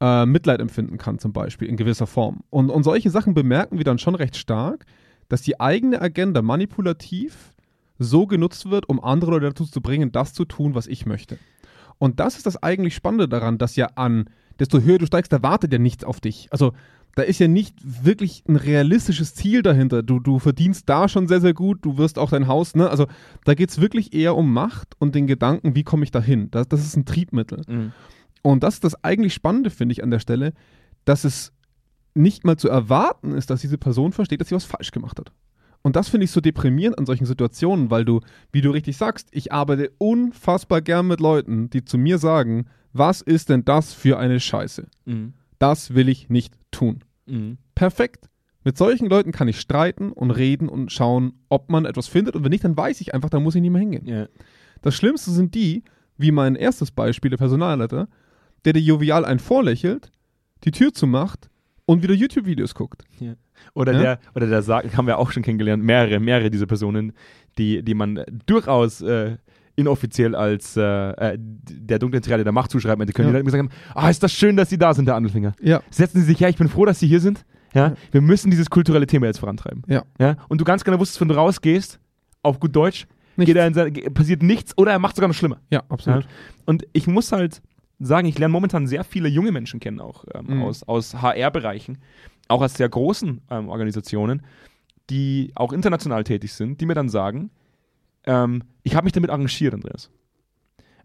äh, 0.00 0.26
Mitleid 0.26 0.60
empfinden 0.60 0.98
kann, 0.98 1.18
zum 1.18 1.32
Beispiel, 1.32 1.68
in 1.68 1.76
gewisser 1.76 2.06
Form. 2.06 2.40
Und, 2.50 2.70
und 2.70 2.82
solche 2.82 3.10
Sachen 3.10 3.34
bemerken 3.34 3.78
wir 3.78 3.84
dann 3.84 3.98
schon 3.98 4.14
recht 4.14 4.36
stark, 4.36 4.84
dass 5.28 5.42
die 5.42 5.60
eigene 5.60 6.00
Agenda 6.00 6.42
manipulativ 6.42 7.53
so 7.98 8.26
genutzt 8.26 8.70
wird, 8.70 8.88
um 8.88 9.02
andere 9.02 9.32
Leute 9.32 9.46
dazu 9.46 9.64
zu 9.64 9.80
bringen, 9.80 10.12
das 10.12 10.32
zu 10.32 10.44
tun, 10.44 10.74
was 10.74 10.86
ich 10.86 11.06
möchte. 11.06 11.38
Und 11.98 12.20
das 12.20 12.36
ist 12.36 12.46
das 12.46 12.62
eigentlich 12.62 12.94
Spannende 12.94 13.28
daran, 13.28 13.58
dass 13.58 13.76
ja 13.76 13.86
an, 13.94 14.28
desto 14.58 14.80
höher 14.80 14.98
du 14.98 15.06
steigst, 15.06 15.32
da 15.32 15.42
wartet 15.42 15.72
ja 15.72 15.78
nichts 15.78 16.04
auf 16.04 16.20
dich. 16.20 16.48
Also 16.50 16.72
da 17.14 17.22
ist 17.22 17.38
ja 17.38 17.46
nicht 17.46 17.76
wirklich 17.82 18.42
ein 18.48 18.56
realistisches 18.56 19.34
Ziel 19.34 19.62
dahinter. 19.62 20.02
Du, 20.02 20.18
du 20.18 20.40
verdienst 20.40 20.88
da 20.88 21.08
schon 21.08 21.28
sehr, 21.28 21.40
sehr 21.40 21.54
gut, 21.54 21.84
du 21.84 21.96
wirst 21.96 22.18
auch 22.18 22.30
dein 22.30 22.48
Haus, 22.48 22.74
ne? 22.74 22.90
Also 22.90 23.06
da 23.44 23.54
geht 23.54 23.70
es 23.70 23.80
wirklich 23.80 24.12
eher 24.12 24.36
um 24.36 24.52
Macht 24.52 24.96
und 24.98 25.14
den 25.14 25.28
Gedanken, 25.28 25.76
wie 25.76 25.84
komme 25.84 26.02
ich 26.02 26.10
da 26.10 26.20
hin? 26.20 26.50
Das, 26.50 26.68
das 26.68 26.84
ist 26.84 26.96
ein 26.96 27.04
Triebmittel. 27.04 27.62
Mhm. 27.68 27.92
Und 28.42 28.62
das 28.64 28.74
ist 28.74 28.84
das 28.84 29.02
eigentlich 29.04 29.32
Spannende, 29.32 29.70
finde 29.70 29.92
ich, 29.92 30.02
an 30.02 30.10
der 30.10 30.18
Stelle, 30.18 30.52
dass 31.04 31.24
es 31.24 31.52
nicht 32.14 32.44
mal 32.44 32.56
zu 32.56 32.68
erwarten 32.68 33.32
ist, 33.32 33.50
dass 33.50 33.60
diese 33.60 33.78
Person 33.78 34.12
versteht, 34.12 34.40
dass 34.40 34.48
sie 34.48 34.54
was 34.54 34.64
falsch 34.64 34.90
gemacht 34.90 35.18
hat. 35.18 35.32
Und 35.84 35.96
das 35.96 36.08
finde 36.08 36.24
ich 36.24 36.30
so 36.30 36.40
deprimierend 36.40 36.98
an 36.98 37.04
solchen 37.04 37.26
Situationen, 37.26 37.90
weil 37.90 38.06
du, 38.06 38.20
wie 38.50 38.62
du 38.62 38.70
richtig 38.70 38.96
sagst, 38.96 39.28
ich 39.32 39.52
arbeite 39.52 39.92
unfassbar 39.98 40.80
gern 40.80 41.06
mit 41.06 41.20
Leuten, 41.20 41.68
die 41.68 41.84
zu 41.84 41.98
mir 41.98 42.16
sagen, 42.16 42.66
was 42.94 43.20
ist 43.20 43.50
denn 43.50 43.66
das 43.66 43.92
für 43.92 44.18
eine 44.18 44.40
Scheiße? 44.40 44.86
Mhm. 45.04 45.34
Das 45.58 45.94
will 45.94 46.08
ich 46.08 46.30
nicht 46.30 46.54
tun. 46.70 47.04
Mhm. 47.26 47.58
Perfekt. 47.74 48.30
Mit 48.64 48.78
solchen 48.78 49.10
Leuten 49.10 49.30
kann 49.30 49.46
ich 49.46 49.60
streiten 49.60 50.10
und 50.10 50.30
reden 50.30 50.70
und 50.70 50.90
schauen, 50.90 51.34
ob 51.50 51.70
man 51.70 51.84
etwas 51.84 52.08
findet. 52.08 52.34
Und 52.34 52.44
wenn 52.44 52.50
nicht, 52.50 52.64
dann 52.64 52.78
weiß 52.78 53.02
ich 53.02 53.12
einfach, 53.12 53.28
da 53.28 53.38
muss 53.38 53.54
ich 53.54 53.60
nicht 53.60 53.70
mehr 53.70 53.80
hingehen. 53.80 54.06
Ja. 54.06 54.26
Das 54.80 54.94
Schlimmste 54.94 55.32
sind 55.32 55.54
die, 55.54 55.84
wie 56.16 56.32
mein 56.32 56.54
erstes 56.54 56.92
Beispiel, 56.92 57.30
der 57.30 57.36
Personalleiter, 57.36 58.08
der 58.64 58.72
dir 58.72 58.80
jovial 58.80 59.26
einen 59.26 59.38
vorlächelt, 59.38 60.10
die 60.64 60.70
Tür 60.70 60.94
zumacht 60.94 61.50
und 61.86 62.02
wieder 62.02 62.14
YouTube-Videos 62.14 62.74
guckt. 62.74 63.04
Oder 63.74 63.92
Ja? 63.92 63.98
der, 64.00 64.18
oder 64.34 64.46
der 64.46 64.62
sagt, 64.62 64.96
haben 64.96 65.06
wir 65.06 65.18
auch 65.18 65.30
schon 65.32 65.42
kennengelernt, 65.42 65.82
mehrere, 65.82 66.18
mehrere 66.20 66.50
dieser 66.50 66.66
Personen, 66.66 67.12
die, 67.58 67.82
die 67.82 67.94
man 67.94 68.20
durchaus 68.46 69.00
äh, 69.02 69.36
inoffiziell 69.76 70.34
als 70.34 70.76
äh, 70.76 70.82
äh, 70.82 71.36
der 71.38 71.98
dunklen 71.98 72.22
Triade 72.22 72.44
der 72.44 72.52
Macht 72.52 72.70
zuschreiben 72.70 73.00
hätte 73.02 73.12
können, 73.12 73.28
Ja. 73.28 73.32
die 73.32 73.38
dann 73.38 73.44
gesagt 73.46 73.62
haben, 73.62 73.70
ah, 73.94 74.08
ist 74.10 74.22
das 74.22 74.32
schön, 74.32 74.56
dass 74.56 74.70
Sie 74.70 74.78
da 74.78 74.94
sind, 74.94 75.06
der 75.06 75.16
Andelfinger. 75.16 75.52
Ja. 75.60 75.82
Setzen 75.90 76.20
Sie 76.20 76.26
sich 76.26 76.40
her, 76.40 76.48
ich 76.48 76.56
bin 76.56 76.68
froh, 76.68 76.84
dass 76.84 77.00
Sie 77.00 77.06
hier 77.08 77.20
sind. 77.20 77.44
Ja, 77.74 77.88
Ja. 77.88 77.94
wir 78.12 78.20
müssen 78.20 78.50
dieses 78.50 78.70
kulturelle 78.70 79.06
Thema 79.06 79.26
jetzt 79.26 79.38
vorantreiben. 79.40 79.82
Ja. 79.88 80.04
Ja, 80.20 80.36
und 80.48 80.60
du 80.60 80.64
ganz 80.64 80.84
genau 80.84 81.00
wusstest, 81.00 81.20
wenn 81.20 81.28
du 81.28 81.34
rausgehst, 81.34 81.98
auf 82.42 82.60
gut 82.60 82.74
Deutsch, 82.76 83.06
Nichts. 83.36 83.52
er 83.54 83.74
sein, 83.74 83.92
passiert 84.14 84.42
nichts 84.44 84.78
oder 84.78 84.92
er 84.92 85.00
macht 85.00 85.16
sogar 85.16 85.26
noch 85.28 85.34
schlimmer. 85.34 85.58
Ja, 85.70 85.82
absolut. 85.88 86.26
Und 86.66 86.84
ich 86.92 87.08
muss 87.08 87.32
halt 87.32 87.60
sagen, 87.98 88.26
ich 88.26 88.38
lerne 88.38 88.52
momentan 88.52 88.86
sehr 88.86 89.04
viele 89.04 89.28
junge 89.28 89.52
Menschen 89.52 89.80
kennen, 89.80 90.00
auch 90.00 90.24
ähm, 90.34 90.46
Mhm. 90.56 90.62
aus, 90.62 90.82
aus 90.82 91.14
HR-Bereichen, 91.14 91.98
auch 92.48 92.62
aus 92.62 92.74
sehr 92.74 92.88
großen 92.88 93.40
ähm, 93.50 93.68
Organisationen, 93.68 94.42
die 95.10 95.52
auch 95.54 95.72
international 95.72 96.24
tätig 96.24 96.52
sind, 96.52 96.80
die 96.80 96.86
mir 96.86 96.94
dann 96.94 97.08
sagen, 97.08 97.50
ähm, 98.26 98.62
ich 98.82 98.94
habe 98.96 99.04
mich 99.04 99.12
damit 99.12 99.30
arrangiert, 99.30 99.74
Andreas. 99.74 100.10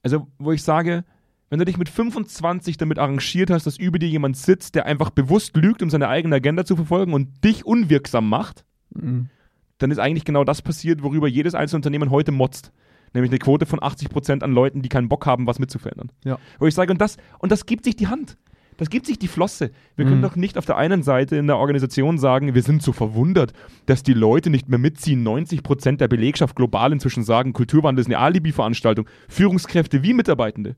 Also, 0.01 0.27
wo 0.37 0.51
ich 0.51 0.63
sage, 0.63 1.03
wenn 1.49 1.59
du 1.59 1.65
dich 1.65 1.77
mit 1.77 1.89
25 1.89 2.77
damit 2.77 2.99
arrangiert 2.99 3.49
hast, 3.49 3.65
dass 3.65 3.77
über 3.77 3.99
dir 3.99 4.07
jemand 4.07 4.37
sitzt, 4.37 4.75
der 4.75 4.85
einfach 4.85 5.09
bewusst 5.09 5.55
lügt, 5.57 5.81
um 5.81 5.89
seine 5.89 6.07
eigene 6.07 6.35
Agenda 6.35 6.63
zu 6.63 6.75
verfolgen 6.75 7.13
und 7.13 7.43
dich 7.43 7.65
unwirksam 7.65 8.29
macht, 8.29 8.65
Mhm. 8.93 9.29
dann 9.77 9.91
ist 9.91 9.99
eigentlich 9.99 10.25
genau 10.25 10.43
das 10.43 10.61
passiert, 10.61 11.03
worüber 11.03 11.27
jedes 11.27 11.55
einzelne 11.55 11.77
Unternehmen 11.79 12.09
heute 12.09 12.31
motzt. 12.31 12.71
Nämlich 13.13 13.31
eine 13.31 13.39
Quote 13.39 13.65
von 13.65 13.79
80% 13.79 14.43
an 14.43 14.51
Leuten, 14.51 14.81
die 14.81 14.89
keinen 14.89 15.09
Bock 15.09 15.25
haben, 15.25 15.47
was 15.47 15.59
mitzuverändern. 15.59 16.11
Ja. 16.23 16.37
Wo 16.59 16.67
ich 16.67 16.75
sage, 16.75 16.91
und 16.91 16.99
das, 17.01 17.17
und 17.39 17.51
das 17.51 17.65
gibt 17.65 17.83
sich 17.85 17.95
die 17.95 18.07
Hand. 18.07 18.37
Das 18.77 18.89
gibt 18.89 19.05
sich 19.07 19.19
die 19.19 19.27
Flosse. 19.27 19.71
Wir 19.97 20.05
können 20.05 20.19
Mhm. 20.19 20.23
doch 20.23 20.35
nicht 20.37 20.57
auf 20.57 20.65
der 20.65 20.77
einen 20.77 21.03
Seite 21.03 21.35
in 21.35 21.47
der 21.47 21.57
Organisation 21.57 22.17
sagen, 22.17 22.53
wir 22.55 22.61
sind 22.63 22.81
so 22.81 22.93
verwundert, 22.93 23.51
dass 23.87 24.03
die 24.03 24.13
Leute 24.13 24.49
nicht 24.49 24.69
mehr 24.69 24.79
mitziehen. 24.79 25.21
90% 25.21 25.99
der 25.99 26.07
Belegschaft 26.07 26.55
global 26.55 26.93
inzwischen 26.93 27.23
sagen, 27.23 27.51
Kulturwandel 27.51 27.99
ist 28.01 28.07
eine 28.07 28.19
Alibi-Veranstaltung. 28.19 29.05
Führungskräfte 29.27 30.01
wie 30.01 30.13
Mitarbeitende. 30.13 30.77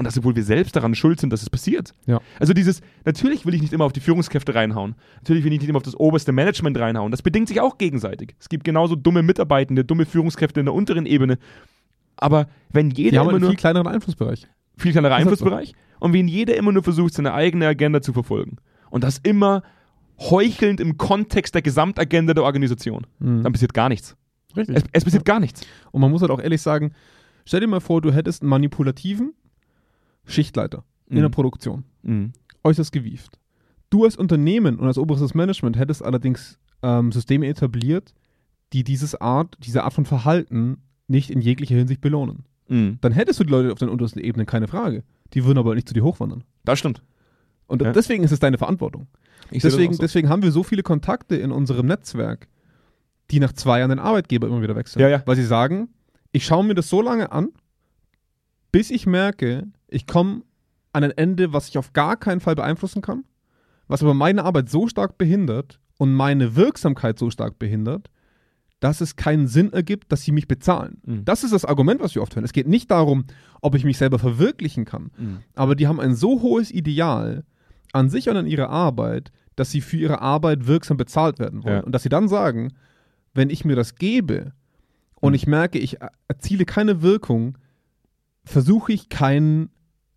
Und 0.00 0.06
das, 0.06 0.16
obwohl 0.16 0.34
wir 0.34 0.44
selbst 0.44 0.74
daran 0.76 0.94
schuld 0.94 1.20
sind, 1.20 1.30
dass 1.30 1.42
es 1.42 1.50
passiert. 1.50 1.92
Ja. 2.06 2.22
Also 2.38 2.54
dieses, 2.54 2.80
natürlich 3.04 3.44
will 3.44 3.52
ich 3.52 3.60
nicht 3.60 3.74
immer 3.74 3.84
auf 3.84 3.92
die 3.92 4.00
Führungskräfte 4.00 4.54
reinhauen. 4.54 4.94
Natürlich 5.16 5.44
will 5.44 5.52
ich 5.52 5.60
nicht 5.60 5.68
immer 5.68 5.76
auf 5.76 5.82
das 5.82 5.94
oberste 5.94 6.32
Management 6.32 6.78
reinhauen. 6.78 7.10
Das 7.10 7.20
bedingt 7.20 7.48
sich 7.48 7.60
auch 7.60 7.76
gegenseitig. 7.76 8.34
Es 8.40 8.48
gibt 8.48 8.64
genauso 8.64 8.96
dumme 8.96 9.22
Mitarbeitende, 9.22 9.84
dumme 9.84 10.06
Führungskräfte 10.06 10.58
in 10.60 10.64
der 10.64 10.72
unteren 10.74 11.04
Ebene. 11.04 11.36
Aber 12.16 12.48
wenn 12.70 12.88
Die 12.88 13.02
jeder 13.02 13.18
haben 13.18 13.26
immer 13.26 13.32
einen 13.34 13.40
nur 13.42 13.50
viel 13.50 13.58
kleineren 13.58 13.86
Einflussbereich. 13.88 14.46
viel 14.78 14.92
kleinerer 14.92 15.10
das 15.10 15.18
so? 15.24 15.28
Einflussbereich 15.32 15.74
und 15.98 16.14
wenn 16.14 16.28
jeder 16.28 16.56
immer 16.56 16.72
nur 16.72 16.82
versucht, 16.82 17.12
seine 17.12 17.34
eigene 17.34 17.66
Agenda 17.66 18.00
zu 18.00 18.14
verfolgen 18.14 18.56
und 18.88 19.04
das 19.04 19.18
immer 19.18 19.62
heuchelnd 20.18 20.80
im 20.80 20.96
Kontext 20.96 21.54
der 21.54 21.60
Gesamtagenda 21.60 22.32
der 22.32 22.44
Organisation, 22.44 23.06
Mhm. 23.18 23.42
dann 23.42 23.52
passiert 23.52 23.74
gar 23.74 23.90
nichts. 23.90 24.16
Richtig. 24.56 24.76
Es, 24.76 24.84
es 24.92 25.04
passiert 25.04 25.26
gar 25.26 25.40
nichts. 25.40 25.60
Und 25.92 26.00
man 26.00 26.10
muss 26.10 26.22
halt 26.22 26.30
auch 26.30 26.40
ehrlich 26.40 26.62
sagen, 26.62 26.92
stell 27.44 27.60
dir 27.60 27.66
mal 27.66 27.80
vor, 27.80 28.00
du 28.00 28.12
hättest 28.12 28.40
einen 28.42 28.48
manipulativen 28.48 29.34
Schichtleiter 30.26 30.84
in 31.08 31.18
Mhm. 31.18 31.22
der 31.22 31.28
Produktion. 31.30 31.84
Mhm. 32.02 32.32
Äußerst 32.64 32.92
gewieft. 32.92 33.38
Du 33.90 34.04
als 34.04 34.16
Unternehmen 34.16 34.78
und 34.78 34.86
als 34.86 34.98
oberstes 34.98 35.34
Management 35.34 35.76
hättest 35.78 36.04
allerdings 36.04 36.58
ähm, 36.82 37.10
Systeme 37.12 37.46
etabliert, 37.48 38.14
die 38.72 38.84
dieses 38.84 39.14
Art, 39.20 39.56
diese 39.60 39.82
Art 39.84 39.92
von 39.92 40.04
Verhalten 40.06 40.78
nicht 41.08 41.30
in 41.30 41.40
jeglicher 41.40 41.74
Hinsicht 41.74 42.00
belohnen. 42.00 42.44
Mhm. 42.68 42.98
Dann 43.00 43.12
hättest 43.12 43.40
du 43.40 43.44
die 43.44 43.50
Leute 43.50 43.72
auf 43.72 43.78
den 43.78 43.88
untersten 43.88 44.20
Ebenen, 44.20 44.46
keine 44.46 44.68
Frage. 44.68 45.02
Die 45.34 45.44
würden 45.44 45.58
aber 45.58 45.74
nicht 45.74 45.88
zu 45.88 45.94
dir 45.94 46.04
hochwandern. 46.04 46.44
Das 46.64 46.78
stimmt. 46.78 47.02
Und 47.66 47.82
Ja. 47.82 47.92
deswegen 47.92 48.22
ist 48.24 48.30
es 48.32 48.38
deine 48.38 48.58
Verantwortung. 48.58 49.08
Ich 49.50 49.62
Deswegen, 49.62 49.92
so. 49.94 50.00
deswegen 50.00 50.28
haben 50.28 50.42
wir 50.42 50.52
so 50.52 50.62
viele 50.62 50.82
Kontakte 50.84 51.34
in 51.36 51.50
unserem 51.50 51.86
Netzwerk, 51.86 52.46
die 53.32 53.40
nach 53.40 53.52
zwei 53.52 53.78
Jahren 53.80 53.90
den 53.90 53.98
Arbeitgeber 53.98 54.46
immer 54.46 54.62
wieder 54.62 54.76
wechseln. 54.76 55.02
Ja, 55.02 55.08
ja. 55.08 55.22
Weil 55.26 55.34
sie 55.36 55.44
sagen, 55.44 55.88
ich 56.30 56.44
schaue 56.46 56.64
mir 56.64 56.74
das 56.74 56.88
so 56.88 57.02
lange 57.02 57.32
an, 57.32 57.48
bis 58.72 58.90
ich 58.90 59.06
merke, 59.06 59.66
ich 59.90 60.06
komme 60.06 60.42
an 60.92 61.04
ein 61.04 61.10
Ende, 61.12 61.52
was 61.52 61.68
ich 61.68 61.78
auf 61.78 61.92
gar 61.92 62.16
keinen 62.16 62.40
Fall 62.40 62.54
beeinflussen 62.54 63.02
kann, 63.02 63.24
was 63.88 64.02
aber 64.02 64.14
meine 64.14 64.44
Arbeit 64.44 64.68
so 64.68 64.88
stark 64.88 65.18
behindert 65.18 65.80
und 65.98 66.14
meine 66.14 66.56
Wirksamkeit 66.56 67.18
so 67.18 67.30
stark 67.30 67.58
behindert, 67.58 68.10
dass 68.80 69.00
es 69.02 69.14
keinen 69.16 69.46
Sinn 69.46 69.72
ergibt, 69.72 70.10
dass 70.10 70.22
sie 70.22 70.32
mich 70.32 70.48
bezahlen. 70.48 71.02
Mhm. 71.04 71.24
Das 71.26 71.44
ist 71.44 71.52
das 71.52 71.64
Argument, 71.66 72.00
was 72.00 72.14
wir 72.14 72.22
oft 72.22 72.34
hören. 72.34 72.44
Es 72.44 72.52
geht 72.54 72.66
nicht 72.66 72.90
darum, 72.90 73.24
ob 73.60 73.74
ich 73.74 73.84
mich 73.84 73.98
selber 73.98 74.18
verwirklichen 74.18 74.84
kann, 74.86 75.10
Mhm. 75.18 75.38
aber 75.54 75.74
die 75.76 75.86
haben 75.86 76.00
ein 76.00 76.14
so 76.14 76.40
hohes 76.40 76.70
Ideal 76.70 77.44
an 77.92 78.08
sich 78.08 78.28
und 78.30 78.36
an 78.36 78.46
ihre 78.46 78.68
Arbeit, 78.70 79.32
dass 79.56 79.70
sie 79.70 79.80
für 79.82 79.96
ihre 79.98 80.22
Arbeit 80.22 80.66
wirksam 80.66 80.96
bezahlt 80.96 81.38
werden 81.38 81.62
wollen. 81.64 81.74
Ja. 81.76 81.82
Und 81.84 81.92
dass 81.92 82.02
sie 82.04 82.08
dann 82.08 82.28
sagen, 82.28 82.72
wenn 83.34 83.50
ich 83.50 83.64
mir 83.64 83.76
das 83.76 83.96
gebe 83.96 84.52
und 85.16 85.32
Mhm. 85.32 85.34
ich 85.36 85.46
merke, 85.46 85.78
ich 85.78 86.00
er- 86.00 86.12
erziele 86.28 86.64
keine 86.64 87.02
Wirkung, 87.02 87.58
versuche 88.44 88.92
ich 88.92 89.08
kein 89.10 89.68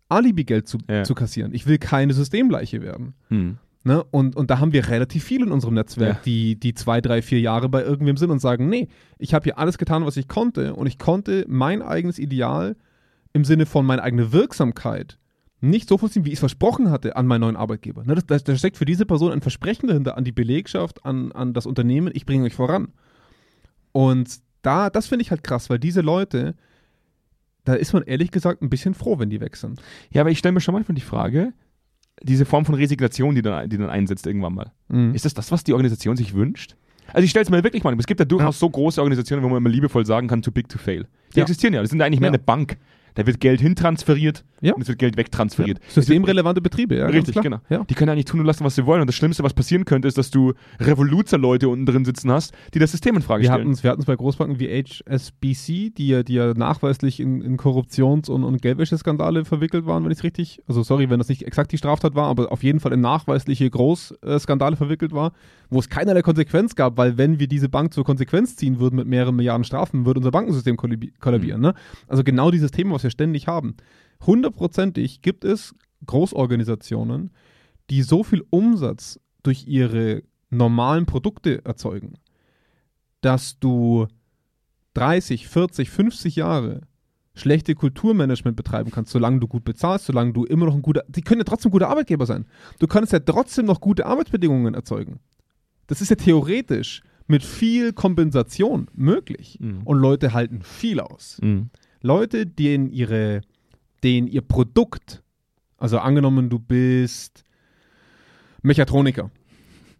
Alibi-Geld 0.08 0.68
zu, 0.68 0.78
Ja. 0.88 1.04
zu 1.04 1.14
kassieren. 1.14 1.54
Ich 1.54 1.66
will 1.66 1.78
keine 1.78 2.12
Systemleiche 2.14 2.82
werden. 2.82 3.14
Mhm. 3.28 3.58
Ne? 3.86 4.02
Und, 4.04 4.34
und 4.36 4.50
da 4.50 4.60
haben 4.60 4.72
wir 4.72 4.88
relativ 4.88 5.24
viel 5.24 5.42
in 5.42 5.52
unserem 5.52 5.74
Netzwerk, 5.74 6.16
Ja. 6.16 6.20
die, 6.24 6.56
die 6.58 6.74
zwei, 6.74 7.00
drei, 7.00 7.20
vier 7.20 7.40
Jahre 7.40 7.68
bei 7.68 7.82
irgendwem 7.82 8.16
sind 8.16 8.30
und 8.30 8.38
sagen, 8.40 8.68
nee, 8.68 8.88
ich 9.18 9.34
habe 9.34 9.44
hier 9.44 9.58
alles 9.58 9.76
getan, 9.78 10.06
was 10.06 10.16
ich 10.16 10.26
konnte 10.28 10.74
und 10.74 10.86
ich 10.86 10.98
konnte 10.98 11.44
mein 11.48 11.82
eigenes 11.82 12.18
Ideal 12.18 12.76
im 13.34 13.44
Sinne 13.44 13.66
von 13.66 13.84
meiner 13.84 14.02
eigenen 14.02 14.32
Wirksamkeit 14.32 15.18
nicht 15.60 15.88
so 15.88 15.96
vollziehen, 15.98 16.24
wie 16.24 16.28
ich 16.28 16.34
es 16.34 16.40
versprochen 16.40 16.90
hatte 16.90 17.16
an 17.16 17.26
meinen 17.26 17.40
neuen 17.40 17.56
Arbeitgeber. 17.56 18.04
Ne? 18.04 18.14
Das, 18.26 18.44
da 18.44 18.56
steckt 18.56 18.76
für 18.76 18.84
diese 18.84 19.06
Person 19.06 19.32
ein 19.32 19.40
Versprechen 19.40 19.86
dahinter 19.88 20.16
an 20.16 20.24
die 20.24 20.32
Belegschaft, 20.32 21.04
an, 21.06 21.32
an 21.32 21.52
das 21.54 21.64
Unternehmen, 21.66 22.10
ich 22.14 22.26
bringe 22.26 22.44
euch 22.44 22.54
voran. 22.54 22.88
Und 23.92 24.40
da, 24.62 24.90
das 24.90 25.06
finde 25.06 25.22
ich 25.22 25.30
halt 25.30 25.42
krass, 25.44 25.70
weil 25.70 25.78
diese 25.78 26.00
Leute, 26.00 26.54
da 27.64 27.74
ist 27.74 27.92
man 27.92 28.02
ehrlich 28.02 28.30
gesagt 28.30 28.62
ein 28.62 28.70
bisschen 28.70 28.94
froh, 28.94 29.18
wenn 29.18 29.30
die 29.30 29.40
weg 29.40 29.56
sind. 29.56 29.80
Ja, 30.10 30.20
aber 30.22 30.30
ich 30.30 30.38
stelle 30.38 30.52
mir 30.52 30.60
schon 30.60 30.74
manchmal 30.74 30.94
die 30.94 31.00
Frage, 31.02 31.52
diese 32.22 32.44
Form 32.44 32.64
von 32.64 32.74
Resignation, 32.74 33.34
die 33.34 33.42
dann, 33.42 33.68
die 33.68 33.76
dann 33.78 33.90
einsetzt 33.90 34.26
irgendwann 34.26 34.54
mal. 34.54 34.72
Mhm. 34.88 35.14
Ist 35.14 35.24
das 35.24 35.34
das, 35.34 35.50
was 35.50 35.64
die 35.64 35.72
Organisation 35.72 36.16
sich 36.16 36.34
wünscht? 36.34 36.76
Also 37.12 37.24
ich 37.24 37.30
stelle 37.30 37.44
es 37.44 37.50
mir 37.50 37.62
wirklich 37.64 37.84
mal, 37.84 37.94
es 37.98 38.06
gibt 38.06 38.20
ja 38.20 38.24
durchaus 38.26 38.58
so 38.58 38.68
große 38.70 39.00
Organisationen, 39.00 39.42
wo 39.42 39.48
man 39.48 39.58
immer 39.58 39.68
liebevoll 39.68 40.06
sagen 40.06 40.26
kann, 40.28 40.40
too 40.42 40.50
big 40.50 40.68
to 40.68 40.78
fail. 40.78 41.06
Die 41.34 41.38
Ja. 41.38 41.42
existieren 41.42 41.74
ja, 41.74 41.80
das 41.80 41.90
sind 41.90 42.00
ja 42.00 42.06
eigentlich 42.06 42.20
mehr 42.20 42.28
Ja. 42.28 42.34
eine 42.34 42.38
Bank. 42.42 42.78
Da 43.14 43.26
wird 43.26 43.40
Geld 43.40 43.60
hintransferiert 43.60 44.44
Ja. 44.60 44.74
und 44.74 44.82
es 44.82 44.88
wird 44.88 44.98
Geld 44.98 45.16
wegtransferiert. 45.16 45.78
Systemrelevante 45.88 46.60
Betriebe, 46.60 46.96
ja. 46.96 47.06
Richtig, 47.06 47.40
genau. 47.40 47.58
Ja. 47.68 47.84
Die 47.84 47.94
können 47.94 48.10
eigentlich 48.10 48.24
tun 48.24 48.40
und 48.40 48.46
lassen, 48.46 48.64
was 48.64 48.74
sie 48.74 48.86
wollen. 48.86 49.00
Und 49.02 49.06
das 49.06 49.14
Schlimmste, 49.14 49.42
was 49.44 49.54
passieren 49.54 49.84
könnte, 49.84 50.08
ist, 50.08 50.18
dass 50.18 50.30
du 50.30 50.52
Revoluzer-Leute 50.80 51.68
unten 51.68 51.86
drin 51.86 52.04
sitzen 52.04 52.30
hast, 52.30 52.52
die 52.74 52.78
das 52.78 52.90
System 52.90 53.16
in 53.16 53.22
Frage 53.22 53.42
Wir 53.42 53.50
stellen. 53.50 53.60
hatten 53.62 53.70
es 53.72 53.82
wir 53.84 53.96
bei 53.96 54.16
Großbanken 54.16 54.58
wie 54.58 54.68
HSBC, 54.68 55.90
die 55.96 56.08
ja, 56.08 56.22
die 56.22 56.34
ja 56.34 56.54
nachweislich 56.54 57.20
in, 57.20 57.40
in 57.40 57.56
Korruptions- 57.56 58.28
und, 58.30 58.44
und 58.44 58.62
Geldwäscheskandale 58.62 59.44
verwickelt 59.44 59.86
waren, 59.86 60.04
wenn 60.04 60.10
ich 60.10 60.18
es 60.18 60.24
richtig, 60.24 60.60
also 60.66 60.82
sorry, 60.82 61.10
wenn 61.10 61.18
das 61.18 61.28
nicht 61.28 61.42
exakt 61.46 61.72
die 61.72 61.78
Straftat 61.78 62.14
war, 62.14 62.26
aber 62.28 62.50
auf 62.52 62.62
jeden 62.62 62.80
Fall 62.80 62.92
in 62.92 63.00
nachweisliche 63.00 63.68
Großskandale 63.70 64.76
verwickelt 64.76 65.12
war, 65.12 65.32
wo 65.70 65.78
es 65.78 65.88
keinerlei 65.88 66.22
Konsequenz 66.22 66.74
gab, 66.74 66.96
weil 66.98 67.16
wenn 67.18 67.38
wir 67.38 67.46
diese 67.48 67.68
Bank 67.68 67.92
zur 67.94 68.04
Konsequenz 68.04 68.56
ziehen 68.56 68.78
würden 68.78 68.96
mit 68.96 69.06
mehreren 69.06 69.36
Milliarden 69.36 69.64
Strafen, 69.64 70.06
würde 70.06 70.18
unser 70.20 70.30
Bankensystem 70.30 70.76
kollabi- 70.76 71.12
kollabieren. 71.20 71.60
Ne? 71.60 71.74
Also 72.08 72.22
genau 72.24 72.50
dieses 72.50 72.70
Thema, 72.70 72.94
was 72.94 73.03
wir 73.04 73.10
ständig 73.10 73.46
haben. 73.46 73.76
Hundertprozentig 74.26 75.22
gibt 75.22 75.44
es 75.44 75.74
Großorganisationen, 76.06 77.30
die 77.90 78.02
so 78.02 78.22
viel 78.22 78.44
Umsatz 78.50 79.20
durch 79.42 79.66
ihre 79.66 80.22
normalen 80.50 81.06
Produkte 81.06 81.64
erzeugen, 81.64 82.14
dass 83.20 83.58
du 83.58 84.06
30, 84.94 85.48
40, 85.48 85.90
50 85.90 86.36
Jahre 86.36 86.82
schlechte 87.34 87.74
Kulturmanagement 87.74 88.56
betreiben 88.56 88.90
kannst, 88.90 89.12
solange 89.12 89.40
du 89.40 89.48
gut 89.48 89.64
bezahlst, 89.64 90.06
solange 90.06 90.32
du 90.32 90.44
immer 90.44 90.66
noch 90.66 90.74
ein 90.74 90.82
guter, 90.82 91.04
die 91.08 91.22
können 91.22 91.40
ja 91.40 91.44
trotzdem 91.44 91.72
gute 91.72 91.88
Arbeitgeber 91.88 92.26
sein. 92.26 92.46
Du 92.78 92.86
kannst 92.86 93.12
ja 93.12 93.18
trotzdem 93.18 93.66
noch 93.66 93.80
gute 93.80 94.06
Arbeitsbedingungen 94.06 94.74
erzeugen. 94.74 95.18
Das 95.88 96.00
ist 96.00 96.10
ja 96.10 96.16
theoretisch 96.16 97.02
mit 97.26 97.42
viel 97.42 97.92
Kompensation 97.92 98.88
möglich. 98.94 99.58
Mhm. 99.60 99.82
Und 99.84 99.98
Leute 99.98 100.32
halten 100.32 100.62
viel 100.62 101.00
aus. 101.00 101.38
Mhm. 101.42 101.70
Leute, 102.04 102.44
denen 102.46 102.90
ihre, 102.90 103.40
denen 104.02 104.26
ihr 104.28 104.42
Produkt, 104.42 105.22
also 105.78 105.98
angenommen, 105.98 106.50
du 106.50 106.58
bist 106.58 107.44
Mechatroniker 108.62 109.30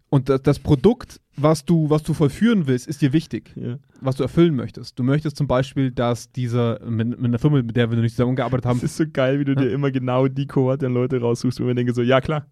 und 0.09 0.29
das, 0.29 0.43
das 0.43 0.59
Produkt, 0.59 1.19
was 1.35 1.65
du, 1.65 1.89
was 1.89 2.03
du 2.03 2.13
vollführen 2.13 2.67
willst, 2.67 2.87
ist 2.87 3.01
dir 3.01 3.11
wichtig, 3.11 3.51
Ja. 3.55 3.79
was 4.01 4.17
du 4.17 4.23
erfüllen 4.23 4.55
möchtest. 4.55 4.99
Du 4.99 5.03
möchtest 5.03 5.35
zum 5.35 5.47
Beispiel, 5.47 5.89
dass 5.91 6.31
dieser, 6.31 6.79
mit, 6.87 7.09
mit 7.09 7.25
einer 7.25 7.39
Firma, 7.39 7.61
mit 7.63 7.75
der 7.75 7.89
wir 7.89 7.95
noch 7.97 8.03
nicht 8.03 8.15
zusammengearbeitet 8.15 8.65
haben, 8.67 8.79
Das 8.79 8.91
ist 8.91 8.97
so 8.97 9.05
geil, 9.11 9.39
wie 9.39 9.45
du 9.45 9.55
dir 9.55 9.71
immer 9.71 9.89
genau 9.89 10.27
die 10.27 10.45
Kohorte 10.45 10.85
an 10.85 10.93
Leute 10.93 11.19
raussuchst, 11.19 11.59
wo 11.59 11.65
wir 11.65 11.73
denken 11.73 11.93
so, 11.95 12.03
ja 12.03 12.21
klar, 12.21 12.45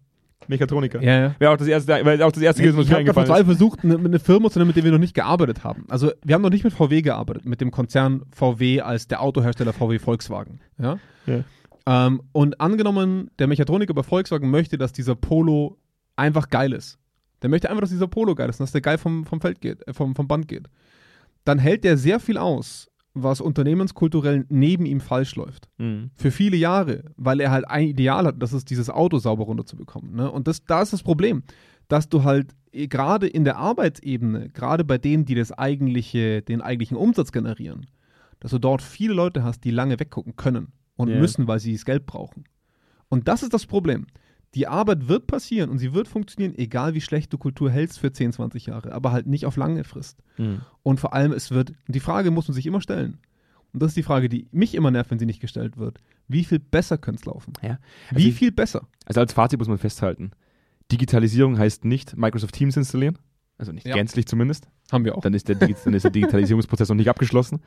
Mechatroniker. 0.48 1.02
ja, 1.02 1.20
ja. 1.20 1.34
Wäre 1.38 1.52
auch 1.52 1.56
das 1.56 1.66
erste, 1.66 1.88
wäre 1.88 2.24
auch 2.24 2.32
das 2.32 2.42
erste 2.42 2.62
gewesen, 2.62 2.78
was 2.78 2.84
ich 2.86 2.90
mir 2.90 2.96
habe 2.96 3.12
vor 3.12 3.22
eingefallen 3.22 3.26
zwei 3.26 3.40
ist. 3.40 3.58
versucht, 3.58 3.84
eine, 3.84 3.96
eine 3.96 4.18
Firma 4.18 4.50
zu 4.50 4.58
nennen, 4.58 4.68
mit 4.68 4.76
der 4.76 4.84
wir 4.84 4.92
noch 4.92 4.98
nicht 4.98 5.14
gearbeitet 5.14 5.64
haben. 5.64 5.84
Also 5.88 6.10
wir 6.22 6.34
haben 6.34 6.42
noch 6.42 6.50
nicht 6.50 6.64
mit 6.64 6.72
VW 6.72 7.02
gearbeitet, 7.02 7.44
mit 7.44 7.60
dem 7.60 7.70
Konzern 7.70 8.22
VW 8.34 8.80
als 8.80 9.08
der 9.08 9.20
Autohersteller 9.22 9.72
VW 9.72 9.98
Volkswagen. 9.98 10.60
Ja? 10.78 10.98
Ja. 11.26 11.44
Ähm, 11.86 12.22
und 12.32 12.60
angenommen, 12.60 13.30
der 13.38 13.46
Mechatroniker 13.46 13.94
bei 13.94 14.02
Volkswagen 14.02 14.50
möchte, 14.50 14.78
dass 14.78 14.92
dieser 14.92 15.14
Polo 15.14 15.78
einfach 16.16 16.48
geil 16.48 16.72
ist. 16.72 16.98
Der 17.42 17.50
möchte 17.50 17.68
einfach, 17.68 17.82
dass 17.82 17.90
dieser 17.90 18.08
Polo 18.08 18.34
geil 18.34 18.48
ist 18.48 18.60
und 18.60 18.64
dass 18.64 18.72
der 18.72 18.80
geil 18.80 18.98
vom, 18.98 19.26
vom 19.26 19.40
Feld 19.40 19.60
geht, 19.60 19.86
äh, 19.86 19.92
vom, 19.92 20.14
vom 20.14 20.26
Band 20.26 20.48
geht. 20.48 20.68
Dann 21.44 21.58
hält 21.58 21.84
der 21.84 21.98
sehr 21.98 22.20
viel 22.20 22.38
aus, 22.38 22.88
was 23.14 23.40
unternehmenskulturell 23.40 24.44
neben 24.48 24.86
ihm 24.86 25.00
falsch 25.00 25.36
läuft 25.36 25.68
Mhm. 25.78 26.10
für 26.14 26.30
viele 26.30 26.56
Jahre, 26.56 27.04
weil 27.16 27.40
er 27.40 27.50
halt 27.52 27.66
ein 27.68 27.86
Ideal 27.88 28.26
hat, 28.26 28.42
das 28.42 28.52
ist 28.52 28.70
dieses 28.70 28.90
Auto 28.90 29.18
sauber 29.18 29.44
runterzubekommen. 29.44 30.14
Ne? 30.16 30.30
Und 30.30 30.48
das, 30.48 30.64
da 30.64 30.82
ist 30.82 30.92
das 30.92 31.02
Problem, 31.02 31.44
dass 31.88 32.08
du 32.08 32.24
halt 32.24 32.54
eh, 32.72 32.88
gerade 32.88 33.26
in 33.28 33.44
der 33.44 33.56
Arbeitsebene, 33.56 34.48
gerade 34.50 34.84
bei 34.84 34.98
denen, 34.98 35.24
die 35.24 35.34
das 35.36 35.52
eigentliche, 35.52 36.42
den 36.42 36.60
eigentlichen 36.60 36.96
Umsatz 36.96 37.30
generieren, 37.30 37.86
dass 38.40 38.50
du 38.50 38.58
dort 38.58 38.82
viele 38.82 39.14
Leute 39.14 39.44
hast, 39.44 39.62
die 39.64 39.70
lange 39.70 39.98
weggucken 40.00 40.34
können 40.36 40.72
und 40.96 41.08
Ja. 41.08 41.18
müssen, 41.18 41.46
weil 41.46 41.60
sie 41.60 41.72
das 41.72 41.84
Geld 41.84 42.06
brauchen. 42.06 42.44
Und 43.08 43.28
das 43.28 43.42
ist 43.44 43.54
das 43.54 43.66
Problem. 43.66 44.06
Die 44.54 44.66
Arbeit 44.68 45.08
wird 45.08 45.26
passieren 45.26 45.70
und 45.70 45.78
sie 45.78 45.92
wird 45.94 46.06
funktionieren, 46.08 46.54
egal 46.56 46.94
wie 46.94 47.00
schlecht 47.00 47.32
du 47.32 47.38
Kultur 47.38 47.70
hältst 47.70 47.98
für 47.98 48.12
10, 48.12 48.32
20 48.32 48.66
Jahre, 48.66 48.92
aber 48.92 49.10
halt 49.12 49.26
nicht 49.26 49.46
auf 49.46 49.56
lange 49.56 49.84
Frist. 49.84 50.22
Mhm. 50.38 50.60
Und 50.82 51.00
vor 51.00 51.12
allem, 51.12 51.32
es 51.32 51.50
wird, 51.50 51.72
die 51.88 52.00
Frage 52.00 52.30
muss 52.30 52.46
man 52.48 52.54
sich 52.54 52.66
immer 52.66 52.80
stellen. 52.80 53.18
Und 53.72 53.82
das 53.82 53.88
ist 53.90 53.96
die 53.96 54.02
Frage, 54.04 54.28
die 54.28 54.46
mich 54.52 54.74
immer 54.76 54.90
nervt, 54.92 55.10
wenn 55.10 55.18
sie 55.18 55.26
nicht 55.26 55.40
gestellt 55.40 55.76
wird. 55.76 55.98
Wie 56.28 56.44
viel 56.44 56.60
besser 56.60 56.96
könnte 56.98 57.20
es 57.20 57.24
laufen? 57.26 57.52
Ja. 57.62 57.78
Wie 58.10 58.16
Also 58.16 58.28
ich- 58.28 58.34
viel 58.36 58.52
besser? 58.52 58.86
Also 59.06 59.20
als 59.20 59.32
Fazit 59.32 59.58
muss 59.58 59.68
man 59.68 59.78
festhalten, 59.78 60.30
Digitalisierung 60.92 61.58
heißt 61.58 61.84
nicht 61.84 62.16
Microsoft 62.16 62.54
Teams 62.54 62.76
installieren, 62.76 63.18
also 63.58 63.72
nicht 63.72 63.86
Ja. 63.86 63.94
gänzlich 63.94 64.26
zumindest. 64.26 64.68
Haben 64.92 65.04
wir 65.04 65.16
auch. 65.16 65.22
Dann 65.22 65.34
ist, 65.34 65.48
der, 65.48 65.56
dann 65.56 65.94
ist 65.94 66.04
der 66.04 66.10
Digitalisierungsprozess 66.10 66.88
noch 66.88 66.96
nicht 66.96 67.08
abgeschlossen. 67.08 67.60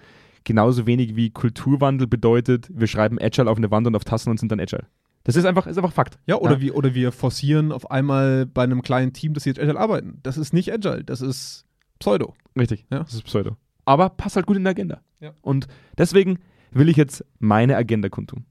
Genauso 0.44 0.86
wenig 0.88 1.16
wie 1.16 1.32
Kulturwandel 1.32 2.08
bedeutet, 2.08 2.70
wir 2.74 2.88
schreiben 2.88 3.18
Agile 3.20 3.50
auf 3.50 3.58
eine 3.58 3.72
Wand 3.72 3.88
und 3.88 3.96
auf 3.96 4.06
Tassen 4.06 4.30
und 4.30 4.40
sind 4.40 4.52
dann 4.52 4.60
Agile. 4.60 4.86
Das 5.28 5.36
ist 5.36 5.46
einfach, 5.46 5.68
ist 5.68 5.78
einfach 5.78 5.92
Fakt. 5.92 6.18
Ja, 6.26 6.38
oder, 6.38 6.54
Ja. 6.54 6.62
Wir, 6.62 6.76
oder 6.76 6.96
wir 6.96 7.12
forcieren 7.12 7.72
auf 7.74 7.92
einmal 7.92 8.46
bei 8.46 8.64
einem 8.64 8.82
kleinen 8.82 9.12
Team, 9.12 9.34
dass 9.34 9.44
sie 9.44 9.50
jetzt 9.50 9.60
Agile 9.60 9.78
arbeiten. 9.78 10.20
Das 10.24 10.38
ist 10.38 10.54
nicht 10.54 10.72
Agile, 10.72 11.04
das 11.04 11.22
ist 11.22 11.66
Pseudo. 12.00 12.34
Richtig. 12.58 12.86
Ja. 12.90 13.00
Das 13.00 13.14
ist 13.14 13.24
Pseudo. 13.24 13.58
Aber 13.84 14.10
passt 14.10 14.38
halt 14.38 14.46
gut 14.46 14.56
in 14.56 14.64
der 14.64 14.72
Agenda. 14.72 15.02
Ja. 15.20 15.34
Und 15.42 15.68
deswegen 15.98 16.40
will 16.72 16.88
ich 16.88 16.96
jetzt 16.96 17.26
meine 17.40 17.76
Agenda 17.76 18.08
kundtun. 18.08 18.46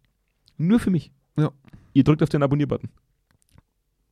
Nur 0.59 0.79
für 0.79 0.91
mich. 0.91 1.12
Ja. 1.39 1.51
Ihr 1.95 2.05
drückt 2.05 2.23
auf 2.23 2.29
den 2.29 2.43
Abonnier-Button. 2.43 2.91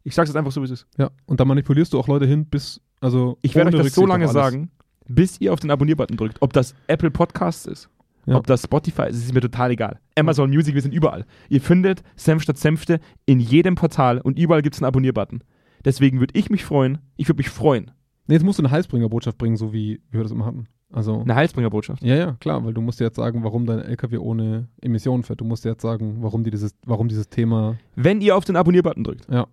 Ich 0.03 0.15
sag's 0.15 0.31
jetzt 0.31 0.37
einfach 0.37 0.53
so, 0.53 0.61
wie 0.63 0.67
es 0.67 0.71
ist. 0.71 0.87
Ja. 0.97 1.11
Und 1.27 1.41
da 1.41 1.45
manipulierst 1.45 1.93
du 1.93 1.99
auch 1.99 2.09
Leute 2.09 2.27
hin, 2.27 2.47
bis, 2.47 2.81
also. 3.01 3.39
Ich 3.43 3.55
werde 3.55 3.77
euch 3.77 3.85
das 3.85 3.95
so 3.95 4.03
Rücksicht 4.03 4.09
lange 4.09 4.25
auf 4.27 4.37
alles. 4.37 4.53
sagen, 4.53 4.71
bis 5.07 5.41
ihr 5.41 5.53
auf 5.53 5.61
den 5.61 5.71
Abonnier-Button 5.71 6.17
drückt. 6.17 6.41
Ob 6.41 6.53
das 6.55 6.75
Apple 6.87 7.11
Podcasts 7.11 7.67
ist, 7.67 7.91
Ja. 8.27 8.37
ob 8.37 8.47
das 8.47 8.63
Spotify 8.63 9.09
ist, 9.09 9.17
ist 9.17 9.35
mir 9.35 9.41
total 9.41 9.71
egal. 9.73 9.99
Amazon 10.19 10.51
Music, 10.51 10.75
wir 10.75 10.83
sind 10.83 10.95
überall. 10.95 11.25
Ihr 11.49 11.61
findet 11.61 12.03
Senf 12.17 12.43
statt 12.43 12.57
Senfte 12.59 13.01
in 13.27 13.41
jedem 13.41 13.75
Portal 13.75 14.21
und 14.21 14.39
überall 14.39 14.63
gibt 14.63 14.75
es 14.77 14.81
einen 14.83 14.87
Abonnier-Button. 14.89 15.43
Deswegen 15.85 16.21
würde 16.21 16.33
ich 16.39 16.49
mich 16.51 16.65
freuen, 16.65 16.99
ich 17.17 17.29
würde 17.29 17.39
mich 17.39 17.51
freuen. 17.51 17.91
Nee, 18.27 18.35
jetzt 18.35 18.45
musst 18.45 18.59
du 18.59 18.63
eine 18.63 18.71
Heilsbringerbotschaft 18.71 19.37
bringen, 19.37 19.57
so 19.57 19.73
wie, 19.75 20.01
wir 20.11 20.23
das 20.23 20.33
immer 20.33 20.47
hatten. 20.47 20.67
Also. 20.91 21.21
Eine 21.21 21.35
Heilsbringerbotschaft. 21.35 22.03
Ja, 22.03 22.15
ja, 22.15 22.33
klar, 22.41 22.65
weil 22.65 22.73
du 22.73 22.81
musst 22.81 23.01
jetzt 23.01 23.17
sagen, 23.17 23.43
warum 23.45 23.67
dein 23.67 23.81
LKW 23.81 24.17
ohne 24.19 24.69
Emissionen 24.81 25.25
fährt. 25.25 25.41
Du 25.41 25.45
musst 25.45 25.65
jetzt 25.65 25.83
sagen, 25.83 26.19
warum, 26.21 26.45
die 26.45 26.51
dieses, 26.51 26.75
warum 26.87 27.09
dieses 27.09 27.29
Thema. 27.29 27.77
Wenn 27.97 28.21
ihr 28.21 28.37
auf 28.37 28.45
den 28.45 28.57
Abonnier-Button 28.57 29.05
drückt, 29.05 29.27
Ja. 29.31 29.47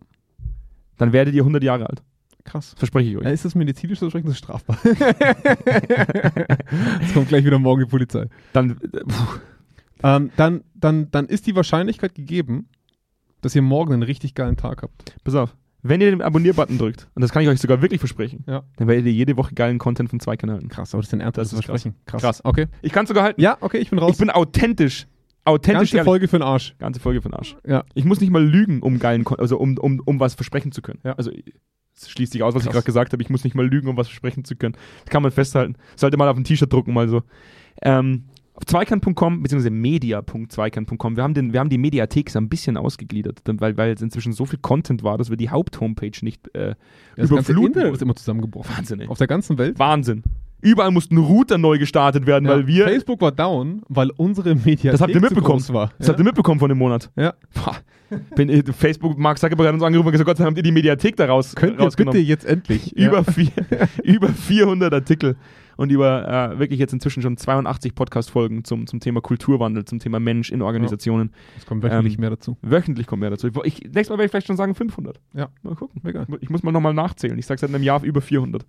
dann 0.97 1.12
werdet 1.13 1.34
ihr 1.34 1.41
100 1.41 1.63
Jahre 1.63 1.89
alt. 1.89 2.03
Krass. 2.43 2.73
Verspreche 2.77 3.10
ich 3.12 3.17
euch. 3.17 3.23
Ja, 3.23 3.30
ist 3.30 3.45
das 3.45 3.56
medizinisch 3.56 4.01
oder 4.01 4.19
das 4.19 4.32
ist 4.32 4.38
strafbar? 4.39 4.77
Jetzt 7.01 7.13
kommt 7.13 7.27
gleich 7.30 7.45
wieder 7.45 7.60
morgen 7.60 7.82
die 7.84 7.89
Polizei. 7.89 8.27
Dann, 8.54 8.71
äh, 8.71 8.99
Ähm, 10.04 10.32
dann, 10.36 10.63
dann, 10.73 11.12
dann 11.12 11.27
ist 11.27 11.45
die 11.45 11.56
Wahrscheinlichkeit 11.56 12.15
gegeben, 12.15 12.67
dass 13.41 13.56
ihr 13.56 13.62
morgen 13.62 13.93
einen 13.93 14.01
richtig 14.04 14.34
geilen 14.34 14.58
Tag 14.58 14.82
habt. 14.82 15.15
pass 15.23 15.36
auf. 15.36 15.56
Wenn 15.84 15.99
ihr 16.01 16.10
den 16.12 16.21
Abonnier-Button 16.21 16.77
drückt, 16.77 17.08
und 17.15 17.21
das 17.23 17.32
kann 17.32 17.41
ich 17.43 17.49
euch 17.49 17.60
sogar 17.60 17.82
wirklich 17.82 17.99
versprechen, 17.99 18.43
Ja. 18.47 18.63
dann 18.77 18.88
werdet 18.88 19.06
ihr 19.08 19.12
jede 19.13 19.36
Woche 19.38 19.54
geilen 19.56 19.77
Content 19.80 20.10
von 20.10 20.19
zwei 20.19 20.38
Kanälen. 20.38 20.69
Krass, 20.69 20.93
aber 20.93 21.01
das 21.01 21.10
ist 21.10 21.13
ein 21.13 21.21
ernstes 21.21 21.51
Versprechen. 21.54 21.95
Krass. 22.06 22.21
Krass. 22.21 22.41
Okay. 22.45 22.67
Ich 22.84 22.91
kann 22.91 23.06
sogar 23.08 23.23
halten. 23.23 23.41
Ja, 23.41 23.58
okay, 23.62 23.77
ich 23.80 23.89
bin 23.89 23.97
raus. 23.99 24.12
Ich 24.13 24.17
bin 24.19 24.30
authentisch. 24.30 25.08
Authentisch 25.43 25.80
Ganze 25.91 25.97
ehrlich. 25.97 26.06
Folge 26.08 26.27
für 26.27 26.38
den 26.38 26.43
Arsch. 26.43 26.75
Ganze 26.77 26.99
Folge 26.99 27.21
von 27.23 27.34
Arsch. 27.34 27.56
Ja. 27.65 27.84
Ich 27.95 28.06
muss 28.06 28.21
nicht 28.21 28.30
mal 28.32 28.43
lügen, 28.45 28.82
um 28.84 28.99
geilen, 28.99 29.23
Kon- 29.23 29.39
also 29.39 29.58
um, 29.58 29.75
um, 29.80 29.99
um 30.06 30.19
was 30.19 30.36
versprechen 30.36 30.71
zu 30.71 30.84
können. 30.84 30.99
Ja. 31.04 31.13
Also 31.13 31.32
es 31.95 32.10
schließt 32.10 32.34
sich 32.34 32.43
aus, 32.43 32.54
was 32.56 32.62
ich 32.62 32.65
Krass. 32.67 32.73
gerade 32.73 32.86
gesagt 32.86 33.13
habe. 33.13 33.21
Ich 33.21 33.30
muss 33.30 33.43
nicht 33.43 33.56
mal 33.56 33.67
lügen, 33.67 33.88
um 33.88 33.97
was 33.97 34.08
versprechen 34.08 34.43
zu 34.43 34.56
können. 34.56 34.75
Das 35.04 35.12
kann 35.12 35.23
man 35.23 35.32
festhalten. 35.32 35.75
Sollte 35.95 36.17
mal 36.17 36.27
auf 36.30 36.38
ein 36.38 36.43
T-Shirt 36.43 36.71
drucken, 36.71 36.93
mal 36.93 37.08
so. 37.08 37.21
Ähm, 37.82 38.25
auf 38.54 38.65
zweikant.com 38.65 39.41
beziehungsweise 39.43 39.71
media.zweikant.com. 39.71 41.15
Wir 41.15 41.23
haben, 41.23 41.34
den, 41.34 41.54
wir 41.54 41.60
haben 41.60 41.69
die 41.69 41.77
Mediathek 41.77 42.30
so 42.30 42.39
ein 42.39 42.49
bisschen 42.49 42.77
ausgegliedert, 42.77 43.41
weil, 43.45 43.77
weil 43.77 43.89
jetzt 43.89 44.01
inzwischen 44.01 44.34
so 44.34 44.45
viel 44.45 44.60
Content 44.60 45.04
war, 45.04 45.17
dass 45.17 45.30
wir 45.30 45.38
die 45.38 45.49
Haupt-Homepage 45.49 46.12
nicht 46.21 46.47
äh, 46.54 46.75
Das 47.15 47.30
ganze 47.30 47.34
überfluten. 47.54 47.65
Internet 47.67 47.93
ist 47.93 48.01
immer 48.01 48.15
zusammengebrochen. 48.15 48.75
Wahnsinn, 48.75 48.99
ey. 49.01 49.08
Auf 49.08 49.17
der 49.17 49.27
ganzen 49.27 49.58
Welt. 49.58 49.80
Wahnsinn. 49.80 50.23
Überall 50.62 50.91
mussten 50.91 51.17
Router 51.17 51.58
neu 51.58 51.78
gestartet 51.78 52.26
werden, 52.26 52.47
weil 52.47 52.67
wir. 52.67 52.86
Facebook 52.86 53.21
war 53.21 53.32
down, 53.32 53.82
weil 53.89 54.12
unsere 54.17 54.56
Mediathek 54.56 54.91
Das 54.91 55.02
habt 55.02 55.13
ihr 55.13 55.21
mitbekommen. 55.21 55.63
war. 55.69 55.91
Das 55.97 56.08
ja? 56.08 56.13
habt 56.13 56.19
ihr 56.19 56.26
mitbekommen 56.26 56.60
von 56.60 56.69
dem 56.69 56.78
Monat. 56.78 57.10
ja. 57.15 57.34
Bin, 58.36 58.50
äh, 58.50 58.62
Facebook, 58.74 59.17
Mark 59.17 59.39
Zuckerberg 59.39 59.69
hat 59.69 59.74
uns 59.74 59.84
angerufen 59.84 60.08
und 60.08 60.12
gesagt, 60.12 60.28
Gott 60.28 60.38
sei 60.38 60.43
Dank 60.43 60.52
habt 60.52 60.58
ihr 60.58 60.63
die 60.63 60.71
Mediathek 60.74 61.15
da 61.15 61.28
raus, 61.28 61.56
Könnt 61.56 61.80
ihr 61.80 61.89
bitte 61.89 62.17
jetzt 62.17 62.43
endlich. 62.45 62.91
über, 62.97 63.24
vier, 63.24 63.51
über 64.03 64.28
400 64.28 64.93
Artikel 64.93 65.38
und 65.78 65.91
über 65.91 66.51
äh, 66.53 66.59
wirklich 66.59 66.80
jetzt 66.80 66.93
inzwischen 66.93 67.22
schon 67.22 67.38
82 67.38 67.95
Podcast-Folgen 67.95 68.63
zum, 68.63 68.88
zum 68.88 68.99
Thema 68.99 69.22
Kulturwandel, 69.22 69.86
zum 69.86 69.99
Thema 69.99 70.19
Mensch 70.19 70.51
in 70.51 70.61
Organisationen. 70.61 71.32
Es 71.57 71.65
kommt 71.65 71.84
wöchentlich 71.84 72.15
Ähm, 72.15 72.22
mehr 72.22 72.30
dazu. 72.32 72.57
Wöchentlich 72.61 73.07
kommt 73.07 73.22
mehr 73.22 73.30
dazu. 73.30 73.47
Ich, 73.63 73.82
nächstes 73.84 74.09
Mal 74.09 74.17
werde 74.17 74.26
ich 74.26 74.32
vielleicht 74.32 74.47
schon 74.47 74.57
sagen 74.57 74.76
500. 74.76 75.19
Ja. 75.34 75.49
Mal 75.63 75.76
gucken. 75.76 76.01
Mega. 76.03 76.26
Ich 76.41 76.49
muss 76.49 76.63
mal 76.63 76.72
nochmal 76.72 76.93
nachzählen. 76.93 77.38
Ich 77.38 77.45
sage 77.45 77.59
seit 77.59 77.74
einem 77.74 77.84
Jahr 77.84 78.03
über 78.03 78.22
400. 78.22 78.65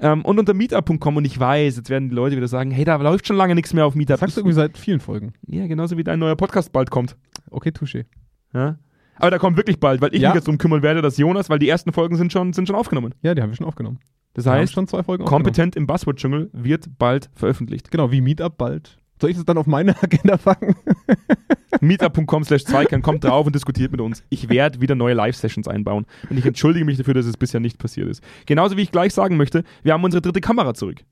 Ähm, 0.00 0.24
und 0.24 0.38
unter 0.38 0.54
meetup.com 0.54 1.16
und 1.16 1.24
ich 1.26 1.38
weiß, 1.38 1.76
jetzt 1.76 1.90
werden 1.90 2.08
die 2.08 2.14
Leute 2.14 2.36
wieder 2.36 2.48
sagen, 2.48 2.70
hey, 2.70 2.84
da 2.84 2.96
läuft 2.96 3.26
schon 3.26 3.36
lange 3.36 3.54
nichts 3.54 3.74
mehr 3.74 3.84
auf 3.84 3.94
Meetup. 3.94 4.18
Sagst 4.18 4.36
du 4.36 4.40
irgendwie 4.40 4.54
seit 4.54 4.78
vielen 4.78 5.00
Folgen. 5.00 5.34
ja, 5.46 5.66
genauso 5.66 5.96
wie 5.98 6.04
dein 6.04 6.18
neuer 6.18 6.36
Podcast 6.36 6.72
bald 6.72 6.90
kommt. 6.90 7.16
Okay, 7.50 7.68
touché. 7.70 8.06
Ja? 8.54 8.78
Aber 9.16 9.30
der 9.30 9.38
kommt 9.38 9.58
wirklich 9.58 9.78
bald, 9.78 10.00
weil 10.00 10.14
ich 10.14 10.22
Ja. 10.22 10.30
mich 10.30 10.36
jetzt 10.36 10.46
drum 10.48 10.56
kümmern 10.56 10.82
werde, 10.82 11.02
dass 11.02 11.18
Jonas, 11.18 11.50
weil 11.50 11.58
die 11.58 11.68
ersten 11.68 11.92
Folgen 11.92 12.16
sind 12.16 12.32
schon, 12.32 12.54
sind 12.54 12.66
schon 12.66 12.76
aufgenommen. 12.76 13.14
Ja, 13.20 13.34
die 13.34 13.42
haben 13.42 13.50
wir 13.50 13.56
schon 13.56 13.66
aufgenommen. 13.66 13.98
Das 14.34 14.46
heißt, 14.46 14.72
schon 14.72 14.86
zwei 14.86 15.02
Folgen 15.02 15.24
kompetent 15.24 15.76
im 15.76 15.86
Buzzword-Dschungel 15.86 16.50
wird 16.52 16.98
bald 16.98 17.30
veröffentlicht. 17.34 17.90
Genau, 17.90 18.12
wie 18.12 18.20
Meetup 18.20 18.56
bald. 18.56 18.98
Soll 19.20 19.30
ich 19.30 19.36
das 19.36 19.44
dann 19.44 19.58
auf 19.58 19.66
meine 19.66 19.94
Agenda 20.02 20.36
packen? 20.36 20.74
Meetup.com 21.80 22.44
slash 22.44 22.64
Zweikern, 22.64 23.02
kommt 23.02 23.24
drauf 23.24 23.46
und 23.46 23.54
diskutiert 23.54 23.92
mit 23.92 24.00
uns. 24.00 24.22
Ich 24.28 24.48
werde 24.48 24.80
wieder 24.80 24.94
neue 24.94 25.14
Live-Sessions 25.14 25.68
einbauen. 25.68 26.06
Und 26.28 26.38
ich 26.38 26.46
entschuldige 26.46 26.84
mich 26.84 26.98
dafür, 26.98 27.14
dass 27.14 27.26
es 27.26 27.36
bisher 27.36 27.60
nicht 27.60 27.78
passiert 27.78 28.08
ist. 28.08 28.22
Genauso 28.46 28.76
wie 28.76 28.82
ich 28.82 28.92
gleich 28.92 29.12
sagen 29.12 29.36
möchte, 29.36 29.64
wir 29.82 29.92
haben 29.92 30.04
unsere 30.04 30.22
dritte 30.22 30.40
Kamera 30.40 30.74
zurück. 30.74 31.02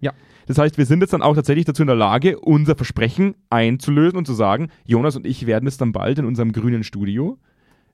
Ja. 0.00 0.12
Das 0.46 0.58
heißt, 0.58 0.78
wir 0.78 0.86
sind 0.86 1.00
jetzt 1.00 1.12
dann 1.12 1.22
auch 1.22 1.34
tatsächlich 1.34 1.66
dazu 1.66 1.82
in 1.82 1.88
der 1.88 1.96
Lage, 1.96 2.38
unser 2.38 2.74
Versprechen 2.74 3.34
einzulösen 3.50 4.16
und 4.16 4.26
zu 4.26 4.32
sagen, 4.32 4.68
Jonas 4.84 5.16
und 5.16 5.26
ich 5.26 5.46
werden 5.46 5.66
es 5.66 5.76
dann 5.76 5.92
bald 5.92 6.18
in 6.18 6.24
unserem 6.24 6.52
grünen 6.52 6.84
Studio 6.84 7.38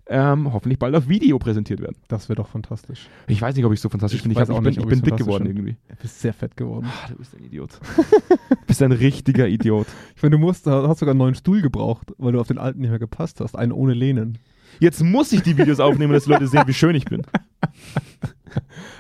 ähm, 0.07 0.52
hoffentlich 0.52 0.78
bald 0.78 0.94
auf 0.94 1.09
Video 1.09 1.38
präsentiert 1.38 1.80
werden. 1.80 1.96
Das 2.09 2.28
wäre 2.28 2.36
doch 2.36 2.48
fantastisch. 2.48 3.09
Ich 3.26 3.40
weiß 3.40 3.57
nicht, 3.57 3.64
ob 3.64 3.72
ich 3.72 3.80
so 3.80 3.88
fantastisch 3.88 4.18
Ich 4.18 4.22
bin. 4.24 4.32
Ich, 4.32 4.36
weiß 4.38 4.48
ich 4.50 4.55
bin, 4.55 4.64
nicht, 4.64 4.78
ich 4.78 4.86
bin 4.86 5.00
dick 5.02 5.16
geworden 5.16 5.44
bin. 5.44 5.57
irgendwie. 5.57 5.76
Du 5.88 5.96
bist 6.02 6.20
sehr 6.20 6.34
fett 6.34 6.57
geworden. 6.57 6.86
Ah, 6.88 7.09
du 7.09 7.16
bist 7.16 7.34
ein 7.34 7.42
Idiot. 7.44 7.80
du 8.28 8.57
bist 8.66 8.82
ein 8.82 8.92
richtiger 8.92 9.48
Idiot. 9.48 9.86
Ich 10.16 10.22
meine, 10.22 10.32
du 10.36 10.38
musst, 10.38 10.66
du 10.66 10.70
hast 10.70 10.98
sogar 10.98 11.12
einen 11.12 11.18
neuen 11.18 11.34
Stuhl 11.34 11.62
gebraucht, 11.62 12.12
weil 12.18 12.32
du 12.32 12.40
auf 12.40 12.48
den 12.48 12.59
alten 12.59 12.80
nicht 12.80 12.90
mehr 12.90 12.98
gepasst 12.98 13.40
hast. 13.40 13.57
Einen 13.57 13.72
ohne 13.72 13.94
Lehnen. 13.94 14.38
Jetzt 14.80 15.02
muss 15.02 15.32
ich 15.32 15.42
die 15.42 15.57
Videos 15.57 15.80
aufnehmen, 15.80 16.12
dass 16.12 16.24
die 16.24 16.30
Leute 16.30 16.48
sehen, 16.48 16.64
wie 16.66 16.74
schön 16.74 16.94
ich 16.96 17.05
bin. 17.05 17.22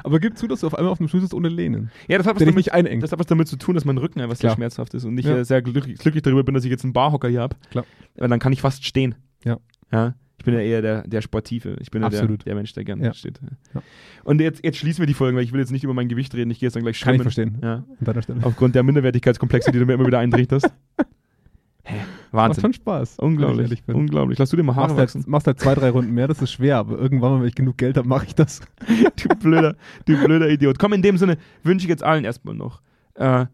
Aber 0.02 0.18
gib 0.20 0.36
zu, 0.36 0.46
dass 0.46 0.60
du 0.60 0.66
auf 0.66 0.74
einmal 0.74 0.90
auf 0.92 0.98
dem 0.98 1.08
Stuhl 1.08 1.20
sitzt 1.20 1.34
ohne 1.34 1.48
Lehnen. 1.48 1.90
Ja, 2.08 2.18
das 2.18 2.26
hat 2.26 2.36
was 2.36 2.44
damit, 2.44 2.72
einengt. 2.72 3.02
das 3.02 3.12
hat 3.12 3.18
was 3.18 3.26
damit 3.26 3.48
zu 3.48 3.56
tun, 3.56 3.74
dass 3.74 3.84
mein 3.84 3.98
Rücken 3.98 4.20
einfach 4.20 4.36
sehr 4.36 4.48
Klar. 4.48 4.56
schmerzhaft 4.56 4.94
ist 4.94 5.04
und 5.04 5.16
ich 5.18 5.26
Ja. 5.26 5.36
äh, 5.38 5.44
sehr 5.44 5.62
glücklich, 5.62 5.98
glücklich 5.98 6.22
darüber 6.22 6.42
bin, 6.42 6.54
dass 6.54 6.64
ich 6.64 6.70
jetzt 6.70 6.84
einen 6.84 6.92
Barhocker 6.92 7.28
hier 7.28 7.40
habe. 7.42 7.56
Klar. 7.70 7.84
Weil 8.16 8.28
dann 8.28 8.40
kann 8.40 8.52
ich 8.52 8.60
fast 8.60 8.84
stehen. 8.84 9.14
Ja. 9.44 9.58
Ja. 9.92 10.14
Ich 10.44 10.46
bin 10.46 10.54
ja 10.54 10.60
eher 10.60 10.82
der, 10.82 11.08
der 11.08 11.22
Sportive. 11.22 11.76
Ich 11.80 11.90
bin 11.90 12.02
ja 12.02 12.10
der, 12.10 12.26
der 12.26 12.54
Mensch, 12.54 12.74
der 12.74 12.84
gerne 12.84 13.02
Ja. 13.02 13.14
steht. 13.14 13.40
Ja. 13.74 13.80
Und 14.24 14.42
jetzt, 14.42 14.62
jetzt 14.62 14.76
schließen 14.76 15.00
wir 15.00 15.06
die 15.06 15.14
Folgen, 15.14 15.36
weil 15.38 15.44
ich 15.44 15.52
will 15.52 15.60
jetzt 15.60 15.70
nicht 15.72 15.84
über 15.84 15.94
mein 15.94 16.06
Gewicht 16.08 16.34
reden. 16.34 16.50
Ich 16.50 16.58
gehe 16.58 16.66
jetzt 16.66 16.74
dann 16.76 16.82
gleich 16.82 17.00
Kann 17.00 17.14
schwimmen. 17.14 17.20
ich 17.20 17.22
verstehen. 17.22 17.58
Ja. 17.62 17.74
An 17.76 17.84
deiner 18.00 18.20
Stelle. 18.20 18.40
Aufgrund 18.42 18.74
der 18.74 18.82
Minderwertigkeitskomplexe, 18.82 19.72
die 19.72 19.78
du 19.78 19.86
mir 19.86 19.94
immer 19.94 20.06
wieder 20.06 20.18
eintrichterst. 20.18 20.66
Hä? 21.86 21.96
Macht 21.96 22.04
Wahnsinn. 22.32 22.60
schon 22.62 22.72
Spaß. 22.74 23.18
Unglaublich. 23.20 23.82
Unglaublich. 23.86 24.38
Lass 24.38 24.50
du 24.50 24.56
dir 24.56 24.62
mal 24.62 24.74
Haare 24.74 24.88
Machst 24.88 24.98
wachsen. 25.00 25.20
halt, 25.22 25.28
machst 25.28 25.46
halt 25.46 25.60
zwei, 25.60 25.74
drei 25.74 25.88
Runden 25.90 26.12
mehr, 26.12 26.28
das 26.28 26.42
ist 26.42 26.52
schwer, 26.52 26.76
aber 26.78 26.98
irgendwann 26.98 27.32
mal, 27.32 27.40
wenn 27.40 27.48
ich 27.48 27.54
genug 27.54 27.76
Geld 27.78 27.96
habe, 27.96 28.06
mache 28.08 28.26
ich 28.26 28.34
das. 28.34 28.60
Du 29.16 29.28
blöder, 29.36 29.76
du 30.04 30.22
blöder 30.22 30.50
Idiot. 30.50 30.78
Komm, 30.78 30.92
in 30.92 31.00
dem 31.02 31.16
Sinne 31.16 31.38
wünsche 31.62 31.84
ich 31.86 31.88
jetzt 31.90 32.02
allen 32.02 32.24
erstmal 32.24 32.54
noch. 32.54 32.82
Äh, 33.14 33.46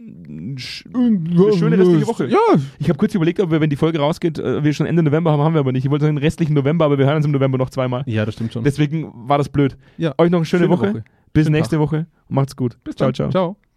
Eine 0.00 0.58
schöne 0.58 1.78
restliche 1.78 2.06
Woche. 2.06 2.26
Ja, 2.28 2.38
ich 2.78 2.88
habe 2.88 2.98
kurz 2.98 3.14
überlegt, 3.14 3.38
ob 3.40 3.50
wir, 3.50 3.60
wenn 3.60 3.68
die 3.68 3.76
Folge 3.76 3.98
rausgeht, 3.98 4.38
äh, 4.38 4.64
wir 4.64 4.72
schon 4.72 4.86
Ende 4.86 5.02
November 5.02 5.30
haben, 5.30 5.42
haben 5.42 5.54
wir 5.54 5.60
aber 5.60 5.72
nicht. 5.72 5.84
Ich 5.84 5.90
wollte 5.90 6.04
sagen, 6.06 6.16
den 6.16 6.22
restlichen 6.22 6.54
November, 6.54 6.86
aber 6.86 6.96
wir 6.98 7.04
hören 7.06 7.16
uns 7.16 7.26
im 7.26 7.32
November 7.32 7.58
noch 7.58 7.70
zweimal. 7.70 8.02
ja, 8.06 8.24
das 8.24 8.34
stimmt 8.34 8.52
schon. 8.52 8.64
Deswegen 8.64 9.12
war 9.14 9.38
das 9.38 9.48
blöd. 9.50 9.76
ja. 9.98 10.14
Euch 10.18 10.30
noch 10.30 10.38
eine 10.38 10.46
schöne, 10.46 10.64
Schöne 10.64 10.72
Woche. 10.78 10.94
Woche. 10.94 11.04
Bis 11.32 11.44
Schönen 11.44 11.56
nächste 11.56 11.76
Tag. 11.76 11.82
Woche. 11.82 12.06
Macht's 12.28 12.56
gut. 12.56 12.78
Bis 12.82 12.96
ciao, 12.96 13.08
dann. 13.08 13.14
ciao. 13.14 13.30
Ciao. 13.30 13.69